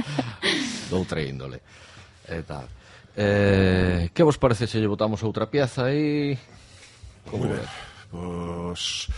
Doutra 0.90 1.22
índole. 1.22 1.60
E 2.28 2.42
tal. 2.42 2.68
Eh, 3.16 4.10
que 4.12 4.22
vos 4.22 4.38
parece 4.38 4.66
se 4.66 4.80
lle 4.80 4.90
botamos 4.90 5.22
outra 5.22 5.46
pieza 5.46 5.86
aí? 5.86 6.36
Como 7.30 7.48
ver, 7.48 7.68
pois... 8.10 9.08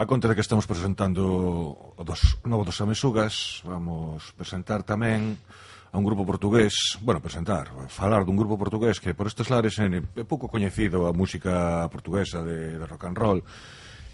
A 0.00 0.06
conta 0.06 0.28
de 0.30 0.34
que 0.34 0.40
estamos 0.40 0.64
presentando 0.64 1.92
o 1.92 2.02
dos, 2.06 2.40
novo 2.46 2.64
dos 2.64 2.80
Amesugas, 2.80 3.60
vamos 3.68 4.32
presentar 4.32 4.80
tamén 4.80 5.36
a 5.92 5.98
un 5.98 6.06
grupo 6.06 6.24
portugués, 6.24 6.96
bueno, 7.02 7.20
presentar, 7.20 7.68
falar 7.90 8.22
dun 8.24 8.38
grupo 8.38 8.54
portugués 8.56 9.02
que 9.02 9.12
por 9.12 9.26
estes 9.26 9.50
lares 9.50 9.76
é 9.82 10.24
pouco 10.24 10.46
coñecido 10.46 11.04
a 11.04 11.12
música 11.12 11.84
portuguesa 11.90 12.40
de, 12.46 12.78
de 12.78 12.86
rock 12.86 13.10
and 13.10 13.18
roll, 13.18 13.40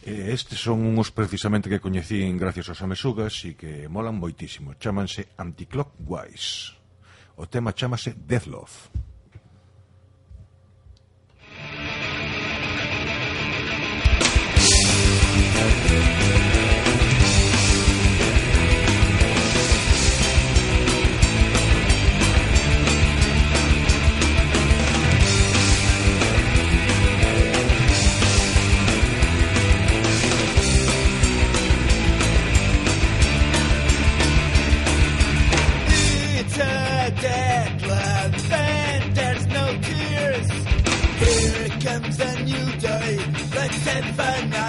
Estes 0.07 0.61
son 0.63 0.87
uns 0.87 1.11
precisamente 1.11 1.67
que 1.67 1.83
coñecín 1.83 2.39
gracias 2.39 2.71
aos 2.71 2.79
amesugas 2.79 3.35
e 3.43 3.59
que 3.59 3.91
molan 3.91 4.15
moitísimo. 4.23 4.79
Chámanse 4.79 5.35
Anticlockwise. 5.35 6.79
O 7.35 7.51
tema 7.51 7.75
chámase 7.75 8.15
Death 8.15 8.47
Love. 8.47 8.77
never. 44.17 44.66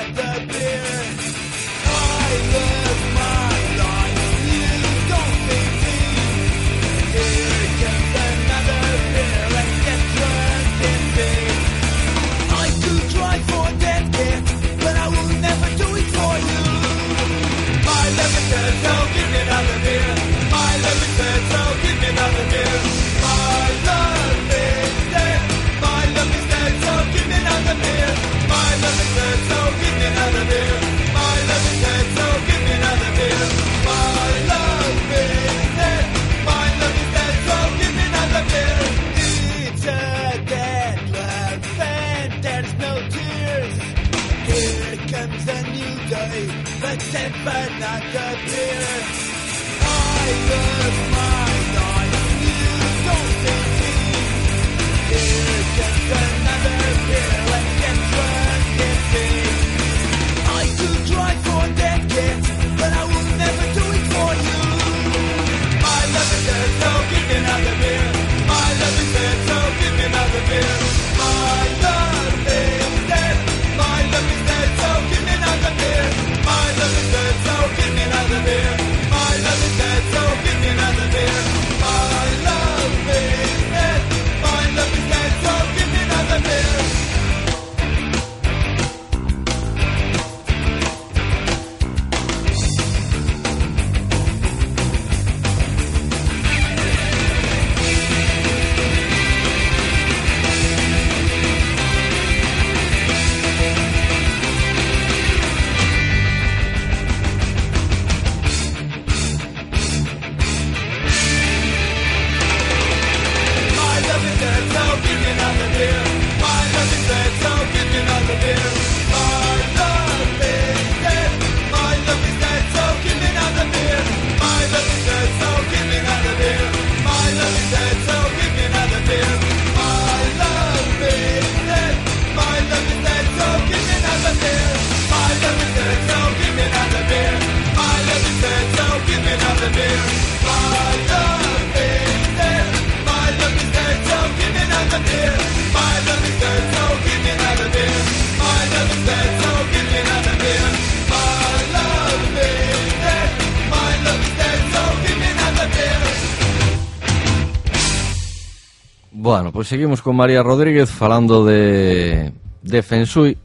pois 159.57 159.69
seguimos 159.69 160.03
con 160.03 160.15
María 160.15 160.43
Rodríguez 160.43 160.91
falando 160.91 161.43
de, 161.43 162.31
de 162.61 162.83
Fensui. 162.83 163.35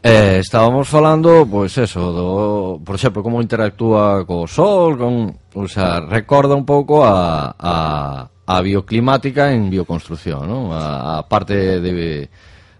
Eh, 0.00 0.38
estábamos 0.38 0.86
falando, 0.86 1.44
pois 1.50 1.76
eso, 1.78 2.14
do, 2.14 2.78
por 2.78 2.94
exemplo, 2.94 3.26
como 3.26 3.42
interactúa 3.42 4.22
co 4.22 4.46
sol, 4.46 4.94
con, 4.94 5.34
o 5.34 5.66
sea, 5.66 5.98
recorda 5.98 6.54
un 6.54 6.62
pouco 6.62 7.02
a, 7.02 7.58
a, 7.58 8.30
a 8.46 8.56
bioclimática 8.62 9.50
en 9.50 9.66
bioconstrucción, 9.66 10.46
non? 10.46 10.70
A, 10.70 11.18
a 11.18 11.26
parte 11.26 11.82
de, 11.82 12.30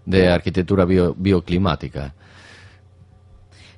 de 0.07 0.19
arquitectura 0.31 0.87
bio, 0.87 1.11
bioclimática. 1.19 2.15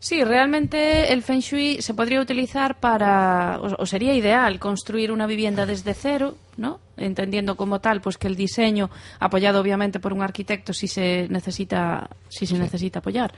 Sí, 0.06 0.24
realmente 0.24 1.12
el 1.12 1.24
Feng 1.24 1.40
Shui 1.40 1.82
se 1.82 1.96
podría 1.96 2.22
utilizar 2.22 2.80
para, 2.80 3.60
o, 3.60 3.82
o 3.82 3.86
sería 3.88 4.14
ideal, 4.14 4.60
construir 4.60 5.12
una 5.12 5.26
vivienda 5.26 5.66
desde 5.66 5.96
cero, 5.96 6.36
¿no? 6.58 6.80
Entendiendo 6.96 7.56
como 7.56 7.82
tal, 7.82 8.02
pues 8.02 8.20
que 8.20 8.28
el 8.28 8.36
diseño, 8.36 8.92
apoyado 9.20 9.60
obviamente 9.60 10.00
por 10.00 10.14
un 10.14 10.22
arquitecto, 10.22 10.74
si 10.74 10.88
se 10.88 11.28
necesita, 11.30 12.08
si 12.30 12.46
se 12.46 12.60
necesita 12.60 13.00
apoyar, 13.00 13.34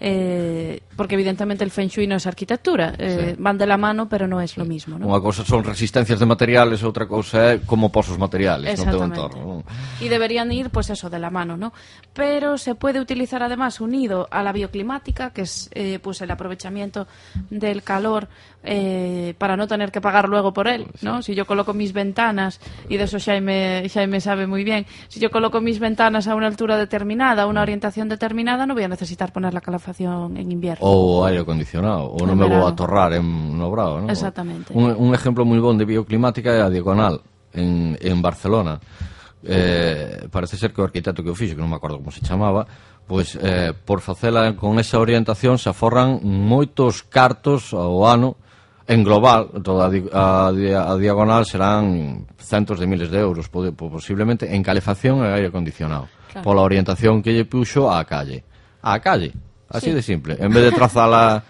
eh, 0.00 0.80
porque 0.96 1.14
evidentemente 1.14 1.64
el 1.64 1.70
Feng 1.70 1.88
Shui 1.88 2.06
no 2.06 2.16
es 2.16 2.26
arquitectura, 2.26 2.94
eh, 2.98 3.34
van 3.38 3.58
de 3.58 3.66
la 3.66 3.76
mano, 3.76 4.08
pero 4.08 4.26
no 4.26 4.40
es 4.40 4.56
lo 4.56 4.64
mismo. 4.64 4.98
¿no? 4.98 5.06
Unha 5.06 5.18
cousa 5.18 5.42
son 5.42 5.66
resistencias 5.66 6.18
de 6.18 6.26
materiales, 6.26 6.86
outra 6.86 7.06
cousa 7.10 7.54
é 7.54 7.62
como 7.62 7.90
posos 7.90 8.18
materiales 8.18 8.66
no 8.66 8.74
Exactamente. 8.74 9.18
entorno. 9.18 9.62
non? 9.62 9.66
Y 9.98 10.06
deberían 10.06 10.50
ir, 10.54 10.70
pues 10.70 10.90
eso, 10.90 11.10
de 11.10 11.18
la 11.18 11.30
mano, 11.30 11.58
¿no? 11.58 11.74
Pero 12.14 12.58
se 12.58 12.74
puede 12.74 13.02
utilizar 13.02 13.42
además 13.42 13.82
unido 13.82 14.26
a 14.30 14.42
la 14.42 14.54
bioclimática, 14.54 15.30
que 15.30 15.42
es 15.42 15.70
eh, 15.74 15.98
pues 15.98 16.22
el 16.22 16.30
aprovechamiento 16.30 17.06
del 17.50 17.82
calor 17.82 18.28
eh, 18.64 19.34
para 19.38 19.56
no 19.56 19.66
tener 19.66 19.92
que 19.92 20.00
pagar 20.00 20.28
luego 20.28 20.52
por 20.52 20.68
él, 20.68 20.86
¿no? 21.02 21.22
Si 21.22 21.34
yo 21.34 21.46
coloco 21.46 21.72
mis 21.74 21.92
ventanas, 21.92 22.60
y 22.88 22.96
de 22.96 23.04
eso 23.04 23.18
Xaime, 23.18 23.88
Xaime 23.88 24.20
sabe 24.20 24.46
muy 24.46 24.64
bien, 24.64 24.86
si 25.08 25.20
yo 25.20 25.30
coloco 25.30 25.60
mis 25.60 25.78
ventanas 25.78 26.26
a 26.28 26.34
una 26.34 26.46
altura 26.46 26.76
determinada, 26.76 27.42
a 27.42 27.46
una 27.46 27.62
orientación 27.62 28.08
determinada, 28.08 28.66
no 28.66 28.74
voy 28.74 28.84
a 28.84 28.88
necesitar 28.88 29.32
poner 29.32 29.54
la 29.54 29.60
calefacción 29.60 30.36
en 30.36 30.52
invierno. 30.52 30.84
O 30.86 31.24
aire 31.24 31.40
acondicionado, 31.40 32.04
o 32.04 32.26
no 32.26 32.32
en 32.32 32.38
me 32.38 32.44
verano. 32.44 32.62
voy 32.62 32.70
a 32.70 32.72
atorrar 32.72 33.12
en 33.14 33.24
un 33.24 33.60
obrado, 33.62 34.00
¿no? 34.00 34.10
Exactamente. 34.10 34.72
Un, 34.74 34.94
un, 34.96 35.14
ejemplo 35.14 35.44
muy 35.44 35.58
bueno 35.58 35.78
de 35.78 35.84
bioclimática 35.84 36.50
é 36.52 36.60
a 36.60 36.68
Diagonal, 36.68 37.20
en, 37.52 37.96
en 38.00 38.22
Barcelona. 38.22 38.80
Eh, 39.44 40.26
parece 40.30 40.56
ser 40.56 40.72
que 40.72 40.82
o 40.82 40.84
arquitecto 40.84 41.22
que 41.22 41.30
o 41.30 41.38
fixo, 41.38 41.54
que 41.54 41.62
non 41.62 41.70
me 41.70 41.78
acordo 41.78 42.02
como 42.02 42.10
se 42.10 42.20
chamaba, 42.26 42.66
pois 43.06 43.38
eh, 43.38 43.70
por 43.72 44.02
facela 44.02 44.50
con 44.58 44.82
esa 44.82 44.98
orientación 44.98 45.56
se 45.62 45.70
aforran 45.70 46.20
moitos 46.26 47.06
cartos 47.06 47.70
ao 47.72 48.02
ano 48.04 48.34
en 48.88 49.04
global, 49.04 49.50
toda 49.62 49.86
a, 49.86 50.48
a, 50.48 50.92
a 50.92 50.96
diagonal 50.96 51.44
serán 51.44 52.26
centos 52.40 52.80
de 52.80 52.86
miles 52.88 53.10
de 53.12 53.20
euros, 53.20 53.48
pode, 53.52 53.70
posiblemente, 53.72 54.48
en 54.48 54.64
calefacción 54.64 55.20
e 55.20 55.28
aire 55.28 55.52
acondicionado, 55.52 56.08
claro. 56.32 56.42
pola 56.42 56.64
orientación 56.64 57.20
que 57.20 57.36
lle 57.36 57.44
puxo 57.44 57.92
á 57.92 58.00
calle. 58.08 58.48
Á 58.80 58.96
calle, 59.04 59.36
así 59.68 59.92
sí. 59.92 59.92
de 59.92 60.02
simple. 60.02 60.32
En 60.40 60.48
vez 60.48 60.64
de 60.64 60.72
trazala 60.72 61.44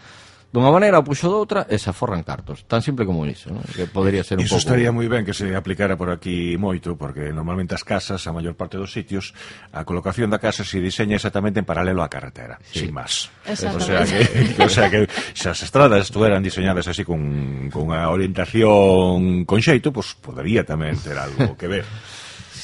dunha 0.49 0.73
maneira 0.73 0.97
ou 0.97 1.05
puxo 1.05 1.29
doutra 1.29 1.69
e 1.69 1.77
se 1.77 1.93
aforran 1.93 2.25
cartos. 2.25 2.65
Tan 2.65 2.81
simple 2.81 3.05
como 3.05 3.29
iso, 3.29 3.53
non? 3.53 3.61
Que 3.69 3.85
podería 3.85 4.25
ser 4.25 4.41
un 4.41 4.49
Iso 4.49 4.57
pouco... 4.57 4.65
estaría 4.65 4.89
moi 4.89 5.05
ben 5.05 5.21
que 5.29 5.37
se 5.37 5.53
aplicara 5.53 6.01
por 6.01 6.09
aquí 6.09 6.57
moito, 6.57 6.97
porque 6.97 7.29
normalmente 7.37 7.77
as 7.77 7.85
casas, 7.85 8.25
a 8.25 8.33
maior 8.33 8.57
parte 8.57 8.81
dos 8.81 8.89
sitios, 8.89 9.37
a 9.77 9.85
colocación 9.85 10.33
da 10.33 10.41
casa 10.41 10.65
se 10.65 10.81
diseña 10.81 11.21
exactamente 11.21 11.61
en 11.61 11.69
paralelo 11.69 12.01
á 12.01 12.09
carretera, 12.09 12.57
sí. 12.65 12.89
sin 12.89 12.97
máis. 12.97 13.29
O 13.45 13.81
sea 13.81 14.09
que, 14.09 14.25
o 14.57 14.73
sea 14.73 14.89
que 14.89 15.05
se 15.37 15.53
as 15.53 15.61
estradas 15.61 16.09
estuveran 16.09 16.41
diseñadas 16.41 16.89
así 16.89 17.05
con, 17.05 17.69
con 17.69 17.93
a 17.93 18.09
orientación 18.09 19.45
con 19.45 19.61
xeito, 19.61 19.93
pois 19.93 20.17
pues, 20.17 20.33
podería 20.33 20.65
tamén 20.65 20.97
ter 20.97 21.21
algo 21.21 21.61
que 21.61 21.69
ver. 21.69 21.85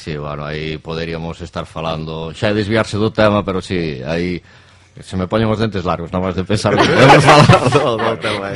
Sí, 0.05 0.17
bueno, 0.17 0.45
aí 0.45 0.77
poderíamos 0.81 1.41
estar 1.41 1.65
falando, 1.69 2.33
xa 2.33 2.49
é 2.49 2.57
desviarse 2.57 2.97
do 2.97 3.13
tema, 3.13 3.45
pero 3.45 3.61
sí, 3.61 4.01
aí 4.05 4.41
se 5.01 5.17
me 5.17 5.27
poñen 5.27 5.49
os 5.51 5.59
dentes 5.59 5.83
largos, 5.83 6.11
nada 6.11 6.31
máis 6.31 6.35
de 6.39 6.47
pensar 6.47 6.71
que 6.71 6.87
podemos. 6.87 7.23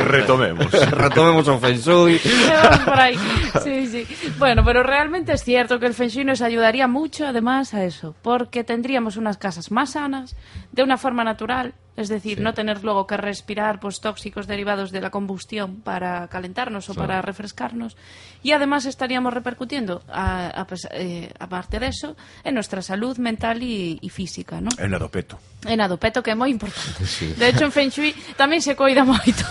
Retomemos. 0.08 0.72
Retomemos 1.04 1.46
o 1.52 1.60
Feng 1.60 1.76
Shui. 1.76 2.16
Vamos 2.48 2.80
por 2.88 3.00
ahí. 3.00 3.16
Sí, 3.64 3.88
sí. 3.88 4.02
Bueno, 4.40 4.64
pero 4.64 4.84
realmente 4.84 5.34
es 5.34 5.44
cierto 5.44 5.80
que 5.80 5.88
el 5.88 5.94
Feng 5.94 6.08
Shui 6.08 6.24
nos 6.24 6.42
ayudaría 6.42 6.88
mucho 6.88 7.28
además 7.28 7.74
a 7.74 7.84
eso, 7.84 8.16
porque 8.22 8.64
tendríamos 8.64 9.18
unas 9.18 9.38
casas 9.38 9.72
más 9.72 9.92
sanas, 10.00 10.36
de 10.72 10.84
una 10.84 10.98
forma 10.98 11.24
natural, 11.24 11.74
es 12.00 12.08
decir, 12.08 12.39
no 12.39 12.54
tener 12.54 12.84
luego 12.84 13.06
que 13.06 13.18
respirar 13.18 13.80
pues, 13.80 14.00
tóxicos 14.00 14.47
derivados 14.47 14.91
de 14.91 15.02
la 15.02 15.10
combustión 15.10 15.82
para 15.82 16.28
calentarnos 16.30 16.89
o 16.89 16.95
para 16.95 17.22
refrescarnos, 17.22 17.97
y 18.41 18.54
además 18.54 18.86
estaríamos 18.86 19.34
repercutiendo, 19.34 20.02
a, 20.08 20.62
a 20.62 20.68
eh, 20.91 21.34
aparte 21.39 21.80
de 21.80 21.88
eso, 21.88 22.16
en 22.43 22.56
nuestra 22.56 22.82
salud 22.82 23.18
mental 23.18 23.62
y, 23.64 24.00
y 24.02 24.10
física, 24.10 24.62
¿no? 24.62 24.70
En 24.80 24.91
do 24.91 25.10
peto. 25.12 25.39
En 25.68 25.82
adopeto, 25.82 26.24
que 26.24 26.32
é 26.32 26.38
moi 26.39 26.47
importante. 26.47 27.04
De 27.36 27.52
hecho, 27.52 27.68
en 27.68 27.76
Feng 27.76 27.91
Shui 27.91 28.16
tamén 28.39 28.64
se 28.64 28.80
coida 28.80 29.04
moito. 29.04 29.43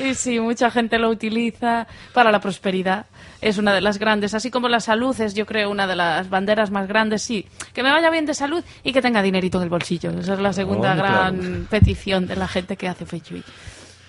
y 0.00 0.16
sí, 0.16 0.40
mucha 0.40 0.72
gente 0.72 0.96
lo 0.96 1.12
utiliza 1.12 1.84
para 2.16 2.32
la 2.32 2.40
prosperidad. 2.40 3.04
Es 3.40 3.58
una 3.58 3.72
de 3.74 3.80
las 3.80 3.98
grandes. 3.98 4.34
Así 4.34 4.50
como 4.50 4.68
la 4.68 4.80
salud 4.80 5.18
es, 5.20 5.34
yo 5.34 5.46
creo, 5.46 5.70
una 5.70 5.86
de 5.86 5.96
las 5.96 6.28
banderas 6.28 6.70
más 6.70 6.86
grandes. 6.88 7.22
Sí, 7.22 7.46
que 7.72 7.82
me 7.82 7.90
vaya 7.90 8.10
bien 8.10 8.26
de 8.26 8.34
salud 8.34 8.62
y 8.84 8.92
que 8.92 9.00
tenga 9.02 9.22
dinerito 9.22 9.58
en 9.58 9.64
el 9.64 9.70
bolsillo. 9.70 10.10
Esa 10.10 10.34
es 10.34 10.40
la 10.40 10.52
segunda 10.52 10.92
Oh, 10.92 10.96
gran 10.96 11.38
claro. 11.38 11.64
petición 11.70 12.26
de 12.26 12.36
la 12.36 12.48
gente 12.48 12.76
que 12.76 12.88
hace 12.88 13.06
Feng 13.06 13.22
Shui. 13.22 13.42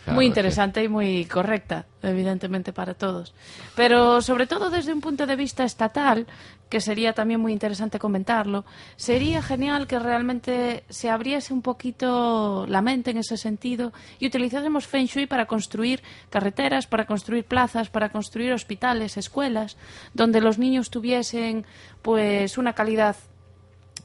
Claro, 0.03 0.15
muy 0.15 0.25
sí. 0.25 0.29
interesante 0.29 0.83
y 0.83 0.87
muy 0.89 1.25
correcta, 1.25 1.85
evidentemente, 2.01 2.73
para 2.73 2.93
todos. 2.95 3.33
Pero 3.75 4.21
sobre 4.21 4.47
todo 4.47 4.69
desde 4.71 4.91
un 4.93 4.99
punto 4.99 5.27
de 5.27 5.35
vista 5.35 5.63
estatal, 5.63 6.25
que 6.71 6.79
sería 6.79 7.11
también 7.11 7.41
muy 7.41 7.51
interesante 7.51 7.99
comentarlo, 7.99 8.63
sería 8.95 9.43
genial 9.43 9.87
que 9.87 9.99
realmente 9.99 10.85
se 10.87 11.09
abriese 11.09 11.53
un 11.53 11.61
poquito 11.61 12.65
la 12.65 12.81
mente 12.81 13.11
en 13.11 13.17
ese 13.17 13.35
sentido 13.35 13.91
y 14.19 14.25
utilizásemos 14.27 14.87
Feng 14.87 15.05
Shui 15.05 15.27
para 15.27 15.47
construir 15.47 16.01
carreteras, 16.29 16.87
para 16.87 17.05
construir 17.05 17.43
plazas, 17.43 17.89
para 17.89 18.09
construir 18.09 18.53
hospitales, 18.53 19.17
escuelas, 19.17 19.75
donde 20.13 20.39
los 20.39 20.57
niños 20.57 20.89
tuviesen 20.89 21.65
pues 22.01 22.57
una 22.57 22.71
calidad 22.71 23.17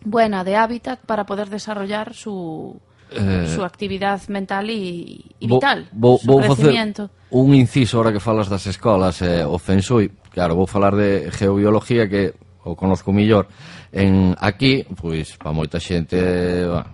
buena 0.05 0.43
de 0.43 0.57
hábitat 0.57 0.99
para 1.07 1.25
poder 1.25 1.49
desarrollar 1.49 2.15
su, 2.15 2.81
Eh, 3.09 3.47
su 3.55 3.63
actividad 3.63 4.21
mental 4.27 4.69
y, 4.69 5.25
vital, 5.39 5.87
vou, 5.93 6.19
su 6.19 6.27
vou 6.27 6.43
facer 6.43 6.75
crecimiento. 6.75 7.09
un 7.31 7.55
inciso 7.55 7.99
ahora 7.99 8.11
que 8.11 8.19
falas 8.19 8.51
das 8.51 8.67
escolas 8.67 9.23
eh, 9.23 9.47
o 9.47 9.63
Feng 9.63 9.79
Shui, 9.79 10.11
claro, 10.35 10.59
vou 10.59 10.67
falar 10.67 10.99
de 10.99 11.31
geobiología 11.31 12.11
que 12.11 12.35
o 12.67 12.75
conozco 12.75 13.15
millor 13.15 13.47
en 13.95 14.35
aquí, 14.43 14.83
pois 14.99 15.39
para 15.39 15.55
moita 15.55 15.79
xente, 15.79 16.19
bueno, 16.67 16.91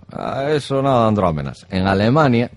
eso 0.52 0.84
nada 0.84 1.08
andrómenas. 1.08 1.64
En 1.72 1.88
Alemania, 1.88 2.52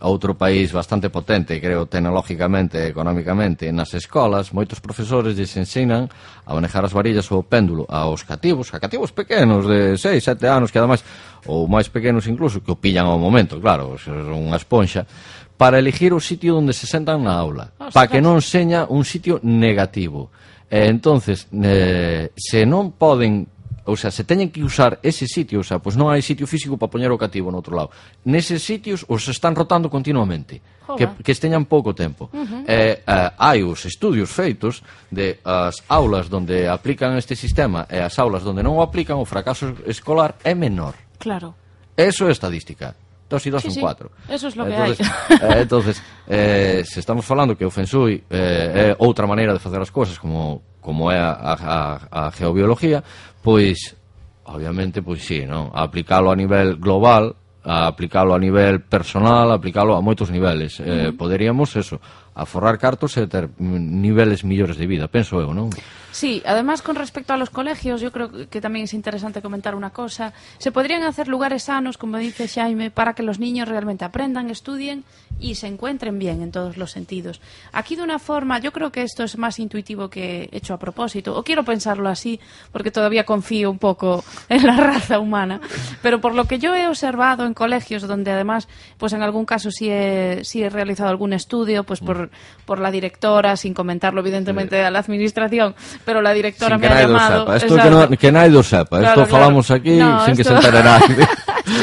outro 0.00 0.32
país 0.32 0.72
bastante 0.72 1.12
potente, 1.12 1.60
creo, 1.60 1.84
tecnológicamente 1.84 2.80
e 2.80 2.88
económicamente, 2.88 3.68
nas 3.68 3.92
escolas, 3.92 4.54
moitos 4.56 4.80
profesores 4.80 5.36
lles 5.36 5.52
ensinan 5.60 6.08
a 6.46 6.56
manejar 6.56 6.80
as 6.88 6.96
varillas 6.96 7.28
ou 7.28 7.44
o 7.44 7.46
péndulo 7.46 7.84
aos 7.84 8.24
cativos, 8.24 8.72
a 8.72 8.80
cativos 8.80 9.12
pequenos 9.12 9.68
de 9.68 10.00
6, 10.00 10.24
7 10.24 10.48
anos, 10.48 10.72
que 10.72 10.80
ademais, 10.80 11.04
ou 11.44 11.68
máis 11.68 11.92
pequenos 11.92 12.24
incluso, 12.24 12.64
que 12.64 12.72
o 12.72 12.80
pillan 12.80 13.04
ao 13.04 13.20
momento, 13.20 13.60
claro, 13.60 13.92
unha 14.00 14.56
esponxa, 14.56 15.04
para 15.60 15.76
elegir 15.76 16.16
o 16.16 16.20
sitio 16.24 16.56
onde 16.56 16.72
se 16.72 16.88
sentan 16.88 17.20
na 17.20 17.36
aula, 17.36 17.76
para 17.76 18.08
que 18.08 18.24
non 18.24 18.40
seña 18.40 18.88
un 18.88 19.04
sitio 19.04 19.36
negativo 19.44 20.32
E 20.70 20.86
entonces, 20.86 21.50
eh, 21.50 22.30
se 22.38 22.62
non 22.62 22.94
poden 22.94 23.50
ou 23.90 23.96
sea, 23.96 24.14
se 24.14 24.22
teñen 24.22 24.54
que 24.54 24.62
usar 24.62 25.02
ese 25.02 25.26
sitio, 25.26 25.60
o 25.60 25.66
sea, 25.66 25.82
pois 25.82 25.98
non 25.98 26.14
hai 26.14 26.22
sitio 26.22 26.46
físico 26.46 26.78
para 26.78 26.92
poñer 26.92 27.10
o 27.10 27.18
cativo 27.18 27.50
no 27.50 27.58
outro 27.58 27.74
lado. 27.74 27.90
Neses 28.22 28.62
sitios 28.62 29.02
os 29.10 29.26
están 29.26 29.58
rotando 29.58 29.90
continuamente, 29.90 30.62
Joga. 30.86 31.18
que, 31.18 31.26
que 31.26 31.32
esteñan 31.34 31.66
pouco 31.66 31.90
tempo. 31.90 32.30
Uh 32.30 32.46
-huh. 32.46 32.62
eh, 32.70 33.02
eh, 33.02 33.30
hai 33.34 33.66
os 33.66 33.82
estudios 33.82 34.30
feitos 34.30 34.86
de 35.10 35.42
as 35.42 35.82
aulas 35.90 36.30
onde 36.30 36.70
aplican 36.70 37.18
este 37.18 37.34
sistema 37.34 37.82
e 37.90 37.98
as 37.98 38.14
aulas 38.22 38.46
onde 38.46 38.62
non 38.62 38.78
o 38.78 38.84
aplican, 38.84 39.18
o 39.18 39.26
fracaso 39.26 39.74
escolar 39.90 40.38
é 40.46 40.54
menor. 40.54 40.94
Claro. 41.18 41.58
Eso 41.98 42.30
é 42.30 42.32
estadística. 42.32 42.94
Dos 43.30 43.46
y 43.46 43.50
dos 43.50 43.62
sí, 43.62 43.68
son 43.68 43.74
sí. 43.74 43.80
cuatro. 43.80 44.10
Eso 44.28 44.48
es 44.48 44.56
lo 44.56 44.66
entonces, 44.66 44.98
que 44.98 45.34
hai. 45.34 45.38
Eh, 45.58 45.62
entonces, 45.62 46.02
eh, 46.26 46.82
se 46.84 46.98
estamos 46.98 47.24
falando 47.24 47.56
que 47.56 47.64
o 47.64 47.70
Fensui 47.70 48.24
eh, 48.28 48.90
é 48.90 48.96
outra 48.98 49.24
maneira 49.30 49.54
de 49.54 49.62
facer 49.62 49.78
as 49.78 49.94
cousas 49.94 50.18
como, 50.18 50.66
como 50.82 51.14
é 51.14 51.18
a, 51.22 51.30
a, 51.54 52.26
a 52.26 52.30
geobiología, 52.34 53.04
pois, 53.40 53.94
obviamente, 54.50 54.98
pois 55.00 55.22
sí, 55.22 55.46
non? 55.46 55.70
A 55.70 55.86
aplicalo 55.86 56.34
a 56.34 56.36
nivel 56.36 56.74
global, 56.82 57.38
a 57.62 57.86
aplicalo 57.86 58.34
a 58.34 58.40
nivel 58.42 58.82
personal, 58.82 59.54
a 59.54 59.62
aplicalo 59.62 59.94
a 59.94 60.02
moitos 60.02 60.26
niveles. 60.34 60.80
Uh 60.80 60.82
-huh. 60.82 60.90
eh, 60.90 61.10
poderíamos 61.14 61.78
eso, 61.78 62.02
aforrar 62.34 62.82
cartos 62.82 63.14
e 63.14 63.30
ter 63.30 63.46
niveles 63.62 64.42
millores 64.42 64.74
de 64.74 64.90
vida, 64.90 65.06
penso 65.06 65.38
eu, 65.38 65.54
non? 65.54 65.70
Sí, 66.12 66.42
además 66.44 66.82
con 66.82 66.96
respecto 66.96 67.32
a 67.32 67.36
los 67.36 67.50
colegios, 67.50 68.00
yo 68.00 68.10
creo 68.10 68.48
que 68.48 68.60
también 68.60 68.84
es 68.84 68.94
interesante 68.94 69.42
comentar 69.42 69.74
una 69.74 69.90
cosa. 69.90 70.32
Se 70.58 70.72
podrían 70.72 71.02
hacer 71.04 71.28
lugares 71.28 71.64
sanos, 71.64 71.98
como 71.98 72.16
dice 72.18 72.48
Jaime, 72.48 72.90
para 72.90 73.14
que 73.14 73.22
los 73.22 73.38
niños 73.38 73.68
realmente 73.68 74.04
aprendan, 74.04 74.50
estudien 74.50 75.04
y 75.38 75.54
se 75.54 75.66
encuentren 75.66 76.18
bien 76.18 76.42
en 76.42 76.52
todos 76.52 76.76
los 76.76 76.90
sentidos. 76.90 77.40
Aquí 77.72 77.96
de 77.96 78.02
una 78.02 78.18
forma, 78.18 78.58
yo 78.58 78.72
creo 78.72 78.90
que 78.90 79.02
esto 79.02 79.24
es 79.24 79.38
más 79.38 79.58
intuitivo 79.58 80.10
que 80.10 80.48
hecho 80.52 80.74
a 80.74 80.78
propósito, 80.78 81.36
o 81.36 81.44
quiero 81.44 81.64
pensarlo 81.64 82.08
así, 82.08 82.40
porque 82.72 82.90
todavía 82.90 83.24
confío 83.24 83.70
un 83.70 83.78
poco 83.78 84.24
en 84.48 84.66
la 84.66 84.76
raza 84.76 85.18
humana, 85.18 85.60
pero 86.02 86.20
por 86.20 86.34
lo 86.34 86.44
que 86.44 86.58
yo 86.58 86.74
he 86.74 86.86
observado 86.86 87.46
en 87.46 87.54
colegios 87.54 88.06
donde 88.06 88.32
además, 88.32 88.68
pues 88.98 89.12
en 89.12 89.22
algún 89.22 89.44
caso 89.44 89.70
sí 89.70 89.88
he, 89.90 90.40
sí 90.44 90.62
he 90.62 90.70
realizado 90.70 91.08
algún 91.08 91.32
estudio, 91.32 91.84
pues 91.84 92.00
por, 92.00 92.30
por 92.66 92.80
la 92.80 92.90
directora, 92.90 93.56
sin 93.56 93.74
comentarlo 93.74 94.20
evidentemente 94.20 94.82
a 94.82 94.90
la 94.90 94.98
administración, 94.98 95.74
pero 96.04 96.22
la 96.22 96.32
directora 96.32 96.76
sin 96.76 96.80
me 96.80 96.88
ha 96.88 97.02
llamado. 97.02 97.54
Esto 97.54 97.76
que, 97.76 97.90
no, 97.90 98.08
que 98.10 98.32
nadie 98.32 98.50
lo 98.50 98.62
sepa. 98.62 98.98
Claro, 98.98 99.22
esto 99.22 99.28
claro. 99.28 99.44
falamos 99.44 99.70
aquí 99.70 99.96
No, 99.96 100.24
sin 100.24 100.36
que 100.36 100.44
se 100.44 100.52
entere 100.52 100.82
nadie. 100.84 101.28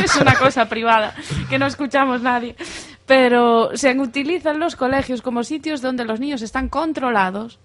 es 0.04 0.16
una 0.16 0.36
cosa 0.36 0.68
privada 0.68 1.14
que 1.50 1.58
no 1.60 1.68
escuchamos 1.68 2.22
nadie. 2.22 2.56
Pero 3.06 3.72
se 3.76 3.98
utilizan 3.98 4.60
los 4.60 4.76
colegios 4.76 5.22
como 5.22 5.44
sitios 5.44 5.82
donde 5.82 6.04
los 6.06 6.20
niños 6.20 6.42
están 6.42 6.68
controlados 6.68 7.60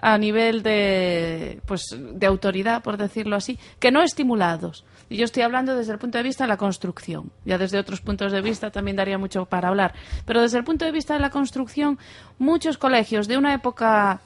a 0.00 0.18
nivel 0.18 0.62
de, 0.62 1.60
pues, 1.66 1.96
de 1.98 2.26
autoridad, 2.26 2.82
por 2.82 2.96
decirlo 2.96 3.36
así, 3.36 3.58
que 3.78 3.90
no 3.90 4.02
estimulados. 4.02 4.84
Y 5.08 5.16
yo 5.16 5.24
estoy 5.24 5.42
hablando 5.42 5.76
desde 5.76 5.92
el 5.92 5.98
punto 5.98 6.18
de 6.18 6.24
vista 6.24 6.44
de 6.44 6.48
la 6.48 6.56
construcción. 6.56 7.30
Ya 7.44 7.58
desde 7.58 7.78
otros 7.78 8.00
puntos 8.00 8.32
de 8.32 8.40
vista 8.40 8.70
también 8.70 8.96
daría 8.96 9.18
mucho 9.18 9.44
para 9.44 9.68
hablar. 9.68 9.94
Pero 10.24 10.42
desde 10.42 10.58
el 10.58 10.64
punto 10.64 10.84
de 10.84 10.92
vista 10.92 11.14
de 11.14 11.20
la 11.20 11.30
construcción, 11.30 11.98
muchos 12.38 12.78
colegios 12.78 13.28
de 13.28 13.36
una 13.36 13.54
época 13.54 14.20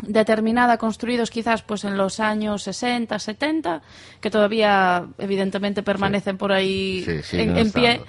determinada 0.00 0.78
construidos 0.78 1.30
quizás 1.30 1.62
pues 1.62 1.84
en 1.84 1.96
los 1.96 2.20
años 2.20 2.62
60, 2.62 3.18
70, 3.18 3.82
que 4.20 4.30
todavía 4.30 5.06
evidentemente 5.18 5.82
permanecen 5.82 6.38
por 6.38 6.52
ahí 6.52 7.04
Sí, 7.22 7.38
en, 7.38 7.56
en 7.56 7.72
pie, 7.72 8.00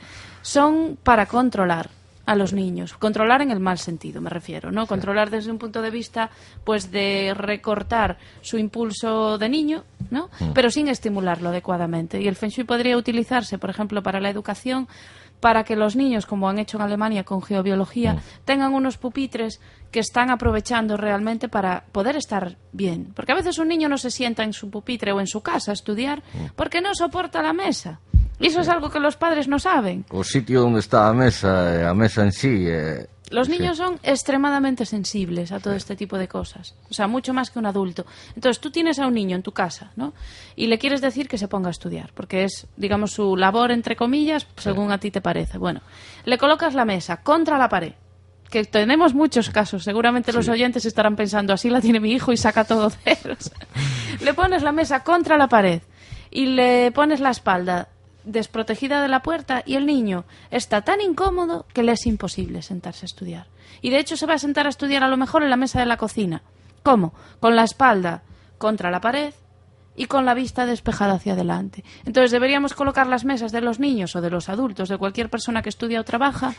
son 0.41 0.97
para 1.03 1.25
controlar 1.25 1.89
a 2.25 2.35
los 2.35 2.53
niños, 2.53 2.93
controlar 2.93 3.41
en 3.41 3.51
el 3.51 3.59
mal 3.59 3.77
sentido, 3.77 4.21
me 4.21 4.29
refiero, 4.29 4.71
¿no? 4.71 4.87
Controlar 4.87 5.29
desde 5.29 5.51
un 5.51 5.57
punto 5.57 5.81
de 5.81 5.89
vista 5.89 6.29
pues 6.63 6.89
de 6.89 7.33
recortar 7.35 8.17
su 8.41 8.57
impulso 8.57 9.37
de 9.37 9.49
niño, 9.49 9.83
¿no? 10.09 10.29
Pero 10.53 10.69
sin 10.69 10.87
estimularlo 10.87 11.49
adecuadamente. 11.49 12.21
Y 12.21 12.27
el 12.27 12.35
Feng 12.35 12.49
Shui 12.49 12.63
podría 12.63 12.95
utilizarse, 12.95 13.57
por 13.57 13.69
ejemplo, 13.69 14.01
para 14.01 14.21
la 14.21 14.29
educación 14.29 14.87
para 15.43 15.65
que 15.65 15.75
los 15.75 15.97
niños, 15.97 16.25
como 16.25 16.47
han 16.47 16.57
hecho 16.57 16.77
en 16.77 16.83
Alemania 16.83 17.25
con 17.25 17.41
geobiología, 17.41 18.15
tengan 18.45 18.73
unos 18.73 18.97
pupitres 18.97 19.59
que 19.91 19.99
están 19.99 20.29
aprovechando 20.29 20.95
realmente 20.95 21.49
para 21.49 21.83
poder 21.91 22.15
estar 22.15 22.55
bien. 22.71 23.11
Porque 23.13 23.33
a 23.33 23.35
veces 23.35 23.57
un 23.57 23.67
niño 23.67 23.89
no 23.89 23.97
se 23.97 24.09
sienta 24.09 24.45
en 24.45 24.53
su 24.53 24.69
pupitre 24.69 25.11
o 25.11 25.19
en 25.19 25.27
su 25.27 25.41
casa 25.41 25.71
a 25.71 25.73
estudiar 25.73 26.23
porque 26.55 26.79
no 26.79 26.95
soporta 26.95 27.41
la 27.41 27.51
mesa. 27.51 27.99
Y 28.39 28.47
eso 28.47 28.61
es 28.61 28.69
algo 28.69 28.89
que 28.89 29.01
los 29.01 29.17
padres 29.17 29.49
no 29.49 29.59
saben. 29.59 30.05
O 30.11 30.23
sitio 30.23 30.63
onde 30.63 30.79
está 30.79 31.09
a 31.09 31.13
mesa, 31.13 31.75
e 31.75 31.83
a 31.83 31.93
mesa 31.93 32.23
en 32.23 32.31
sí, 32.31 32.63
eh, 32.63 33.03
Los 33.33 33.47
sí. 33.47 33.53
niños 33.53 33.77
son 33.77 33.99
extremadamente 34.03 34.85
sensibles 34.85 35.51
a 35.51 35.59
todo 35.59 35.73
este 35.73 35.95
tipo 35.95 36.17
de 36.17 36.27
cosas. 36.27 36.75
O 36.89 36.93
sea, 36.93 37.07
mucho 37.07 37.33
más 37.33 37.49
que 37.49 37.57
un 37.57 37.65
adulto. 37.65 38.05
Entonces, 38.35 38.61
tú 38.61 38.69
tienes 38.69 38.99
a 38.99 39.07
un 39.07 39.15
niño 39.15 39.35
en 39.35 39.41
tu 39.41 39.51
casa, 39.51 39.91
¿no? 39.95 40.13
Y 40.55 40.67
le 40.67 40.77
quieres 40.77 41.01
decir 41.01 41.27
que 41.27 41.39
se 41.39 41.47
ponga 41.47 41.69
a 41.69 41.71
estudiar, 41.71 42.11
porque 42.13 42.43
es, 42.43 42.67
digamos, 42.77 43.11
su 43.11 43.35
labor, 43.35 43.71
entre 43.71 43.95
comillas, 43.95 44.45
según 44.57 44.91
a 44.91 44.99
ti 44.99 45.09
te 45.09 45.19
parece. 45.19 45.57
Bueno, 45.57 45.81
le 46.25 46.37
colocas 46.37 46.75
la 46.75 46.85
mesa 46.85 47.23
contra 47.23 47.57
la 47.57 47.69
pared. 47.69 47.93
Que 48.51 48.65
tenemos 48.65 49.15
muchos 49.15 49.49
casos. 49.49 49.83
Seguramente 49.83 50.31
los 50.31 50.47
oyentes 50.47 50.85
estarán 50.85 51.15
pensando, 51.15 51.53
así 51.53 51.71
la 51.71 51.81
tiene 51.81 51.99
mi 51.99 52.11
hijo 52.11 52.31
y 52.31 52.37
saca 52.37 52.65
todo 52.65 52.91
ceros. 52.91 53.51
le 54.21 54.33
pones 54.35 54.61
la 54.61 54.71
mesa 54.71 55.03
contra 55.03 55.37
la 55.37 55.47
pared 55.47 55.81
y 56.29 56.45
le 56.45 56.91
pones 56.91 57.19
la 57.19 57.31
espalda 57.31 57.89
desprotegida 58.25 59.01
de 59.01 59.07
la 59.07 59.21
puerta 59.21 59.63
y 59.65 59.75
el 59.75 59.85
niño 59.85 60.25
está 60.51 60.81
tan 60.81 61.01
incómodo 61.01 61.65
que 61.73 61.83
le 61.83 61.93
es 61.93 62.05
imposible 62.05 62.61
sentarse 62.61 63.05
a 63.05 63.07
estudiar. 63.07 63.47
Y 63.81 63.89
de 63.89 63.99
hecho 63.99 64.17
se 64.17 64.25
va 64.25 64.35
a 64.35 64.39
sentar 64.39 64.65
a 64.65 64.69
estudiar 64.69 65.03
a 65.03 65.07
lo 65.07 65.17
mejor 65.17 65.43
en 65.43 65.49
la 65.49 65.57
mesa 65.57 65.79
de 65.79 65.85
la 65.85 65.97
cocina. 65.97 66.41
¿Cómo? 66.83 67.13
Con 67.39 67.55
la 67.55 67.63
espalda 67.63 68.23
contra 68.57 68.91
la 68.91 69.01
pared 69.01 69.33
y 69.95 70.05
con 70.05 70.25
la 70.25 70.33
vista 70.33 70.65
despejada 70.65 71.13
hacia 71.13 71.33
adelante. 71.33 71.83
Entonces 72.05 72.31
deberíamos 72.31 72.73
colocar 72.73 73.07
las 73.07 73.25
mesas 73.25 73.51
de 73.51 73.61
los 73.61 73.79
niños 73.79 74.15
o 74.15 74.21
de 74.21 74.29
los 74.29 74.49
adultos, 74.49 74.89
de 74.89 74.97
cualquier 74.97 75.29
persona 75.29 75.61
que 75.61 75.69
estudia 75.69 76.01
o 76.01 76.03
trabaja, 76.03 76.53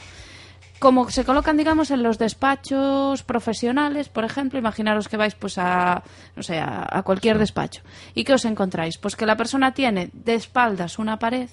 como 0.84 1.08
se 1.08 1.24
colocan, 1.24 1.56
digamos, 1.56 1.90
en 1.90 2.02
los 2.02 2.18
despachos 2.18 3.22
profesionales, 3.22 4.10
por 4.10 4.22
ejemplo, 4.22 4.58
imaginaros 4.58 5.08
que 5.08 5.16
vais 5.16 5.34
pues 5.34 5.56
a, 5.56 6.02
no 6.36 6.42
sé, 6.42 6.58
a, 6.58 6.86
a 6.86 7.02
cualquier 7.02 7.38
despacho. 7.38 7.80
¿Y 8.14 8.22
qué 8.24 8.34
os 8.34 8.44
encontráis? 8.44 8.98
Pues 8.98 9.16
que 9.16 9.24
la 9.24 9.34
persona 9.34 9.72
tiene 9.72 10.10
de 10.12 10.34
espaldas 10.34 10.98
una 10.98 11.18
pared 11.18 11.48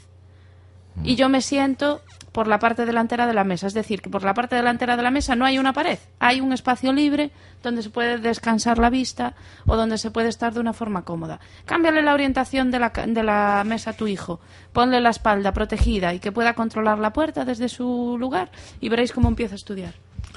y 1.03 1.15
yo 1.15 1.29
me 1.29 1.41
siento 1.41 2.01
por 2.31 2.47
la 2.47 2.59
parte 2.59 2.85
delantera 2.85 3.27
de 3.27 3.33
la 3.33 3.43
mesa. 3.43 3.67
Es 3.67 3.73
decir, 3.73 4.01
que 4.01 4.09
por 4.09 4.23
la 4.23 4.33
parte 4.33 4.55
delantera 4.55 4.95
de 4.95 5.03
la 5.03 5.11
mesa 5.11 5.35
no 5.35 5.45
hay 5.45 5.59
una 5.59 5.73
pared, 5.73 5.99
hay 6.19 6.39
un 6.41 6.53
espacio 6.53 6.93
libre 6.93 7.31
donde 7.61 7.83
se 7.83 7.89
puede 7.89 8.17
descansar 8.17 8.77
la 8.77 8.89
vista 8.89 9.33
o 9.65 9.75
donde 9.75 9.97
se 9.97 10.11
puede 10.11 10.29
estar 10.29 10.53
de 10.53 10.59
una 10.59 10.73
forma 10.73 11.03
cómoda. 11.03 11.39
Cámbiale 11.65 12.01
la 12.01 12.13
orientación 12.13 12.71
de 12.71 12.79
la, 12.79 12.89
de 12.89 13.23
la 13.23 13.63
mesa 13.65 13.91
a 13.91 13.93
tu 13.93 14.07
hijo, 14.07 14.39
ponle 14.73 15.01
la 15.01 15.09
espalda 15.09 15.51
protegida 15.51 16.13
y 16.13 16.19
que 16.19 16.31
pueda 16.31 16.53
controlar 16.53 16.99
la 16.99 17.13
puerta 17.13 17.45
desde 17.45 17.69
su 17.69 18.17
lugar 18.19 18.51
y 18.79 18.89
veréis 18.89 19.11
cómo 19.11 19.27
empieza 19.27 19.55
a 19.55 19.57
estudiar. 19.57 19.93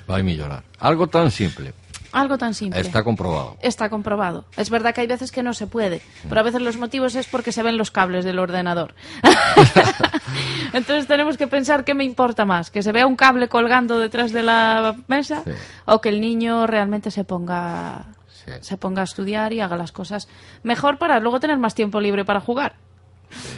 vai 0.06 0.22
mellorar. 0.22 0.64
Algo 0.78 1.06
tan 1.06 1.30
simple, 1.30 1.72
Algo 2.14 2.38
tan 2.38 2.54
simple. 2.54 2.80
está 2.80 3.02
comprobado. 3.02 3.56
Está 3.60 3.90
comprobado. 3.90 4.44
Es 4.56 4.70
verdad 4.70 4.94
que 4.94 5.00
hay 5.02 5.06
veces 5.06 5.32
que 5.32 5.42
no 5.42 5.52
se 5.52 5.66
puede, 5.66 6.00
pero 6.28 6.40
a 6.40 6.44
veces 6.44 6.62
los 6.62 6.76
motivos 6.78 7.14
es 7.16 7.26
porque 7.26 7.50
se 7.52 7.62
ven 7.62 7.76
los 7.76 7.90
cables 7.90 8.24
del 8.24 8.38
ordenador. 8.38 8.94
Entonces 10.72 11.06
tenemos 11.06 11.36
que 11.36 11.46
pensar 11.46 11.84
qué 11.84 11.94
me 11.94 12.04
importa 12.04 12.44
más, 12.44 12.70
que 12.70 12.82
se 12.82 12.92
vea 12.92 13.06
un 13.06 13.16
cable 13.16 13.48
colgando 13.48 13.98
detrás 13.98 14.32
de 14.32 14.42
la 14.42 14.96
mesa 15.08 15.42
Sí. 15.44 15.50
o 15.86 16.00
que 16.00 16.08
el 16.08 16.20
niño 16.20 16.66
realmente 16.66 17.10
se 17.10 17.24
ponga 17.24 18.06
Sí. 18.44 18.52
se 18.60 18.76
ponga 18.76 19.00
a 19.02 19.04
estudiar 19.04 19.52
y 19.52 19.60
haga 19.60 19.76
las 19.76 19.90
cosas 19.92 20.28
mejor 20.62 20.98
para 20.98 21.18
luego 21.20 21.40
tener 21.40 21.56
más 21.58 21.74
tiempo 21.74 22.00
libre 22.00 22.24
para 22.24 22.40
jugar 22.40 22.74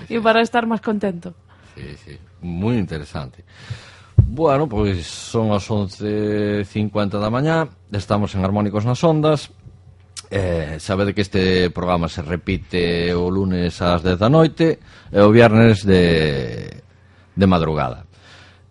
y 0.09 0.19
para 0.21 0.41
estar 0.41 0.67
más 0.67 0.81
contento. 0.81 1.35
Sí, 1.75 1.97
sí, 2.05 2.19
moi 2.41 2.77
interesante. 2.79 3.45
Bueno, 4.27 4.69
pois 4.69 5.07
son 5.07 5.55
as 5.55 5.71
11.50 5.71 7.23
da 7.23 7.31
mañá 7.31 7.71
Estamos 7.95 8.35
en 8.35 8.43
Harmónicos 8.43 8.85
nas 8.85 9.03
Ondas 9.07 9.55
Eh, 10.31 10.79
sabede 10.81 11.15
que 11.15 11.21
este 11.21 11.71
programa 11.71 12.09
se 12.09 12.23
repite 12.23 13.15
o 13.15 13.31
lunes 13.31 13.79
ás 13.79 14.03
10 14.03 14.19
da 14.19 14.27
noite 14.27 14.83
e 15.15 15.21
o 15.23 15.31
viernes 15.31 15.87
de, 15.87 16.83
de 17.31 17.47
madrugada. 17.47 18.03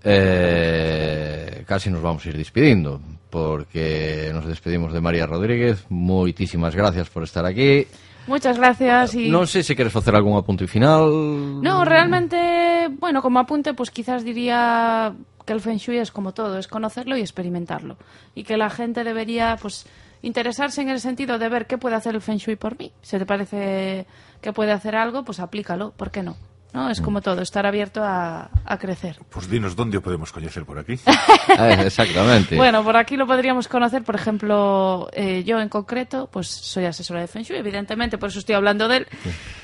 Eh, 0.04 1.64
casi 1.66 1.88
nos 1.90 2.04
vamos 2.04 2.26
a 2.26 2.30
ir 2.30 2.38
despedindo, 2.38 3.00
porque 3.32 4.32
nos 4.36 4.46
despedimos 4.46 4.92
de 4.92 5.00
María 5.00 5.26
Rodríguez. 5.26 5.86
Moitísimas 5.88 6.76
gracias 6.76 7.08
por 7.08 7.24
estar 7.24 7.46
aquí. 7.46 7.88
Muchas 8.28 8.58
gracias 8.58 9.14
y 9.14 9.30
Non 9.30 9.46
sei 9.46 9.62
se 9.62 9.78
queres 9.78 9.94
facer 9.94 10.18
algún 10.18 10.34
apunte 10.34 10.66
final. 10.66 11.62
No, 11.62 11.86
realmente, 11.86 12.90
bueno, 12.98 13.22
como 13.22 13.38
apunte, 13.40 13.74
pues 13.74 13.92
quizás 13.92 14.26
diría 14.26 15.14
que 15.46 15.54
el 15.54 15.62
Feng 15.62 15.78
Shui 15.78 15.98
es 15.98 16.12
como 16.12 16.34
todo, 16.34 16.58
es 16.58 16.68
conocerlo 16.68 17.16
y 17.18 17.22
experimentarlo. 17.22 17.98
Y 18.34 18.44
que 18.44 18.58
la 18.58 18.70
gente 18.70 19.04
debería, 19.04 19.58
pues, 19.62 19.86
interesarse 20.24 20.82
en 20.82 20.90
el 20.90 21.00
sentido 21.00 21.38
de 21.38 21.50
ver 21.50 21.68
qué 21.68 21.78
puede 21.78 21.96
hacer 21.96 22.16
el 22.16 22.22
Feng 22.22 22.38
Shui 22.38 22.56
por 22.56 22.80
mí. 22.80 22.92
Si 23.02 23.18
te 23.18 23.26
parece 23.26 24.08
que 24.42 24.54
puede 24.54 24.72
hacer 24.72 24.96
algo, 24.96 25.24
pues 25.24 25.40
aplícalo, 25.40 25.92
¿por 25.92 26.10
qué 26.10 26.24
no? 26.24 26.36
¿No? 26.76 26.90
Es 26.90 27.00
como 27.00 27.22
todo, 27.22 27.42
estar 27.42 27.66
abierto 27.66 28.04
a, 28.04 28.50
a 28.66 28.78
crecer. 28.78 29.18
Pues 29.30 29.50
dinos 29.50 29.78
dónde 29.78 30.02
podemos 30.02 30.34
coñecer 30.34 30.66
por 30.66 30.78
aquí. 30.78 31.00
Eh, 31.58 31.84
exactamente. 31.86 32.58
Bueno, 32.58 32.84
por 32.84 32.98
aquí 32.98 33.16
lo 33.16 33.26
podríamos 33.26 33.70
conocer, 33.70 34.04
por 34.04 34.16
ejemplo, 34.16 35.08
eh, 35.14 35.44
yo 35.46 35.62
en 35.62 35.70
concreto, 35.70 36.28
pues 36.30 36.48
soy 36.48 36.84
asesora 36.86 37.22
de 37.22 37.28
Feng 37.28 37.44
Shui, 37.44 37.58
evidentemente, 37.58 38.18
por 38.18 38.30
eso 38.30 38.40
estoy 38.40 38.56
hablando 38.56 38.90
de 38.90 38.98
él. 38.98 39.08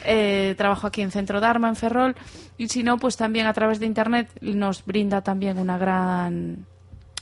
Eh, 0.05 0.55
trabajo 0.57 0.87
aquí 0.87 1.01
en 1.01 1.11
Centro 1.11 1.41
Dharma, 1.41 1.67
en 1.67 1.75
Ferrol, 1.75 2.15
y 2.57 2.69
si 2.69 2.83
no, 2.83 2.97
pues 2.97 3.17
también 3.17 3.45
a 3.45 3.53
través 3.53 3.79
de 3.79 3.87
Internet 3.87 4.29
nos 4.41 4.85
brinda 4.85 5.21
también 5.21 5.57
una 5.57 5.77
gran 5.77 6.65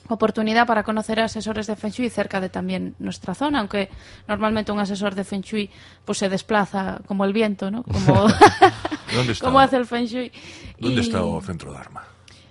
oportunidad 0.10 0.66
para 0.68 0.84
conocer 0.84 1.20
a 1.20 1.26
asesores 1.26 1.68
de 1.68 1.76
Feng 1.76 1.92
Shui 1.92 2.10
cerca 2.10 2.40
de 2.42 2.50
también 2.50 2.96
nuestra 3.00 3.34
zona, 3.36 3.60
aunque 3.60 3.90
normalmente 4.28 4.72
un 4.72 4.80
asesor 4.80 5.14
de 5.16 5.24
Feng 5.24 5.42
Shui 5.42 5.70
pues 6.06 6.18
se 6.18 6.30
desplaza 6.30 7.00
como 7.08 7.26
el 7.26 7.34
viento, 7.34 7.70
¿no? 7.72 7.84
Como, 7.94 8.28
¿Dónde 9.16 9.34
está? 9.34 9.46
como 9.46 9.60
hace 9.60 9.78
el 9.78 9.86
Feng 9.86 10.06
Shui. 10.06 10.32
¿Dónde 10.80 11.02
Y- 11.02 11.06
está 11.06 11.24
o 11.24 11.40
Centro 11.42 11.72
Dharma? 11.74 12.04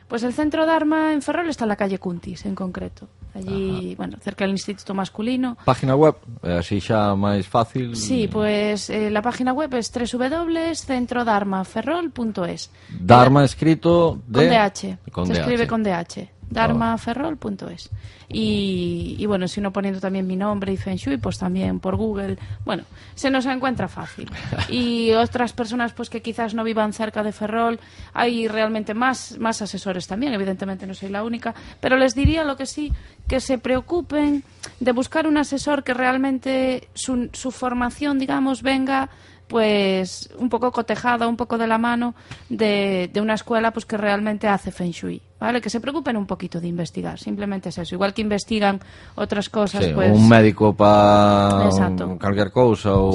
pues 0.09 0.23
el 0.23 0.33
centro 0.33 0.65
Dharma 0.65 1.13
en 1.13 1.21
Ferrol 1.21 1.51
está 1.51 1.65
en 1.67 1.69
la 1.69 1.77
calle 1.77 1.99
Cuntis, 1.99 2.47
en 2.47 2.55
concreto. 2.55 3.07
Allí, 3.35 3.95
bueno, 3.95 4.17
cerca 4.23 4.45
del 4.47 4.53
Instituto 4.53 4.95
Masculino. 4.95 5.59
Página 5.67 5.95
web, 5.95 6.15
eh, 6.43 6.57
así 6.65 6.81
xa 6.81 7.13
máis 7.13 7.45
fácil. 7.45 7.93
Sí, 7.93 8.25
pues 8.27 8.89
eh, 8.89 9.11
la 9.13 9.21
página 9.21 9.53
web 9.53 9.69
es 9.77 9.93
www.centrodharmaferrol.es. 9.93 12.71
Dharma 12.89 13.45
escrito 13.45 14.17
de... 14.27 14.49
Con 14.49 14.49
DH. 14.49 14.97
Con 15.13 15.27
Se 15.27 15.35
DH. 15.35 15.39
escribe 15.41 15.67
con 15.67 15.83
DH. 15.85 16.38
Dharmaferrol.es. 16.51 17.90
Y, 18.28 19.16
y 19.18 19.26
bueno, 19.26 19.49
si 19.49 19.61
no 19.61 19.72
poniendo 19.72 20.01
también 20.01 20.26
mi 20.26 20.36
nombre 20.36 20.72
y 20.72 20.76
Feng 20.76 20.96
Shui, 20.96 21.16
pues 21.16 21.38
también 21.38 21.80
por 21.80 21.96
Google. 21.96 22.38
Bueno, 22.64 22.84
se 23.14 23.30
nos 23.30 23.46
encuentra 23.46 23.88
fácil. 23.88 24.30
Y 24.68 25.12
otras 25.12 25.53
personas 25.53 25.92
pues 25.92 26.11
que 26.11 26.20
quizás 26.20 26.55
no 26.55 26.62
vivan 26.62 26.92
cerca 26.92 27.22
de 27.22 27.32
Ferrol, 27.32 27.80
hay 28.12 28.49
realmente 28.49 28.92
más, 28.92 29.38
más 29.38 29.62
asesores 29.62 30.07
también, 30.07 30.34
evidentemente 30.34 30.86
no 30.86 30.94
soy 30.94 31.09
la 31.09 31.24
única, 31.24 31.55
pero 31.80 31.96
les 31.96 32.14
diría 32.14 32.44
lo 32.44 32.57
que 32.57 32.66
sí, 32.66 32.92
que 33.26 33.40
se 33.40 33.59
preocupen 33.59 34.44
de 34.80 34.92
buscar 34.92 35.26
un 35.26 35.38
asesor 35.38 35.84
que 35.84 35.94
realmente 35.94 36.88
su, 36.94 37.30
su 37.32 37.51
formación, 37.51 38.18
digamos, 38.18 38.62
venga 38.62 39.09
pues 39.49 40.28
un 40.38 40.49
poco 40.49 40.70
cotejada, 40.70 41.26
un 41.26 41.36
poco 41.36 41.57
de 41.59 41.66
la 41.66 41.78
mano 41.78 42.14
de, 42.49 43.11
de 43.12 43.20
una 43.20 43.34
escuela 43.34 43.72
pues 43.72 43.86
que 43.86 43.96
realmente 43.96 44.46
hace 44.46 44.70
Feng 44.70 44.92
Shui, 44.92 45.20
¿vale? 45.40 45.61
Que 45.61 45.70
se 45.70 45.80
preocupen 45.80 46.16
un 46.16 46.26
poquito 46.26 46.61
de 46.61 46.68
investigar, 46.68 47.18
simplemente 47.18 47.70
es 47.70 47.78
eso. 47.78 47.94
Igual 47.94 48.12
que 48.14 48.22
investigan 48.22 48.78
otras 49.16 49.49
cosas, 49.49 49.84
Sí, 49.84 49.92
pues... 49.94 50.12
un 50.12 50.28
médico 50.28 50.74
para 50.76 51.70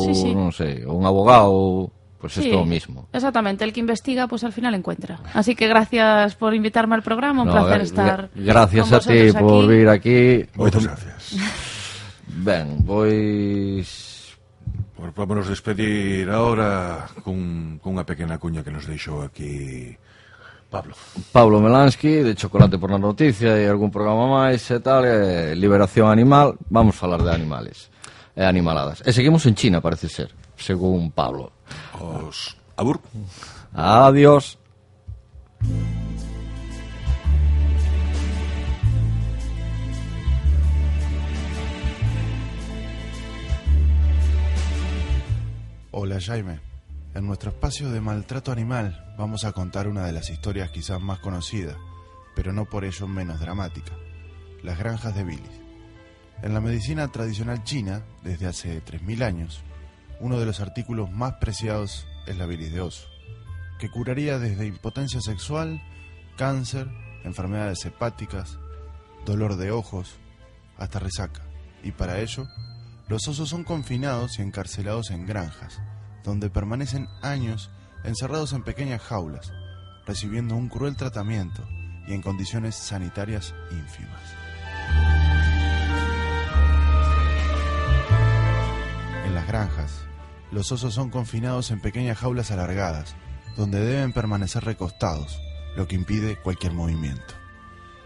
Sí, 0.04 0.16
sí. 0.16 0.34
non 0.34 0.52
sei, 0.52 0.84
ou 0.88 0.96
un 0.98 1.06
abogado, 1.06 1.92
pues 2.18 2.34
Sí, 2.40 2.48
es 2.48 2.52
todo 2.56 2.64
mismo. 2.66 3.08
Exactamente, 3.12 3.64
el 3.68 3.74
que 3.76 3.80
investiga 3.84 4.28
pues 4.28 4.44
al 4.44 4.54
final 4.54 4.74
encuentra. 4.74 5.20
Así 5.34 5.56
que 5.56 5.68
gracias 5.68 6.36
por 6.36 6.56
invitarme 6.56 6.96
al 6.96 7.04
programa, 7.04 7.44
un 7.44 7.50
No, 7.50 7.54
placer 7.54 7.82
estar 7.82 8.32
gra- 8.32 8.44
Gracias 8.48 8.88
con 8.90 8.96
a 8.96 9.00
ti 9.04 9.32
por 9.38 9.60
aquí. 9.64 9.68
vir 9.68 9.90
aquí. 9.90 10.20
Moitas 10.56 10.84
gracias. 10.88 11.36
Ben, 12.28 12.82
pois 12.88 14.13
Bueno, 15.04 15.16
vámonos 15.18 15.50
despedir 15.50 16.30
ahora 16.32 17.10
cun, 17.28 17.76
cunha 17.84 18.08
pequena 18.08 18.40
cuña 18.40 18.64
que 18.64 18.72
nos 18.72 18.88
deixou 18.88 19.20
aquí 19.20 19.92
Pablo. 20.72 20.96
Pablo 21.36 21.60
Melansky, 21.60 22.24
de 22.24 22.32
Chocolate 22.40 22.80
por 22.80 22.88
la 22.88 22.96
Noticia 22.96 23.60
e 23.60 23.68
algún 23.68 23.92
programa 23.92 24.32
máis 24.32 24.64
e 24.72 24.80
tal, 24.80 25.04
e 25.04 25.60
Liberación 25.60 26.08
Animal, 26.08 26.56
vamos 26.72 26.96
falar 26.96 27.20
de 27.20 27.36
animales 27.36 27.92
e 28.32 28.48
animaladas. 28.48 29.04
E 29.04 29.12
seguimos 29.12 29.44
en 29.44 29.60
China, 29.60 29.84
parece 29.84 30.08
ser, 30.08 30.32
según 30.56 31.12
Pablo. 31.12 31.52
Os 32.00 32.56
abur. 32.80 33.04
Adiós. 33.76 34.56
Adiós. 34.56 36.13
Hola 45.96 46.20
Jaime. 46.20 46.60
En 47.14 47.28
nuestro 47.28 47.52
espacio 47.52 47.92
de 47.92 48.02
maltrato 48.02 48.52
animal 48.52 49.14
vamos 49.16 49.46
a 49.46 49.52
contar 49.52 49.88
una 49.88 50.04
de 50.08 50.12
las 50.12 50.32
historias 50.32 50.72
quizás 50.72 51.00
más 51.00 51.20
conocidas, 51.20 51.78
pero 52.36 52.52
no 52.52 52.66
por 52.66 52.84
ello 52.84 53.08
menos 53.08 53.40
dramática, 53.40 53.94
las 54.64 54.80
granjas 54.80 55.14
de 55.14 55.24
bilis. 55.24 55.62
En 56.42 56.56
la 56.56 56.62
medicina 56.62 57.10
tradicional 57.10 57.64
china, 57.64 58.02
desde 58.24 58.48
hace 58.48 58.84
3.000 58.84 59.22
años, 59.24 59.62
uno 60.20 60.40
de 60.40 60.48
los 60.48 60.62
artículos 60.62 61.12
más 61.12 61.34
preciados 61.34 62.08
es 62.26 62.38
la 62.38 62.48
bilis 62.48 62.74
de 62.74 62.82
oso, 62.82 63.08
que 63.78 63.92
curaría 63.92 64.40
desde 64.40 64.66
impotencia 64.66 65.22
sexual, 65.22 65.80
cáncer, 66.38 66.88
enfermedades 67.24 67.86
hepáticas, 67.86 68.58
dolor 69.28 69.58
de 69.58 69.70
ojos, 69.70 70.16
hasta 70.76 70.98
resaca. 70.98 71.44
Y 71.84 71.92
para 71.92 72.20
ello, 72.20 72.48
los 73.08 73.28
osos 73.28 73.50
son 73.50 73.64
confinados 73.64 74.40
y 74.40 74.42
encarcelados 74.42 75.12
en 75.12 75.26
granjas, 75.26 75.82
donde 76.24 76.50
permanecen 76.50 77.08
años 77.22 77.70
encerrados 78.04 78.54
en 78.54 78.64
pequeñas 78.64 79.02
jaulas, 79.02 79.52
recibiendo 80.06 80.56
un 80.56 80.70
cruel 80.70 80.96
tratamiento 80.96 81.68
y 82.08 82.14
en 82.14 82.22
condiciones 82.22 82.76
sanitarias 82.76 83.54
ínfimas. 83.72 84.22
En 89.26 89.36
las 89.36 89.48
granjas, 89.48 90.06
los 90.52 90.72
osos 90.72 90.94
son 90.94 91.10
confinados 91.10 91.72
en 91.72 91.82
pequeñas 91.82 92.18
jaulas 92.18 92.52
alargadas, 92.52 93.16
donde 93.58 93.80
deben 93.80 94.14
permanecer 94.14 94.64
recostados, 94.64 95.40
lo 95.76 95.88
que 95.88 95.96
impide 95.96 96.38
cualquier 96.38 96.74
movimiento. 96.74 97.34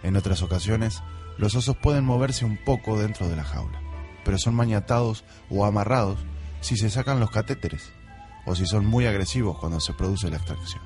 En 0.03 0.15
otras 0.15 0.41
ocasiones, 0.41 1.01
los 1.37 1.55
osos 1.55 1.77
pueden 1.77 2.05
moverse 2.05 2.45
un 2.45 2.57
poco 2.57 2.99
dentro 2.99 3.27
de 3.27 3.35
la 3.35 3.43
jaula, 3.43 3.81
pero 4.27 4.37
son 4.37 4.55
maniatados 4.55 5.23
o 5.49 5.63
amarrados 5.63 6.19
si 6.59 6.75
se 6.75 6.89
sacan 6.89 7.21
los 7.21 7.31
catéteres 7.31 7.93
o 8.45 8.55
si 8.55 8.65
son 8.65 8.85
muy 8.85 9.05
agresivos 9.05 9.57
cuando 9.57 9.79
se 9.79 9.93
produce 9.93 10.29
la 10.29 10.35
extracción. 10.35 10.81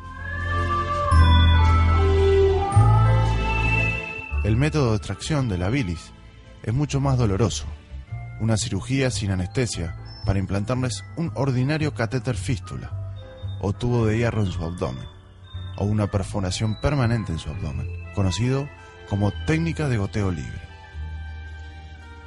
El 4.43 4.57
método 4.57 4.91
de 4.91 4.97
extracción 4.97 5.49
de 5.49 5.57
la 5.57 5.69
bilis 5.69 6.11
es 6.61 6.71
mucho 6.71 7.01
más 7.01 7.17
doloroso. 7.17 7.65
Una 8.41 8.57
cirugía 8.57 9.09
sin 9.09 9.31
anestesia 9.31 10.21
para 10.23 10.37
implantarles 10.37 11.03
un 11.17 11.31
ordinario 11.33 11.95
catéter 11.95 12.35
fístula 12.35 13.15
o 13.59 13.73
tubo 13.73 14.05
de 14.05 14.19
hierro 14.19 14.43
en 14.43 14.51
su 14.51 14.63
abdomen 14.63 15.07
o 15.77 15.85
una 15.85 16.11
perforación 16.11 16.79
permanente 16.79 17.31
en 17.31 17.39
su 17.39 17.49
abdomen, 17.49 17.87
conocido 18.13 18.69
como 19.09 19.31
técnica 19.47 19.89
de 19.89 19.97
goteo 19.97 20.29
libre. 20.29 20.61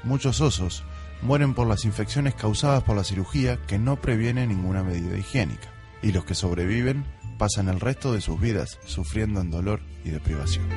Muchos 0.03 0.41
osos 0.41 0.83
mueren 1.25 1.55
por 1.55 1.67
las 1.67 1.85
infecciones 1.85 2.35
causadas 2.35 2.83
por 2.83 2.97
la 2.97 3.03
cirugía 3.03 3.57
que 3.67 3.79
no 3.79 4.01
previene 4.01 4.47
ninguna 4.47 4.83
medida 4.83 5.17
higiénica, 5.17 5.69
y 6.03 6.13
los 6.13 6.25
que 6.25 6.35
sobreviven 6.35 7.05
pasan 7.39 7.69
el 7.69 7.81
resto 7.81 8.13
de 8.13 8.21
sus 8.21 8.39
vidas 8.39 8.79
sufriendo 8.85 9.41
en 9.41 9.51
dolor 9.51 9.81
y 10.05 10.11
deprivación. 10.11 10.69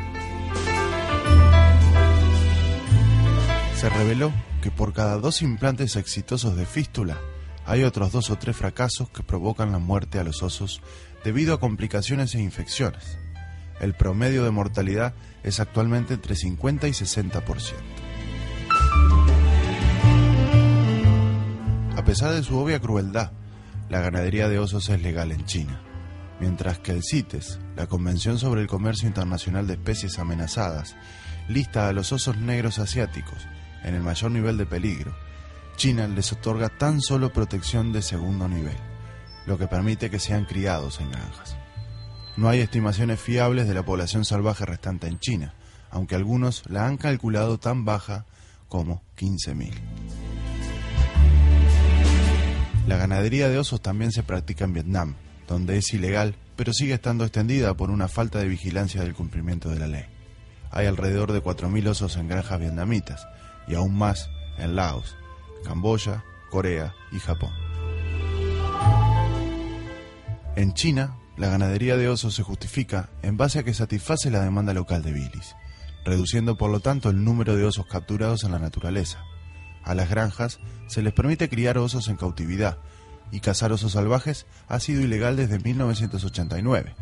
Se 3.76 3.90
reveló 3.90 4.32
que 4.62 4.72
por 4.72 4.94
cada 4.94 5.18
dos 5.18 5.42
implantes 5.42 5.96
exitosos 5.98 6.56
de 6.56 6.66
fístula, 6.66 7.18
hay 7.66 7.84
otros 7.84 8.12
dos 8.12 8.30
o 8.32 8.38
tres 8.38 8.56
fracasos 8.56 9.10
que 9.10 9.24
provocan 9.24 9.72
la 9.72 9.80
muerte 9.80 10.18
a 10.18 10.24
los 10.24 10.42
osos 10.42 10.82
debido 11.24 11.54
a 11.54 11.60
complicaciones 11.60 12.34
e 12.34 12.42
infecciones. 12.42 13.18
El 13.82 13.94
promedio 13.94 14.44
de 14.44 14.52
mortalidad 14.52 15.14
es 15.44 15.60
actualmente 15.60 16.16
entre 16.16 16.36
50 16.36 16.88
y 16.88 16.92
60%. 16.92 18.07
Pesar 22.08 22.34
de 22.34 22.42
su 22.42 22.58
obvia 22.58 22.80
crueldad, 22.80 23.34
la 23.90 24.00
ganadería 24.00 24.48
de 24.48 24.60
osos 24.60 24.88
es 24.88 25.02
legal 25.02 25.34
en 25.34 25.44
China, 25.44 25.82
mientras 26.40 26.80
que 26.80 26.94
el 26.94 27.04
CITES, 27.04 27.60
la 27.76 27.88
Convención 27.88 28.40
sobre 28.40 28.62
el 28.62 28.68
Comercio 28.68 29.10
Internacional 29.10 29.68
de 29.68 29.74
Especies 29.74 30.18
Amenazadas, 30.18 30.96
lista 31.50 31.90
a 31.90 31.92
los 31.92 32.14
osos 32.14 32.38
negros 32.38 32.80
asiáticos 32.80 33.46
en 33.84 33.94
el 33.94 34.04
mayor 34.04 34.32
nivel 34.32 34.56
de 34.56 34.66
peligro. 34.66 35.18
China 35.76 36.08
les 36.08 36.32
otorga 36.32 36.70
tan 36.70 37.02
solo 37.02 37.34
protección 37.34 37.92
de 37.92 38.02
segundo 38.02 38.48
nivel, 38.48 38.78
lo 39.46 39.58
que 39.58 39.68
permite 39.68 40.10
que 40.10 40.20
sean 40.20 40.46
criados 40.46 41.02
en 41.02 41.12
granjas. 41.12 41.58
No 42.38 42.48
hay 42.48 42.62
estimaciones 42.62 43.20
fiables 43.20 43.68
de 43.68 43.74
la 43.74 43.84
población 43.84 44.24
salvaje 44.24 44.66
restante 44.66 45.08
en 45.08 45.20
China, 45.20 45.56
aunque 45.92 46.16
algunos 46.16 46.64
la 46.70 46.88
han 46.88 46.96
calculado 46.96 47.58
tan 47.58 47.84
baja 47.84 48.26
como 48.70 49.04
15.000. 49.18 49.74
La 52.88 52.96
ganadería 52.96 53.50
de 53.50 53.60
osos 53.60 53.82
también 53.82 54.14
se 54.14 54.24
practica 54.24 54.64
en 54.64 54.72
Vietnam, 54.72 55.16
donde 55.46 55.78
es 55.78 55.94
ilegal, 55.94 56.36
pero 56.56 56.72
sigue 56.72 56.94
estando 56.94 57.26
extendida 57.26 57.74
por 57.74 57.92
una 57.92 58.08
falta 58.08 58.40
de 58.40 58.48
vigilancia 58.48 59.02
del 59.02 59.14
cumplimiento 59.14 59.70
de 59.70 59.80
la 59.80 59.88
ley. 59.88 60.06
Hay 60.72 60.88
alrededor 60.88 61.34
de 61.34 61.44
4.000 61.44 61.86
osos 61.90 62.16
en 62.16 62.30
granjas 62.30 62.62
vietnamitas 62.62 63.28
y 63.68 63.76
aún 63.76 63.94
más 63.94 64.30
en 64.58 64.78
Laos, 64.78 65.18
Camboya, 65.66 66.24
Corea 66.50 66.94
y 67.12 67.20
Japón. 67.20 67.52
En 70.56 70.74
China, 70.74 71.18
la 71.36 71.50
ganadería 71.50 71.98
de 71.98 72.08
osos 72.08 72.36
se 72.36 72.44
justifica 72.44 73.10
en 73.22 73.36
base 73.36 73.60
a 73.60 73.64
que 73.64 73.74
satisface 73.74 74.32
la 74.32 74.40
demanda 74.40 74.74
local 74.74 75.04
de 75.04 75.12
bilis, 75.12 75.58
reduciendo 76.06 76.58
por 76.58 76.72
lo 76.72 76.80
tanto 76.80 77.10
el 77.10 77.22
número 77.22 77.58
de 77.58 77.66
osos 77.66 77.86
capturados 77.86 78.46
en 78.46 78.54
la 78.54 78.60
naturaleza. 78.60 79.20
A 79.88 79.96
las 79.96 80.10
granjas 80.10 80.60
se 80.88 81.02
les 81.02 81.14
permite 81.14 81.48
criar 81.48 81.78
osos 81.78 82.10
en 82.10 82.18
cautividad 82.18 82.78
y 83.32 83.40
cazar 83.40 83.72
osos 83.72 83.94
salvajes 83.94 84.46
ha 84.68 84.82
sido 84.82 85.02
ilegal 85.02 85.38
desde 85.38 85.60
1989. 85.60 86.94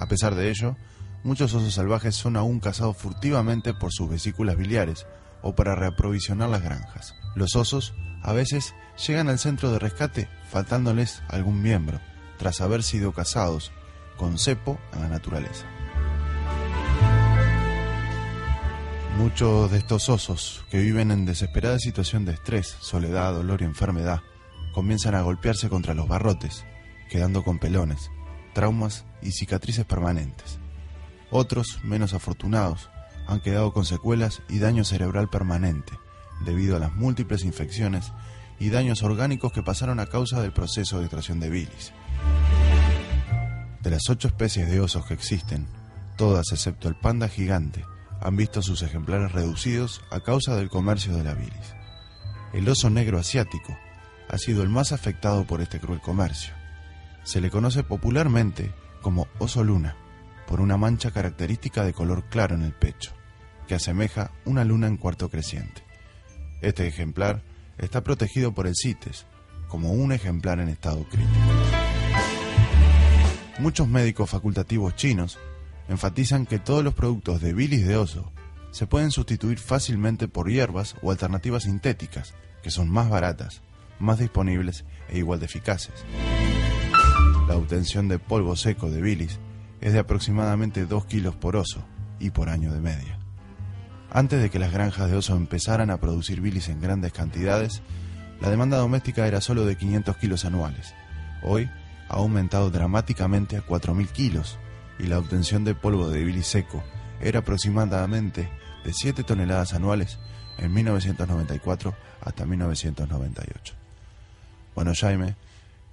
A 0.00 0.06
pesar 0.06 0.34
de 0.34 0.48
ello, 0.48 0.74
muchos 1.22 1.52
osos 1.52 1.74
salvajes 1.74 2.16
son 2.16 2.38
aún 2.38 2.60
cazados 2.60 2.96
furtivamente 2.96 3.74
por 3.74 3.92
sus 3.92 4.08
vesículas 4.08 4.56
biliares 4.56 5.06
o 5.42 5.54
para 5.54 5.74
reaprovisionar 5.74 6.48
las 6.48 6.62
granjas. 6.62 7.14
Los 7.34 7.56
osos 7.56 7.92
a 8.22 8.32
veces 8.32 8.74
llegan 9.06 9.28
al 9.28 9.38
centro 9.38 9.70
de 9.70 9.78
rescate 9.78 10.30
faltándoles 10.50 11.22
algún 11.28 11.60
miembro, 11.60 12.00
tras 12.38 12.62
haber 12.62 12.82
sido 12.82 13.12
cazados 13.12 13.70
con 14.16 14.38
cepo 14.38 14.78
en 14.94 15.02
la 15.02 15.08
naturaleza. 15.08 15.66
Muchos 19.16 19.70
de 19.70 19.78
estos 19.78 20.08
osos, 20.08 20.64
que 20.70 20.78
viven 20.78 21.12
en 21.12 21.24
desesperada 21.24 21.78
situación 21.78 22.24
de 22.24 22.32
estrés, 22.32 22.76
soledad, 22.80 23.32
dolor 23.32 23.62
y 23.62 23.64
enfermedad, 23.64 24.22
comienzan 24.72 25.14
a 25.14 25.22
golpearse 25.22 25.68
contra 25.68 25.94
los 25.94 26.08
barrotes, 26.08 26.64
quedando 27.08 27.44
con 27.44 27.60
pelones, 27.60 28.10
traumas 28.54 29.04
y 29.22 29.30
cicatrices 29.30 29.84
permanentes. 29.84 30.58
Otros, 31.30 31.78
menos 31.84 32.12
afortunados, 32.12 32.90
han 33.28 33.40
quedado 33.40 33.72
con 33.72 33.84
secuelas 33.84 34.42
y 34.48 34.58
daño 34.58 34.84
cerebral 34.84 35.30
permanente, 35.30 35.92
debido 36.44 36.76
a 36.76 36.80
las 36.80 36.92
múltiples 36.92 37.44
infecciones 37.44 38.12
y 38.58 38.70
daños 38.70 39.04
orgánicos 39.04 39.52
que 39.52 39.62
pasaron 39.62 40.00
a 40.00 40.06
causa 40.06 40.42
del 40.42 40.52
proceso 40.52 40.98
de 40.98 41.04
extracción 41.04 41.38
de 41.38 41.50
bilis. 41.50 41.92
De 43.80 43.90
las 43.90 44.10
ocho 44.10 44.26
especies 44.26 44.68
de 44.68 44.80
osos 44.80 45.06
que 45.06 45.14
existen, 45.14 45.68
todas 46.16 46.50
excepto 46.50 46.88
el 46.88 46.96
panda 46.96 47.28
gigante, 47.28 47.84
han 48.24 48.36
visto 48.36 48.62
sus 48.62 48.82
ejemplares 48.82 49.32
reducidos 49.32 50.00
a 50.10 50.20
causa 50.20 50.56
del 50.56 50.70
comercio 50.70 51.14
de 51.14 51.22
la 51.22 51.34
bilis. 51.34 51.74
El 52.54 52.66
oso 52.68 52.88
negro 52.88 53.18
asiático 53.18 53.76
ha 54.30 54.38
sido 54.38 54.62
el 54.62 54.70
más 54.70 54.92
afectado 54.92 55.46
por 55.46 55.60
este 55.60 55.78
cruel 55.78 56.00
comercio. 56.00 56.54
Se 57.22 57.42
le 57.42 57.50
conoce 57.50 57.84
popularmente 57.84 58.72
como 59.02 59.28
oso 59.38 59.62
luna, 59.62 59.96
por 60.46 60.62
una 60.62 60.78
mancha 60.78 61.10
característica 61.10 61.84
de 61.84 61.92
color 61.92 62.24
claro 62.30 62.54
en 62.54 62.62
el 62.62 62.72
pecho, 62.72 63.12
que 63.68 63.74
asemeja 63.74 64.30
una 64.46 64.64
luna 64.64 64.86
en 64.86 64.96
cuarto 64.96 65.28
creciente. 65.28 65.84
Este 66.62 66.86
ejemplar 66.86 67.42
está 67.76 68.02
protegido 68.02 68.54
por 68.54 68.66
el 68.66 68.74
CITES 68.74 69.26
como 69.68 69.92
un 69.92 70.12
ejemplar 70.12 70.60
en 70.60 70.70
estado 70.70 71.04
crítico. 71.04 71.30
Muchos 73.58 73.86
médicos 73.86 74.30
facultativos 74.30 74.96
chinos 74.96 75.38
enfatizan 75.88 76.46
que 76.46 76.58
todos 76.58 76.82
los 76.82 76.94
productos 76.94 77.40
de 77.40 77.52
bilis 77.52 77.86
de 77.86 77.96
oso 77.96 78.32
se 78.70 78.86
pueden 78.86 79.10
sustituir 79.10 79.58
fácilmente 79.58 80.28
por 80.28 80.50
hierbas 80.50 80.96
o 81.02 81.10
alternativas 81.10 81.64
sintéticas, 81.64 82.34
que 82.62 82.70
son 82.70 82.90
más 82.90 83.08
baratas, 83.08 83.62
más 83.98 84.18
disponibles 84.18 84.84
e 85.08 85.18
igual 85.18 85.40
de 85.40 85.46
eficaces. 85.46 86.04
La 87.46 87.56
obtención 87.56 88.08
de 88.08 88.18
polvo 88.18 88.56
seco 88.56 88.90
de 88.90 89.02
bilis 89.02 89.38
es 89.80 89.92
de 89.92 89.98
aproximadamente 89.98 90.86
2 90.86 91.04
kilos 91.06 91.36
por 91.36 91.56
oso 91.56 91.84
y 92.18 92.30
por 92.30 92.48
año 92.48 92.72
de 92.72 92.80
media. 92.80 93.18
Antes 94.10 94.40
de 94.40 94.48
que 94.48 94.58
las 94.58 94.72
granjas 94.72 95.10
de 95.10 95.16
oso 95.16 95.36
empezaran 95.36 95.90
a 95.90 95.98
producir 95.98 96.40
bilis 96.40 96.68
en 96.68 96.80
grandes 96.80 97.12
cantidades, 97.12 97.82
la 98.40 98.48
demanda 98.48 98.78
doméstica 98.78 99.26
era 99.26 99.40
solo 99.40 99.66
de 99.66 99.76
500 99.76 100.16
kilos 100.16 100.44
anuales. 100.44 100.94
Hoy 101.42 101.68
ha 102.08 102.14
aumentado 102.14 102.70
dramáticamente 102.70 103.56
a 103.56 103.66
4.000 103.66 104.08
kilos 104.08 104.58
y 104.98 105.04
la 105.04 105.18
obtención 105.18 105.64
de 105.64 105.74
polvo 105.74 106.08
de 106.08 106.24
bilis 106.24 106.46
seco 106.46 106.82
era 107.20 107.40
aproximadamente 107.40 108.48
de 108.84 108.92
7 108.92 109.24
toneladas 109.24 109.74
anuales 109.74 110.18
en 110.58 110.72
1994 110.72 111.94
hasta 112.20 112.46
1998. 112.46 113.74
Bueno, 114.74 114.92
Jaime, 114.94 115.36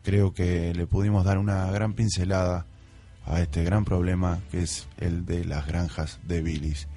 creo 0.03 0.33
que 0.33 0.73
le 0.73 0.87
pudimos 0.87 1.25
dar 1.25 1.37
una 1.37 1.69
gran 1.71 1.93
pincelada 1.93 2.65
a 3.25 3.41
este 3.41 3.63
gran 3.63 3.85
problema 3.85 4.39
que 4.49 4.63
es 4.63 4.87
el 4.97 5.25
de 5.25 5.45
las 5.45 5.67
granjas 5.67 6.19
de 6.23 6.41
bilis 6.41 6.87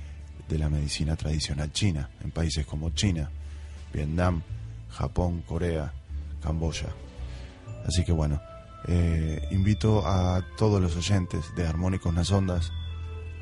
de 0.48 0.58
la 0.58 0.68
medicina 0.68 1.16
tradicional 1.16 1.72
china, 1.72 2.10
en 2.22 2.30
países 2.30 2.66
como 2.66 2.90
China, 2.90 3.30
Vietnam, 3.92 4.42
Japón, 4.90 5.42
Corea, 5.42 5.92
Camboya. 6.42 6.88
Así 7.86 8.04
que 8.04 8.12
bueno, 8.12 8.40
eh, 8.86 9.48
invito 9.50 10.06
a 10.06 10.42
todos 10.56 10.80
los 10.80 10.96
oyentes 10.96 11.54
de 11.56 11.66
Armónicos 11.66 12.12
Nas 12.12 12.30
Ondas 12.30 12.72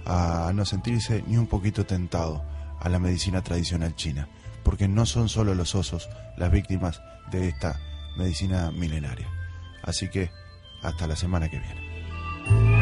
a 0.05 0.53
no 0.55 0.65
sentirse 0.65 1.23
ni 1.27 1.37
un 1.37 1.47
poquito 1.47 1.85
tentado 1.87 2.45
a 2.81 2.89
la 2.89 2.99
medicina 2.99 3.43
tradicional 3.43 3.95
china, 3.95 4.29
porque 4.65 4.89
no 4.89 5.07
son 5.07 5.29
solo 5.29 5.55
los 5.55 5.75
osos 5.75 6.09
las 6.37 6.51
víctimas 6.51 7.03
de 7.31 7.49
esta 7.49 7.81
medicina 8.17 8.71
milenaria. 8.73 9.29
Así 9.83 10.09
que 10.09 10.31
hasta 10.83 11.07
la 11.07 11.17
semana 11.17 11.49
que 11.49 11.59
viene. 11.59 12.82